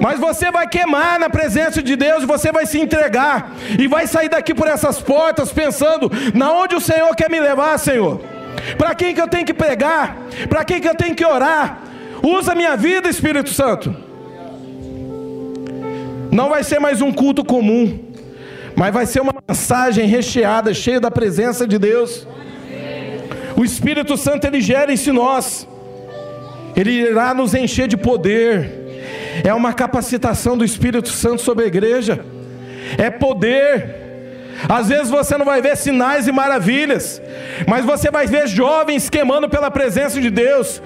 Mas 0.00 0.20
você 0.20 0.50
vai 0.50 0.68
queimar 0.68 1.18
na 1.18 1.28
presença 1.28 1.82
de 1.82 1.96
Deus, 1.96 2.24
você 2.24 2.52
vai 2.52 2.64
se 2.64 2.78
entregar 2.78 3.52
e 3.78 3.88
vai 3.88 4.06
sair 4.06 4.28
daqui 4.28 4.54
por 4.54 4.68
essas 4.68 5.00
portas 5.00 5.52
pensando: 5.52 6.10
na 6.34 6.52
onde 6.52 6.76
o 6.76 6.80
Senhor 6.80 7.14
quer 7.16 7.28
me 7.28 7.40
levar, 7.40 7.78
Senhor? 7.78 8.20
Para 8.76 8.94
quem 8.94 9.14
que 9.14 9.20
eu 9.20 9.28
tenho 9.28 9.44
que 9.44 9.54
pregar? 9.54 10.16
Para 10.48 10.64
quem 10.64 10.80
que 10.80 10.88
eu 10.88 10.94
tenho 10.94 11.14
que 11.14 11.24
orar? 11.24 11.82
Usa 12.22 12.54
minha 12.54 12.76
vida, 12.76 13.08
Espírito 13.08 13.50
Santo. 13.50 13.94
Não 16.30 16.48
vai 16.48 16.62
ser 16.62 16.78
mais 16.78 17.02
um 17.02 17.12
culto 17.12 17.44
comum, 17.44 17.98
mas 18.80 18.92
vai 18.92 19.06
ser 19.06 19.20
uma 19.20 19.34
mensagem 19.48 20.06
recheada, 20.06 20.74
cheia 20.74 20.98
da 20.98 21.10
presença 21.10 21.68
de 21.72 21.78
Deus. 21.78 22.26
O 23.56 23.64
Espírito 23.64 24.16
Santo 24.16 24.46
ele 24.46 24.60
gera 24.60 24.90
isso 24.92 25.10
em 25.10 25.12
nós. 25.12 25.68
Ele 26.74 26.92
irá 26.92 27.32
nos 27.34 27.52
encher 27.54 27.86
de 27.86 27.96
poder 27.96 28.80
é 29.44 29.52
uma 29.54 29.72
capacitação 29.72 30.56
do 30.56 30.64
Espírito 30.64 31.08
Santo 31.08 31.40
sobre 31.42 31.64
a 31.64 31.68
igreja, 31.68 32.24
é 32.98 33.10
poder. 33.10 33.98
Às 34.68 34.88
vezes 34.88 35.08
você 35.08 35.38
não 35.38 35.46
vai 35.46 35.62
ver 35.62 35.76
sinais 35.76 36.26
e 36.26 36.32
maravilhas, 36.32 37.22
mas 37.66 37.84
você 37.84 38.10
vai 38.10 38.26
ver 38.26 38.46
jovens 38.46 39.08
queimando 39.08 39.48
pela 39.48 39.70
presença 39.70 40.20
de 40.20 40.30
Deus, 40.30 40.82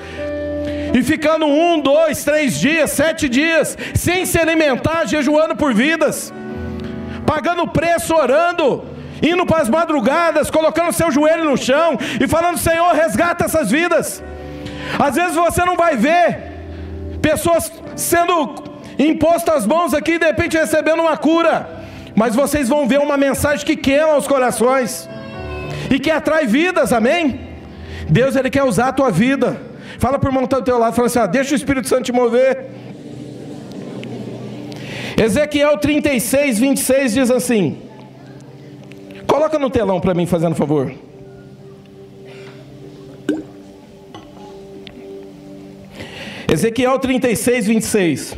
e 0.96 1.02
ficando 1.02 1.46
um, 1.46 1.80
dois, 1.80 2.22
três 2.22 2.60
dias, 2.60 2.90
sete 2.90 3.28
dias, 3.28 3.76
sem 3.94 4.24
se 4.24 4.38
alimentar, 4.38 5.06
jejuando 5.06 5.56
por 5.56 5.74
vidas, 5.74 6.32
pagando 7.24 7.66
preço, 7.68 8.14
orando, 8.14 8.84
indo 9.22 9.46
para 9.46 9.62
as 9.62 9.68
madrugadas, 9.68 10.50
colocando 10.50 10.92
seu 10.92 11.10
joelho 11.10 11.44
no 11.44 11.56
chão 11.56 11.98
e 12.20 12.26
falando: 12.28 12.58
Senhor, 12.58 12.92
resgata 12.94 13.44
essas 13.44 13.70
vidas. 13.70 14.22
Às 14.98 15.14
vezes 15.14 15.34
você 15.34 15.64
não 15.64 15.76
vai 15.76 15.96
ver 15.96 16.52
pessoas 17.20 17.72
sendo 17.96 18.54
impostas 18.98 19.56
as 19.56 19.66
mãos 19.66 19.94
aqui, 19.94 20.18
de 20.18 20.26
repente 20.26 20.56
recebendo 20.56 21.00
uma 21.00 21.16
cura. 21.16 21.84
Mas 22.14 22.34
vocês 22.34 22.68
vão 22.68 22.86
ver 22.86 23.00
uma 23.00 23.16
mensagem 23.16 23.66
que 23.66 23.76
queima 23.76 24.16
os 24.16 24.28
corações 24.28 25.08
e 25.90 25.98
que 25.98 26.10
atrai 26.10 26.46
vidas, 26.46 26.92
amém? 26.92 27.40
Deus 28.08 28.36
ele 28.36 28.50
quer 28.50 28.62
usar 28.62 28.88
a 28.88 28.92
tua 28.92 29.10
vida. 29.10 29.60
Fala 29.98 30.18
para 30.18 30.28
o 30.28 30.30
irmão 30.30 30.42
que 30.42 30.46
está 30.46 30.58
do 30.58 30.64
teu 30.64 30.78
lado, 30.78 30.94
fala 30.94 31.06
assim: 31.06 31.18
ah, 31.18 31.26
deixa 31.26 31.52
o 31.52 31.56
Espírito 31.56 31.88
Santo 31.88 32.04
te 32.04 32.12
mover. 32.12 32.66
Ezequiel 35.16 35.78
36, 35.78 36.58
26 36.58 37.14
diz 37.14 37.30
assim: 37.30 37.78
coloca 39.26 39.58
no 39.58 39.70
telão 39.70 40.00
para 40.00 40.14
mim, 40.14 40.26
fazendo 40.26 40.54
favor. 40.54 40.92
Ezequiel 46.50 46.98
36, 46.98 47.66
26. 47.66 48.36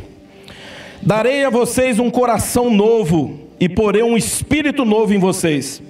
Darei 1.01 1.45
a 1.45 1.49
vocês 1.49 1.99
um 1.99 2.09
coração 2.09 2.69
novo 2.69 3.39
e 3.59 3.69
porei 3.69 4.03
um 4.03 4.17
espírito 4.17 4.83
novo 4.83 5.13
em 5.13 5.19
vocês. 5.19 5.81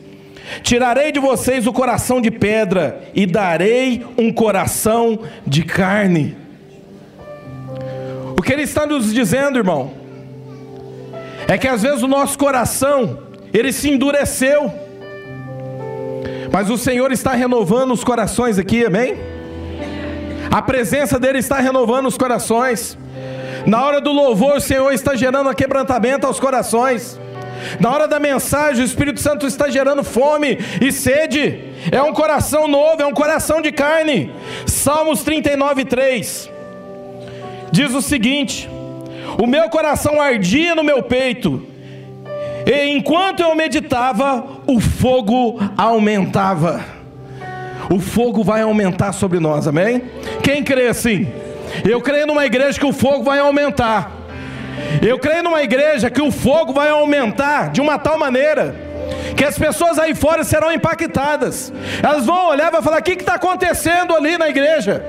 Tirarei 0.62 1.12
de 1.12 1.19
vocês 1.19 1.67
o 1.67 1.73
coração 1.73 2.21
de 2.21 2.30
pedra 2.30 3.02
e 3.13 3.26
darei 3.26 4.06
um 4.17 4.32
coração 4.32 5.19
de 5.45 5.63
carne. 5.63 6.36
O 8.38 8.41
que 8.41 8.54
ele 8.54 8.63
está 8.63 8.86
nos 8.86 9.13
dizendo, 9.13 9.58
irmão, 9.58 9.96
é 11.48 11.58
que 11.58 11.67
às 11.67 11.81
vezes 11.81 12.04
o 12.04 12.08
nosso 12.08 12.37
coração 12.37 13.19
ele 13.54 13.71
se 13.71 13.89
endureceu, 13.89 14.71
mas 16.52 16.69
o 16.69 16.77
Senhor 16.77 17.12
está 17.12 17.33
renovando 17.33 17.91
os 17.91 18.04
corações 18.04 18.58
aqui, 18.58 18.85
amém? 18.85 19.17
A 20.52 20.62
presença 20.62 21.19
dele 21.19 21.39
está 21.39 21.60
renovando 21.60 22.08
os 22.08 22.17
corações. 22.17 22.98
Na 23.65 23.83
hora 23.83 24.00
do 24.00 24.12
louvor, 24.12 24.58
o 24.58 24.62
Senhor 24.62 24.91
está 24.91 25.15
gerando 25.15 25.54
quebrantamento 25.54 26.25
aos 26.25 26.39
corações. 26.39 27.19
Na 27.79 27.91
hora 27.91 28.08
da 28.08 28.19
mensagem, 28.19 28.83
o 28.83 28.85
Espírito 28.85 29.19
Santo 29.19 29.45
está 29.45 29.69
gerando 29.69 30.04
fome 30.04 30.58
e 30.81 30.91
sede. 30.91 31.73
É 31.91 32.02
um 32.02 32.13
coração 32.13 32.67
novo, 32.67 33.02
é 33.02 33.06
um 33.06 33.13
coração 33.13 33.62
de 33.62 33.71
carne. 33.71 34.31
Salmos 34.65 35.23
39, 35.23 35.85
3 35.85 36.58
diz 37.71 37.93
o 37.93 38.02
seguinte: 38.02 38.69
O 39.38 39.46
meu 39.48 39.69
coração 39.69 40.21
ardia 40.21 40.75
no 40.75 40.84
meu 40.84 41.02
peito, 41.04 41.65
E 42.65 42.90
enquanto 42.90 43.40
eu 43.40 43.56
meditava, 43.56 44.44
o 44.67 44.80
fogo 44.80 45.58
aumentava. 45.78 46.84
O 47.90 48.00
fogo 48.00 48.44
vai 48.44 48.62
aumentar 48.62 49.13
sobre 49.13 49.40
nós, 49.40 49.67
amém? 49.67 50.02
Quem 50.44 50.62
crê 50.63 50.88
assim? 50.88 51.28
Eu 51.88 52.02
creio 52.02 52.28
numa 52.28 52.46
igreja 52.46 52.78
que 52.78 52.86
o 52.86 52.92
fogo 52.92 53.23
vai 53.23 53.40
aumentar. 53.40 54.12
Eu 55.02 55.17
creio 55.17 55.44
numa 55.44 55.63
igreja 55.63 56.10
que 56.10 56.21
o 56.21 56.32
fogo 56.32 56.73
vai 56.73 56.90
aumentar 56.90 57.69
de 57.71 57.80
uma 57.80 57.98
tal 57.98 58.19
maneira 58.19 58.88
que 59.36 59.46
as 59.46 59.58
pessoas 59.58 60.00
aí 60.00 60.15
fora 60.15 60.44
serão 60.44 60.71
impactadas. 60.71 61.71
Elas 62.02 62.25
vão 62.25 62.50
olhar 62.50 62.69
e 62.69 62.71
vão 62.71 62.82
falar: 62.82 63.00
o 63.00 63.04
que 63.04 63.12
está 63.12 63.36
acontecendo 63.36 64.15
ali 64.15 64.38
na 64.38 64.50
igreja? 64.50 65.04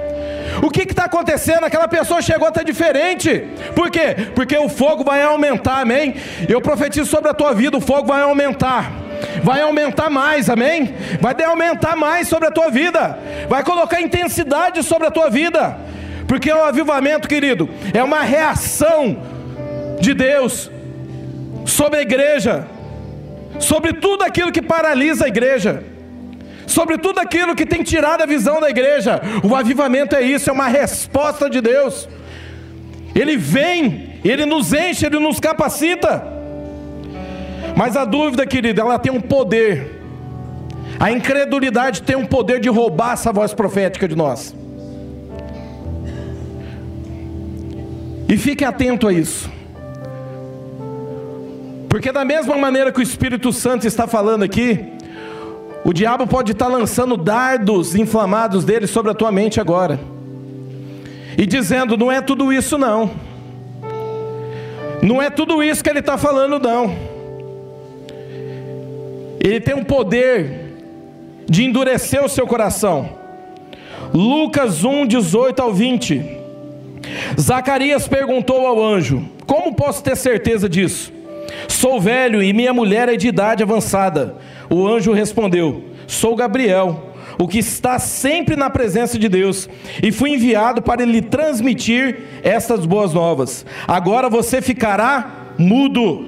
O 0.63 0.71
que 0.71 0.83
está 0.83 1.05
acontecendo? 1.05 1.65
Aquela 1.65 1.89
pessoa 1.89 2.21
chegou 2.21 2.47
a 2.47 2.49
estar 2.49 2.63
diferente. 2.63 3.45
Por 3.75 3.91
quê? 3.91 4.17
Porque 4.35 4.57
o 4.57 4.69
fogo 4.69 5.05
vai 5.05 5.23
aumentar, 5.23 5.81
amém? 5.81 6.15
Eu 6.49 6.61
profetizo 6.61 7.09
sobre 7.09 7.31
a 7.31 7.35
tua 7.35 7.55
vida: 7.55 7.77
o 7.77 7.81
fogo 7.81 8.09
vai 8.09 8.23
aumentar. 8.23 8.93
Vai 9.43 9.61
aumentar 9.61 10.11
mais, 10.11 10.49
amém? 10.49 10.95
Vai 11.21 11.35
aumentar 11.45 11.97
mais 11.97 12.29
sobre 12.29 12.49
a 12.49 12.53
tua 12.53 12.71
vida, 12.71 13.19
vai 13.49 13.65
colocar 13.65 14.01
intensidade 14.01 14.83
sobre 14.83 15.09
a 15.09 15.11
tua 15.11 15.29
vida, 15.29 15.77
porque 16.27 16.53
o 16.53 16.65
avivamento, 16.65 17.29
querido, 17.29 17.69
é 17.93 18.03
uma 18.03 18.21
reação 18.21 19.17
de 20.01 20.15
Deus 20.15 20.71
sobre 21.67 21.99
a 21.99 22.03
igreja, 22.03 22.67
sobre 23.59 23.93
tudo 23.93 24.23
aquilo 24.23 24.53
que 24.53 24.63
paralisa 24.63 25.25
a 25.25 25.29
igreja, 25.29 25.83
sobre 26.69 26.99
tudo 26.99 27.19
aquilo 27.19 27.57
que 27.57 27.67
tem 27.67 27.83
tirado 27.83 28.23
a 28.23 28.27
visão 28.27 28.61
da 28.61 28.71
igreja. 28.71 29.21
O 29.43 29.57
avivamento 29.57 30.15
é 30.15 30.23
isso, 30.23 30.49
é 30.51 30.53
uma 30.53 30.69
resposta 30.69 31.51
de 31.51 31.61
Deus. 31.61 32.09
Ele 33.15 33.37
vem, 33.37 34.21
ele 34.25 34.47
nos 34.47 34.73
enche, 34.73 35.07
ele 35.07 35.19
nos 35.19 35.41
capacita. 35.41 36.25
Mas 37.75 37.97
a 37.97 38.05
dúvida, 38.05 38.47
querida, 38.47 38.83
ela 38.83 38.99
tem 38.99 39.11
um 39.11 39.21
poder. 39.21 39.99
A 41.01 41.11
incredulidade 41.11 42.03
tem 42.03 42.17
um 42.17 42.27
poder 42.27 42.61
de 42.61 42.69
roubar 42.69 43.13
essa 43.13 43.33
voz 43.33 43.55
profética 43.55 44.07
de 44.07 44.15
nós. 44.15 44.55
E 48.29 48.37
fique 48.37 48.65
atento 48.65 49.09
a 49.09 49.13
isso. 49.13 49.51
Porque 51.89 52.13
da 52.13 52.25
mesma 52.25 52.57
maneira 52.59 52.93
que 52.93 53.01
o 53.01 53.03
Espírito 53.03 53.53
Santo 53.53 53.87
está 53.87 54.07
falando 54.07 54.43
aqui, 54.43 54.98
o 55.89 55.93
diabo 55.95 56.27
pode 56.27 56.53
estar 56.53 56.67
lançando 56.67 57.17
dardos 57.17 57.95
inflamados 57.95 58.63
dele 58.63 58.87
sobre 58.87 59.11
a 59.11 59.15
tua 59.15 59.33
mente 59.33 59.59
agora. 59.59 59.99
E 61.39 61.47
dizendo, 61.47 61.97
não 61.97 62.13
é 62.13 62.21
tudo 62.21 62.53
isso 62.53 62.77
não. 62.77 63.11
Não 65.01 65.23
é 65.23 65.31
tudo 65.31 65.63
isso 65.63 65.83
que 65.83 65.89
ele 65.89 66.01
está 66.01 66.19
falando 66.19 66.59
não. 66.59 66.95
Ele 69.43 69.63
tem 69.63 69.75
um 69.75 69.83
poder 69.83 70.77
de 71.49 71.65
endurecer 71.65 72.23
o 72.23 72.29
seu 72.29 72.47
coração. 72.47 73.09
Lucas 74.13 74.85
1, 74.85 75.07
18 75.07 75.63
ao 75.63 75.73
20. 75.73 76.23
Zacarias 77.41 78.07
perguntou 78.07 78.67
ao 78.67 78.85
anjo: 78.85 79.27
Como 79.47 79.75
posso 79.75 80.03
ter 80.03 80.19
certeza 80.19 80.69
disso? 80.69 81.11
Sou 81.67 81.99
velho 81.99 82.43
e 82.43 82.53
minha 82.53 82.75
mulher 82.75 83.09
é 83.09 83.17
de 83.17 83.29
idade 83.29 83.63
avançada. 83.63 84.37
O 84.71 84.87
anjo 84.87 85.13
respondeu: 85.13 85.85
Sou 86.07 86.37
Gabriel, 86.37 87.15
o 87.39 87.47
que 87.47 87.59
está 87.59 87.99
sempre 87.99 88.57
na 88.57 88.69
presença 88.69 89.19
de 89.19 89.29
Deus, 89.29 89.69
e 90.03 90.11
fui 90.11 90.31
enviado 90.31 90.83
para 90.83 91.05
lhe 91.05 91.23
transmitir 91.23 92.21
estas 92.43 92.85
boas 92.85 93.15
novas. 93.15 93.65
Agora 93.87 94.29
você 94.29 94.61
ficará 94.61 95.55
mudo. 95.59 96.27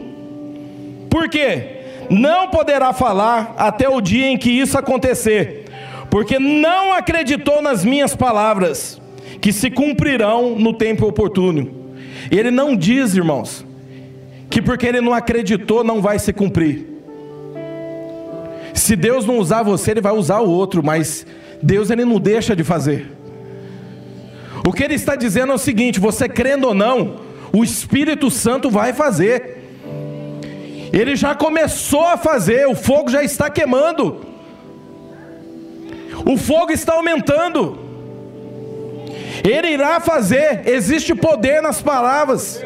Por 1.10 1.28
quê? 1.28 1.78
Não 2.08 2.48
poderá 2.48 2.92
falar 2.92 3.54
até 3.56 3.88
o 3.88 4.00
dia 4.00 4.26
em 4.26 4.36
que 4.36 4.50
isso 4.50 4.78
acontecer, 4.78 5.64
porque 6.10 6.38
não 6.38 6.92
acreditou 6.92 7.60
nas 7.60 7.84
minhas 7.84 8.14
palavras, 8.16 9.00
que 9.40 9.52
se 9.52 9.70
cumprirão 9.70 10.56
no 10.56 10.72
tempo 10.72 11.06
oportuno. 11.06 11.80
Ele 12.30 12.50
não 12.50 12.76
diz, 12.76 13.14
irmãos, 13.14 13.64
que 14.48 14.60
porque 14.60 14.86
ele 14.86 15.00
não 15.00 15.14
acreditou 15.14 15.82
não 15.82 16.00
vai 16.00 16.18
se 16.18 16.32
cumprir. 16.32 16.89
Se 18.74 18.96
Deus 18.96 19.26
não 19.26 19.38
usar 19.38 19.62
você, 19.62 19.92
ele 19.92 20.00
vai 20.00 20.12
usar 20.12 20.40
o 20.40 20.50
outro, 20.50 20.82
mas 20.82 21.26
Deus 21.62 21.90
ele 21.90 22.04
não 22.04 22.18
deixa 22.18 22.54
de 22.56 22.64
fazer. 22.64 23.10
O 24.66 24.72
que 24.72 24.82
ele 24.82 24.94
está 24.94 25.16
dizendo 25.16 25.52
é 25.52 25.54
o 25.54 25.58
seguinte: 25.58 26.00
você 26.00 26.28
crendo 26.28 26.68
ou 26.68 26.74
não, 26.74 27.20
o 27.52 27.64
Espírito 27.64 28.30
Santo 28.30 28.70
vai 28.70 28.92
fazer. 28.92 29.58
Ele 30.92 31.14
já 31.14 31.34
começou 31.34 32.04
a 32.06 32.16
fazer, 32.16 32.66
o 32.66 32.74
fogo 32.74 33.10
já 33.10 33.22
está 33.22 33.48
queimando. 33.48 34.26
O 36.24 36.36
fogo 36.36 36.72
está 36.72 36.94
aumentando. 36.94 37.78
Ele 39.42 39.68
irá 39.68 40.00
fazer, 40.00 40.68
existe 40.68 41.14
poder 41.14 41.62
nas 41.62 41.80
palavras. 41.80 42.62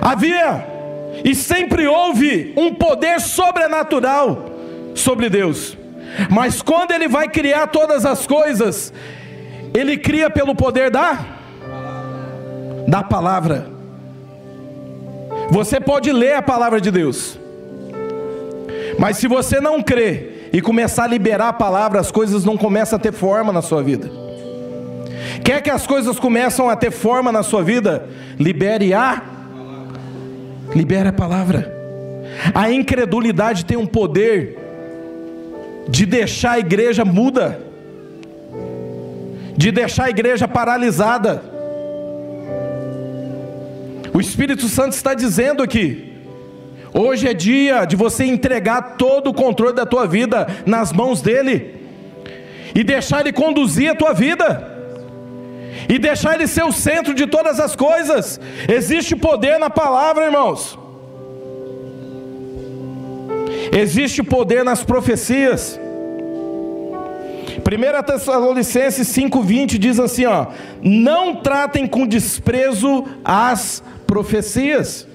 Havia 0.00 0.66
e 1.24 1.34
sempre 1.34 1.86
houve 1.86 2.52
um 2.56 2.74
poder 2.74 3.20
sobrenatural 3.20 4.46
sobre 4.94 5.28
Deus. 5.28 5.76
Mas 6.30 6.60
quando 6.62 6.90
ele 6.92 7.08
vai 7.08 7.28
criar 7.28 7.68
todas 7.68 8.04
as 8.04 8.26
coisas, 8.26 8.92
ele 9.72 9.96
cria 9.96 10.28
pelo 10.28 10.54
poder 10.54 10.90
da 10.90 11.38
da 12.88 13.02
palavra. 13.04 13.70
Você 15.50 15.80
pode 15.80 16.10
ler 16.12 16.34
a 16.34 16.42
palavra 16.42 16.80
de 16.80 16.90
Deus. 16.90 17.38
Mas 18.98 19.16
se 19.18 19.28
você 19.28 19.60
não 19.60 19.80
crê 19.80 20.48
e 20.52 20.60
começar 20.60 21.04
a 21.04 21.06
liberar 21.06 21.48
a 21.48 21.52
palavra, 21.52 22.00
as 22.00 22.10
coisas 22.10 22.44
não 22.44 22.56
começam 22.56 22.96
a 22.96 23.00
ter 23.00 23.12
forma 23.12 23.52
na 23.52 23.62
sua 23.62 23.82
vida. 23.82 24.10
Quer 25.44 25.62
que 25.62 25.70
as 25.70 25.86
coisas 25.86 26.18
começam 26.18 26.68
a 26.68 26.74
ter 26.74 26.90
forma 26.90 27.30
na 27.30 27.42
sua 27.42 27.62
vida? 27.62 28.08
Libere 28.38 28.92
a 28.92 29.22
Libere 30.74 31.08
a 31.08 31.12
palavra. 31.12 31.72
A 32.54 32.70
incredulidade 32.70 33.64
tem 33.64 33.76
um 33.76 33.86
poder 33.86 34.58
de 35.88 36.06
deixar 36.06 36.52
a 36.52 36.58
igreja 36.58 37.04
muda, 37.04 37.60
de 39.56 39.72
deixar 39.72 40.04
a 40.04 40.10
igreja 40.10 40.46
paralisada. 40.46 41.42
O 44.12 44.20
Espírito 44.20 44.68
Santo 44.68 44.92
está 44.92 45.12
dizendo 45.12 45.62
aqui: 45.62 46.12
hoje 46.94 47.28
é 47.28 47.34
dia 47.34 47.84
de 47.84 47.96
você 47.96 48.24
entregar 48.24 48.96
todo 48.96 49.30
o 49.30 49.34
controle 49.34 49.74
da 49.74 49.84
tua 49.84 50.06
vida 50.06 50.46
nas 50.64 50.92
mãos 50.92 51.20
dele 51.20 51.74
e 52.74 52.84
deixar 52.84 53.20
ele 53.20 53.32
conduzir 53.32 53.90
a 53.90 53.94
tua 53.94 54.12
vida 54.12 54.69
e 55.90 55.98
deixar 55.98 56.34
Ele 56.34 56.46
ser 56.46 56.62
o 56.62 56.72
centro 56.72 57.12
de 57.12 57.26
todas 57.26 57.58
as 57.58 57.74
coisas. 57.74 58.40
Existe 58.68 59.16
poder 59.16 59.58
na 59.58 59.68
palavra, 59.68 60.26
irmãos. 60.26 60.78
Existe 63.76 64.22
poder 64.22 64.64
nas 64.64 64.84
profecias. 64.84 65.78
1 67.58 68.02
Tessalonicenses 68.04 69.08
5,20 69.08 69.78
diz 69.78 69.98
assim: 69.98 70.26
ó, 70.26 70.46
não 70.80 71.36
tratem 71.36 71.88
com 71.88 72.06
desprezo 72.06 73.04
as 73.24 73.82
profecias. 74.06 75.08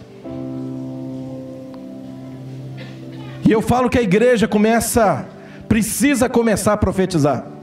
E 3.47 3.51
eu 3.51 3.61
falo 3.61 3.89
que 3.89 3.97
a 3.97 4.01
igreja 4.01 4.45
começa, 4.45 5.25
precisa 5.69 6.27
começar 6.27 6.73
a 6.73 6.77
profetizar. 6.77 7.54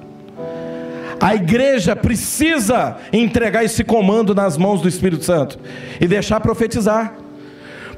A 1.22 1.36
igreja 1.36 1.94
precisa 1.94 2.96
entregar 3.12 3.64
esse 3.64 3.84
comando 3.84 4.34
nas 4.34 4.58
mãos 4.58 4.82
do 4.82 4.88
Espírito 4.88 5.24
Santo 5.24 5.56
e 6.00 6.08
deixar 6.08 6.40
profetizar. 6.40 7.14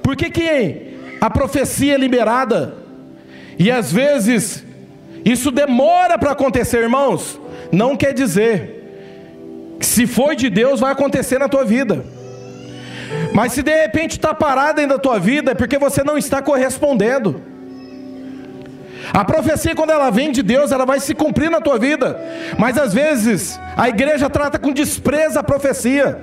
Por 0.02 0.14
que, 0.14 0.28
que 0.28 0.98
a 1.22 1.30
profecia 1.30 1.94
é 1.94 1.96
liberada 1.96 2.74
e 3.58 3.70
às 3.70 3.90
vezes 3.90 4.62
isso 5.24 5.50
demora 5.50 6.18
para 6.18 6.32
acontecer, 6.32 6.82
irmãos? 6.82 7.40
Não 7.72 7.96
quer 7.96 8.12
dizer 8.12 9.76
que 9.80 9.86
se 9.86 10.06
foi 10.06 10.36
de 10.36 10.50
Deus 10.50 10.80
vai 10.80 10.92
acontecer 10.92 11.38
na 11.38 11.48
tua 11.48 11.64
vida. 11.64 12.04
Mas 13.32 13.52
se 13.54 13.62
de 13.62 13.74
repente 13.74 14.18
está 14.18 14.34
parado 14.34 14.82
ainda 14.82 14.96
na 14.96 15.00
tua 15.00 15.18
vida, 15.18 15.52
é 15.52 15.54
porque 15.54 15.78
você 15.78 16.04
não 16.04 16.18
está 16.18 16.42
correspondendo. 16.42 17.40
A 19.12 19.24
profecia, 19.24 19.74
quando 19.74 19.90
ela 19.90 20.10
vem 20.10 20.32
de 20.32 20.42
Deus, 20.42 20.72
ela 20.72 20.86
vai 20.86 21.00
se 21.00 21.14
cumprir 21.14 21.50
na 21.50 21.60
tua 21.60 21.78
vida. 21.78 22.18
Mas 22.58 22.78
às 22.78 22.92
vezes, 22.92 23.58
a 23.76 23.88
igreja 23.88 24.30
trata 24.30 24.58
com 24.58 24.72
desprezo 24.72 25.38
a 25.38 25.42
profecia. 25.42 26.18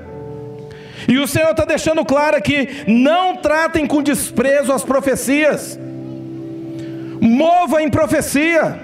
E 1.08 1.18
o 1.18 1.28
Senhor 1.28 1.52
está 1.52 1.66
deixando 1.66 2.04
claro 2.06 2.38
aqui: 2.38 2.84
não 2.88 3.36
tratem 3.38 3.86
com 3.86 4.02
desprezo 4.02 4.72
as 4.72 4.84
profecias. 4.84 5.80
Mova 7.20 7.82
em 7.82 7.90
profecia. 7.90 8.80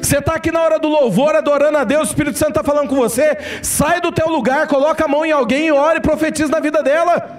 Você 0.00 0.18
está 0.18 0.34
aqui 0.34 0.52
na 0.52 0.62
hora 0.62 0.78
do 0.78 0.88
louvor, 0.88 1.34
adorando 1.34 1.76
a 1.76 1.84
Deus, 1.84 2.08
o 2.08 2.12
Espírito 2.12 2.38
Santo 2.38 2.50
está 2.50 2.62
falando 2.62 2.88
com 2.88 2.94
você. 2.94 3.36
Sai 3.62 4.00
do 4.00 4.12
teu 4.12 4.28
lugar, 4.28 4.68
coloca 4.68 5.04
a 5.04 5.08
mão 5.08 5.26
em 5.26 5.32
alguém 5.32 5.66
e 5.66 5.72
ore 5.72 5.98
e 5.98 6.02
profetiza 6.02 6.50
na 6.50 6.60
vida 6.60 6.82
dela. 6.82 7.38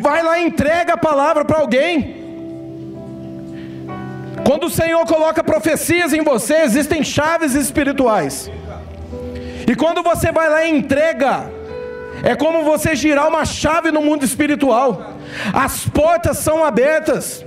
Vai 0.00 0.22
lá 0.22 0.38
e 0.38 0.46
entrega 0.46 0.94
a 0.94 0.98
palavra 0.98 1.44
para 1.44 1.58
alguém. 1.58 2.19
Quando 4.46 4.64
o 4.64 4.70
Senhor 4.70 5.04
coloca 5.06 5.44
profecias 5.44 6.12
em 6.12 6.22
você, 6.22 6.56
existem 6.62 7.02
chaves 7.04 7.54
espirituais. 7.54 8.50
E 9.66 9.74
quando 9.76 10.02
você 10.02 10.32
vai 10.32 10.48
lá 10.48 10.64
e 10.64 10.70
entrega, 10.70 11.50
é 12.22 12.34
como 12.34 12.64
você 12.64 12.94
girar 12.94 13.28
uma 13.28 13.44
chave 13.44 13.90
no 13.90 14.00
mundo 14.00 14.24
espiritual. 14.24 15.14
As 15.52 15.84
portas 15.86 16.38
são 16.38 16.64
abertas. 16.64 17.44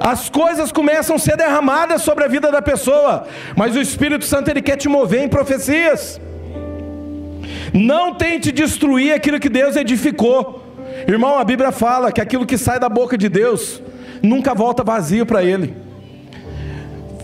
As 0.00 0.28
coisas 0.28 0.72
começam 0.72 1.16
a 1.16 1.18
ser 1.18 1.36
derramadas 1.36 2.02
sobre 2.02 2.24
a 2.24 2.28
vida 2.28 2.50
da 2.50 2.62
pessoa, 2.62 3.26
mas 3.56 3.76
o 3.76 3.80
Espírito 3.80 4.24
Santo 4.24 4.48
ele 4.50 4.62
quer 4.62 4.76
te 4.76 4.88
mover 4.88 5.22
em 5.22 5.28
profecias. 5.28 6.20
Não 7.72 8.14
tente 8.14 8.52
destruir 8.52 9.14
aquilo 9.14 9.40
que 9.40 9.48
Deus 9.48 9.76
edificou. 9.76 10.62
Irmão, 11.06 11.38
a 11.38 11.44
Bíblia 11.44 11.72
fala 11.72 12.12
que 12.12 12.20
aquilo 12.20 12.46
que 12.46 12.56
sai 12.56 12.78
da 12.78 12.88
boca 12.88 13.18
de 13.18 13.28
Deus 13.28 13.82
nunca 14.22 14.54
volta 14.54 14.84
vazio 14.84 15.26
para 15.26 15.42
Ele, 15.42 15.74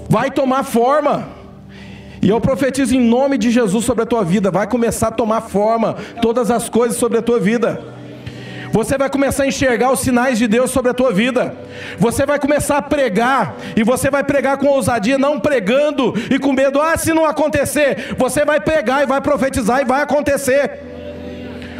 vai 0.08 0.30
tomar 0.30 0.64
forma. 0.64 1.28
E 2.20 2.28
eu 2.28 2.40
profetizo 2.40 2.96
em 2.96 3.00
nome 3.00 3.38
de 3.38 3.50
Jesus 3.50 3.84
sobre 3.84 4.02
a 4.02 4.06
tua 4.06 4.24
vida, 4.24 4.50
vai 4.50 4.66
começar 4.66 5.08
a 5.08 5.12
tomar 5.12 5.42
forma 5.42 5.96
todas 6.20 6.50
as 6.50 6.68
coisas 6.68 6.96
sobre 6.96 7.18
a 7.18 7.22
tua 7.22 7.38
vida. 7.38 7.96
Você 8.72 8.98
vai 8.98 9.08
começar 9.08 9.44
a 9.44 9.46
enxergar 9.46 9.92
os 9.92 10.00
sinais 10.00 10.38
de 10.38 10.46
Deus 10.46 10.70
sobre 10.70 10.90
a 10.90 10.94
tua 10.94 11.12
vida. 11.12 11.56
Você 11.98 12.26
vai 12.26 12.38
começar 12.38 12.78
a 12.78 12.82
pregar 12.82 13.56
e 13.74 13.82
você 13.82 14.10
vai 14.10 14.22
pregar 14.22 14.58
com 14.58 14.66
ousadia, 14.66 15.16
não 15.16 15.40
pregando 15.40 16.12
e 16.30 16.38
com 16.38 16.52
medo. 16.52 16.80
Ah, 16.80 16.96
se 16.96 17.14
não 17.14 17.24
acontecer, 17.24 18.14
você 18.18 18.44
vai 18.44 18.60
pregar 18.60 19.02
e 19.02 19.06
vai 19.06 19.20
profetizar 19.20 19.80
e 19.80 19.84
vai 19.84 20.02
acontecer. 20.02 20.80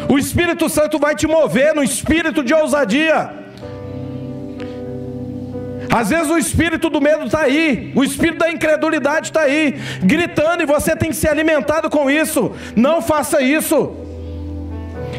O 0.09 0.19
Espírito 0.19 0.69
Santo 0.69 0.99
vai 0.99 1.15
te 1.15 1.27
mover 1.27 1.75
no 1.75 1.83
espírito 1.83 2.43
de 2.43 2.55
ousadia. 2.55 3.48
Às 5.99 6.11
vezes 6.11 6.31
o 6.31 6.39
espírito 6.39 6.89
do 6.89 7.01
medo 7.01 7.25
está 7.25 7.41
aí, 7.41 7.93
o 7.93 8.05
espírito 8.05 8.39
da 8.39 8.53
incredulidade 8.53 9.27
está 9.31 9.41
aí, 9.41 9.75
gritando, 10.01 10.63
e 10.63 10.67
você 10.67 10.95
tem 10.95 11.11
que 11.11 11.17
ser 11.17 11.27
alimentado 11.29 11.91
com 11.91 12.09
isso. 12.09 12.53
Não 12.77 13.03
faça 13.03 13.43
isso. 13.43 13.97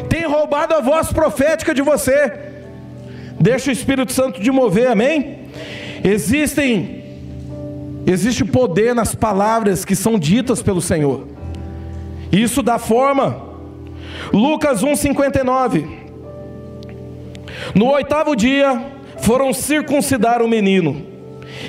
Tem 0.08 0.24
roubado 0.26 0.72
a 0.74 0.80
voz 0.80 1.12
profética 1.12 1.74
de 1.74 1.82
você. 1.82 2.32
Deixa 3.38 3.68
o 3.68 3.72
Espírito 3.74 4.10
Santo 4.10 4.40
te 4.40 4.50
mover, 4.50 4.86
amém? 4.86 5.40
Existem, 6.02 7.04
existe 8.06 8.42
poder 8.42 8.94
nas 8.94 9.14
palavras 9.14 9.84
que 9.84 9.94
são 9.94 10.18
ditas 10.18 10.62
pelo 10.62 10.80
Senhor. 10.80 11.28
Isso 12.32 12.62
dá 12.62 12.78
forma. 12.78 13.36
Lucas 14.32 14.82
1,59. 14.82 15.86
No 17.74 17.90
oitavo 17.90 18.34
dia, 18.34 18.82
foram 19.22 19.52
circuncidar 19.52 20.42
o 20.42 20.48
menino 20.48 21.06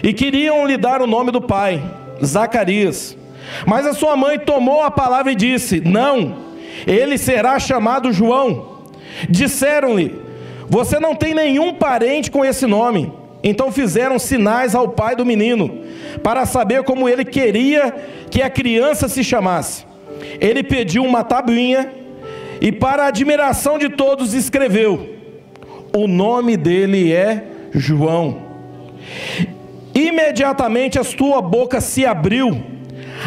e 0.04 0.14
queriam 0.14 0.66
lhe 0.66 0.78
dar 0.78 1.02
o 1.02 1.08
nome 1.08 1.32
do 1.32 1.42
pai, 1.42 1.82
Zacarias. 2.24 3.18
Mas 3.66 3.86
a 3.86 3.94
sua 3.94 4.16
mãe 4.16 4.40
tomou 4.40 4.82
a 4.82 4.92
palavra 4.92 5.32
e 5.32 5.36
disse: 5.36 5.82
Não, 5.82 6.36
ele 6.88 7.18
será 7.18 7.60
chamado 7.60 8.12
João. 8.12 8.82
Disseram-lhe: 9.30 10.16
Você 10.70 11.00
não 11.00 11.16
tem 11.16 11.34
nenhum 11.34 11.74
parente 11.74 12.32
com 12.32 12.46
esse 12.46 12.66
nome. 12.66 13.12
Então 13.44 13.72
fizeram 13.72 14.20
sinais 14.20 14.76
ao 14.76 14.90
pai 14.90 15.16
do 15.16 15.26
menino, 15.26 15.84
para 16.22 16.46
saber 16.46 16.84
como 16.84 17.10
ele 17.10 17.26
queria 17.26 17.92
que 18.30 18.42
a 18.42 18.50
criança 18.50 19.08
se 19.08 19.24
chamasse. 19.24 19.84
Ele 20.40 20.62
pediu 20.62 21.04
uma 21.04 21.24
tabuinha 21.24 21.92
e, 22.62 22.72
para 22.72 23.04
a 23.04 23.08
admiração 23.08 23.80
de 23.80 23.90
todos, 23.90 24.36
escreveu: 24.36 25.11
O 25.94 26.08
nome 26.08 26.56
dele 26.56 27.12
é 27.12 27.44
João. 27.74 28.44
Imediatamente 29.94 30.98
a 30.98 31.04
sua 31.04 31.42
boca 31.42 31.82
se 31.82 32.06
abriu, 32.06 32.64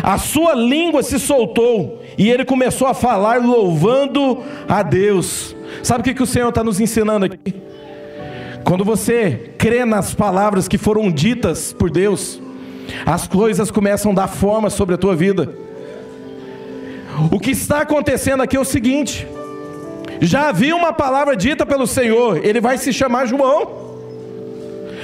a 0.03 0.17
sua 0.17 0.55
língua 0.55 1.03
se 1.03 1.19
soltou, 1.19 2.03
e 2.17 2.31
ele 2.31 2.45
começou 2.45 2.87
a 2.87 2.95
falar 2.95 3.41
louvando 3.41 4.43
a 4.69 4.83
Deus. 4.83 5.55
Sabe 5.83 6.01
o 6.01 6.05
que, 6.05 6.15
que 6.15 6.23
o 6.23 6.27
Senhor 6.27 6.49
está 6.49 6.65
nos 6.65 6.81
ensinando 6.81 7.27
aqui? 7.27 7.55
Quando 8.65 8.83
você 8.83 9.53
crê 9.59 9.85
nas 9.85 10.15
palavras 10.15 10.67
que 10.67 10.79
foram 10.79 11.11
ditas 11.11 11.73
por 11.73 11.91
Deus, 11.91 12.41
as 13.05 13.27
coisas 13.27 13.71
começam 13.71 14.13
a 14.13 14.15
dar 14.15 14.29
forma 14.29 14.71
sobre 14.71 14.95
a 14.95 14.99
tua 14.99 15.15
vida. 15.15 15.55
O 17.31 17.39
que 17.39 17.51
está 17.51 17.83
acontecendo 17.83 18.43
aqui 18.43 18.57
é 18.57 18.61
o 18.61 18.65
seguinte: 18.65 19.27
já 20.21 20.49
havia 20.49 20.75
uma 20.75 20.93
palavra 20.93 21.37
dita 21.37 21.65
pelo 21.67 21.87
Senhor, 21.87 22.45
ele 22.45 22.61
vai 22.61 22.79
se 22.79 22.93
chamar 22.93 23.27
João. 23.27 23.85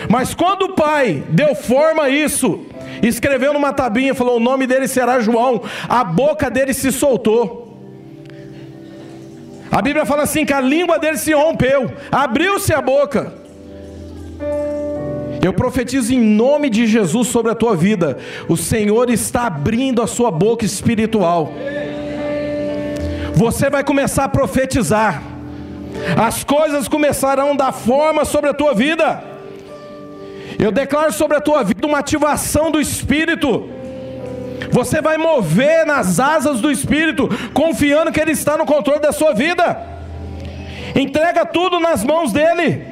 Mas 0.08 0.34
quando 0.34 0.62
o 0.62 0.74
pai 0.74 1.22
deu 1.28 1.54
forma 1.54 2.04
a 2.04 2.11
isso, 2.11 2.61
escreveu 3.02 3.52
numa 3.52 3.72
tabinha, 3.72 4.14
falou: 4.14 4.36
o 4.36 4.40
nome 4.40 4.66
dele 4.66 4.88
será 4.88 5.20
João, 5.20 5.62
a 5.88 6.02
boca 6.04 6.50
dele 6.50 6.72
se 6.72 6.90
soltou. 6.90 7.68
A 9.70 9.80
Bíblia 9.80 10.04
fala 10.04 10.22
assim: 10.22 10.44
que 10.44 10.52
a 10.52 10.61
língua 10.61 10.98
dele 10.98 11.16
se 11.16 11.32
rompeu, 11.32 11.90
abriu-se 12.11 12.72
a 12.72 12.80
boca. 12.80 13.34
Eu 15.42 15.54
profetizo 15.54 16.12
em 16.12 16.20
nome 16.20 16.68
de 16.68 16.86
Jesus 16.86 17.28
sobre 17.28 17.50
a 17.50 17.54
tua 17.54 17.74
vida. 17.74 18.18
O 18.46 18.56
Senhor 18.56 19.08
está 19.08 19.46
abrindo 19.46 20.02
a 20.02 20.06
sua 20.06 20.30
boca 20.30 20.66
espiritual. 20.66 21.52
Você 23.34 23.70
vai 23.70 23.84
começar 23.84 24.24
a 24.24 24.28
profetizar. 24.28 25.22
As 26.16 26.44
coisas 26.44 26.88
começarão 26.88 27.52
a 27.52 27.56
dar 27.56 27.72
forma 27.72 28.24
sobre 28.24 28.50
a 28.50 28.54
tua 28.54 28.74
vida. 28.74 29.22
Eu 30.58 30.70
declaro 30.70 31.12
sobre 31.12 31.36
a 31.36 31.40
tua 31.40 31.62
vida 31.62 31.86
uma 31.86 31.98
ativação 31.98 32.70
do 32.70 32.80
Espírito. 32.80 33.68
Você 34.70 35.00
vai 35.00 35.16
mover 35.16 35.86
nas 35.86 36.20
asas 36.20 36.60
do 36.60 36.70
Espírito, 36.70 37.28
confiando 37.54 38.12
que 38.12 38.20
Ele 38.20 38.32
está 38.32 38.56
no 38.56 38.66
controle 38.66 39.00
da 39.00 39.12
sua 39.12 39.32
vida. 39.32 39.76
Entrega 40.94 41.46
tudo 41.46 41.80
nas 41.80 42.04
mãos 42.04 42.32
dEle. 42.32 42.84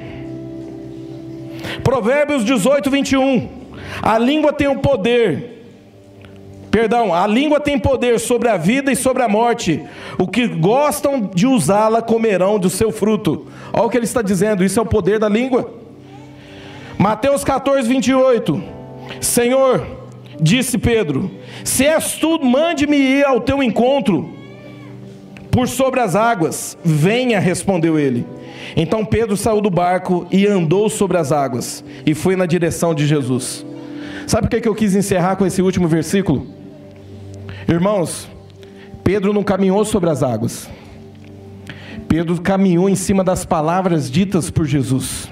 Provérbios 1.84 2.44
18, 2.44 2.90
21. 2.90 3.48
A 4.02 4.18
língua 4.18 4.52
tem 4.52 4.68
o 4.68 4.78
poder. 4.78 5.57
Perdão, 6.78 7.12
a 7.12 7.26
língua 7.26 7.58
tem 7.58 7.76
poder 7.76 8.20
sobre 8.20 8.48
a 8.48 8.56
vida 8.56 8.92
e 8.92 8.94
sobre 8.94 9.20
a 9.24 9.28
morte. 9.28 9.82
O 10.16 10.28
que 10.28 10.46
gostam 10.46 11.28
de 11.34 11.44
usá-la 11.44 12.00
comerão 12.00 12.56
do 12.56 12.70
seu 12.70 12.92
fruto. 12.92 13.48
Olha 13.72 13.82
o 13.82 13.90
que 13.90 13.96
ele 13.96 14.04
está 14.04 14.22
dizendo, 14.22 14.62
isso 14.62 14.78
é 14.78 14.82
o 14.82 14.86
poder 14.86 15.18
da 15.18 15.28
língua. 15.28 15.74
Mateus 16.96 17.42
14, 17.42 17.88
28. 17.88 18.62
Senhor, 19.20 19.84
disse 20.40 20.78
Pedro: 20.78 21.28
Se 21.64 21.84
és 21.84 22.12
tu, 22.12 22.38
mande-me 22.40 22.96
ir 22.96 23.26
ao 23.26 23.40
teu 23.40 23.60
encontro 23.60 24.32
por 25.50 25.66
sobre 25.66 25.98
as 25.98 26.14
águas. 26.14 26.78
Venha, 26.84 27.40
respondeu 27.40 27.98
ele. 27.98 28.24
Então 28.76 29.04
Pedro 29.04 29.36
saiu 29.36 29.60
do 29.60 29.68
barco 29.68 30.28
e 30.30 30.46
andou 30.46 30.88
sobre 30.88 31.18
as 31.18 31.32
águas 31.32 31.84
e 32.06 32.14
foi 32.14 32.36
na 32.36 32.46
direção 32.46 32.94
de 32.94 33.04
Jesus. 33.04 33.66
Sabe 34.28 34.46
por 34.48 34.60
que 34.60 34.68
eu 34.68 34.76
quis 34.76 34.94
encerrar 34.94 35.34
com 35.34 35.44
esse 35.44 35.60
último 35.60 35.88
versículo? 35.88 36.57
Irmãos, 37.68 38.26
Pedro 39.04 39.34
não 39.34 39.44
caminhou 39.44 39.84
sobre 39.84 40.08
as 40.08 40.22
águas. 40.22 40.70
Pedro 42.08 42.40
caminhou 42.40 42.88
em 42.88 42.94
cima 42.94 43.22
das 43.22 43.44
palavras 43.44 44.10
ditas 44.10 44.50
por 44.50 44.64
Jesus. 44.64 45.28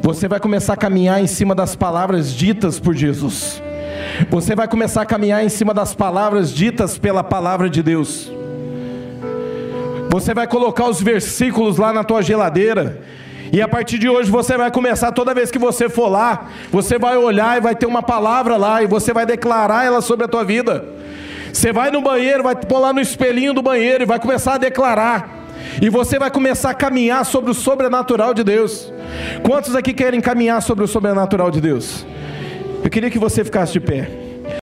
Você 0.00 0.28
vai 0.28 0.38
começar 0.38 0.74
a 0.74 0.76
caminhar 0.76 1.20
em 1.20 1.26
cima 1.26 1.52
das 1.52 1.74
palavras 1.74 2.32
ditas 2.32 2.78
por 2.78 2.94
Jesus. 2.94 3.60
Você 4.30 4.54
vai 4.54 4.68
começar 4.68 5.02
a 5.02 5.06
caminhar 5.06 5.44
em 5.44 5.48
cima 5.48 5.74
das 5.74 5.94
palavras 5.94 6.54
ditas 6.54 6.96
pela 6.96 7.24
palavra 7.24 7.68
de 7.68 7.82
Deus. 7.82 8.30
Você 10.10 10.32
vai 10.32 10.46
colocar 10.46 10.88
os 10.88 11.02
versículos 11.02 11.76
lá 11.76 11.92
na 11.92 12.04
tua 12.04 12.22
geladeira. 12.22 13.02
E 13.52 13.62
a 13.62 13.68
partir 13.68 13.98
de 13.98 14.08
hoje 14.08 14.30
você 14.30 14.56
vai 14.56 14.70
começar, 14.70 15.12
toda 15.12 15.34
vez 15.34 15.50
que 15.50 15.58
você 15.58 15.88
for 15.88 16.08
lá, 16.08 16.48
você 16.70 16.98
vai 16.98 17.16
olhar 17.16 17.56
e 17.56 17.60
vai 17.60 17.74
ter 17.74 17.86
uma 17.86 18.02
palavra 18.02 18.56
lá, 18.56 18.82
e 18.82 18.86
você 18.86 19.12
vai 19.12 19.24
declarar 19.24 19.84
ela 19.84 20.00
sobre 20.00 20.26
a 20.26 20.28
tua 20.28 20.44
vida. 20.44 20.84
Você 21.52 21.72
vai 21.72 21.90
no 21.90 22.02
banheiro, 22.02 22.42
vai 22.42 22.54
pôr 22.54 22.78
lá 22.78 22.92
no 22.92 23.00
espelhinho 23.00 23.54
do 23.54 23.62
banheiro 23.62 24.02
e 24.02 24.06
vai 24.06 24.20
começar 24.20 24.54
a 24.54 24.58
declarar. 24.58 25.46
E 25.80 25.88
você 25.88 26.18
vai 26.18 26.30
começar 26.30 26.70
a 26.70 26.74
caminhar 26.74 27.24
sobre 27.24 27.50
o 27.50 27.54
sobrenatural 27.54 28.34
de 28.34 28.44
Deus. 28.44 28.92
Quantos 29.42 29.74
aqui 29.74 29.92
querem 29.92 30.20
caminhar 30.20 30.60
sobre 30.62 30.84
o 30.84 30.88
sobrenatural 30.88 31.50
de 31.50 31.60
Deus? 31.60 32.06
Eu 32.84 32.90
queria 32.90 33.10
que 33.10 33.18
você 33.18 33.44
ficasse 33.44 33.72
de 33.72 33.80
pé. 33.80 34.27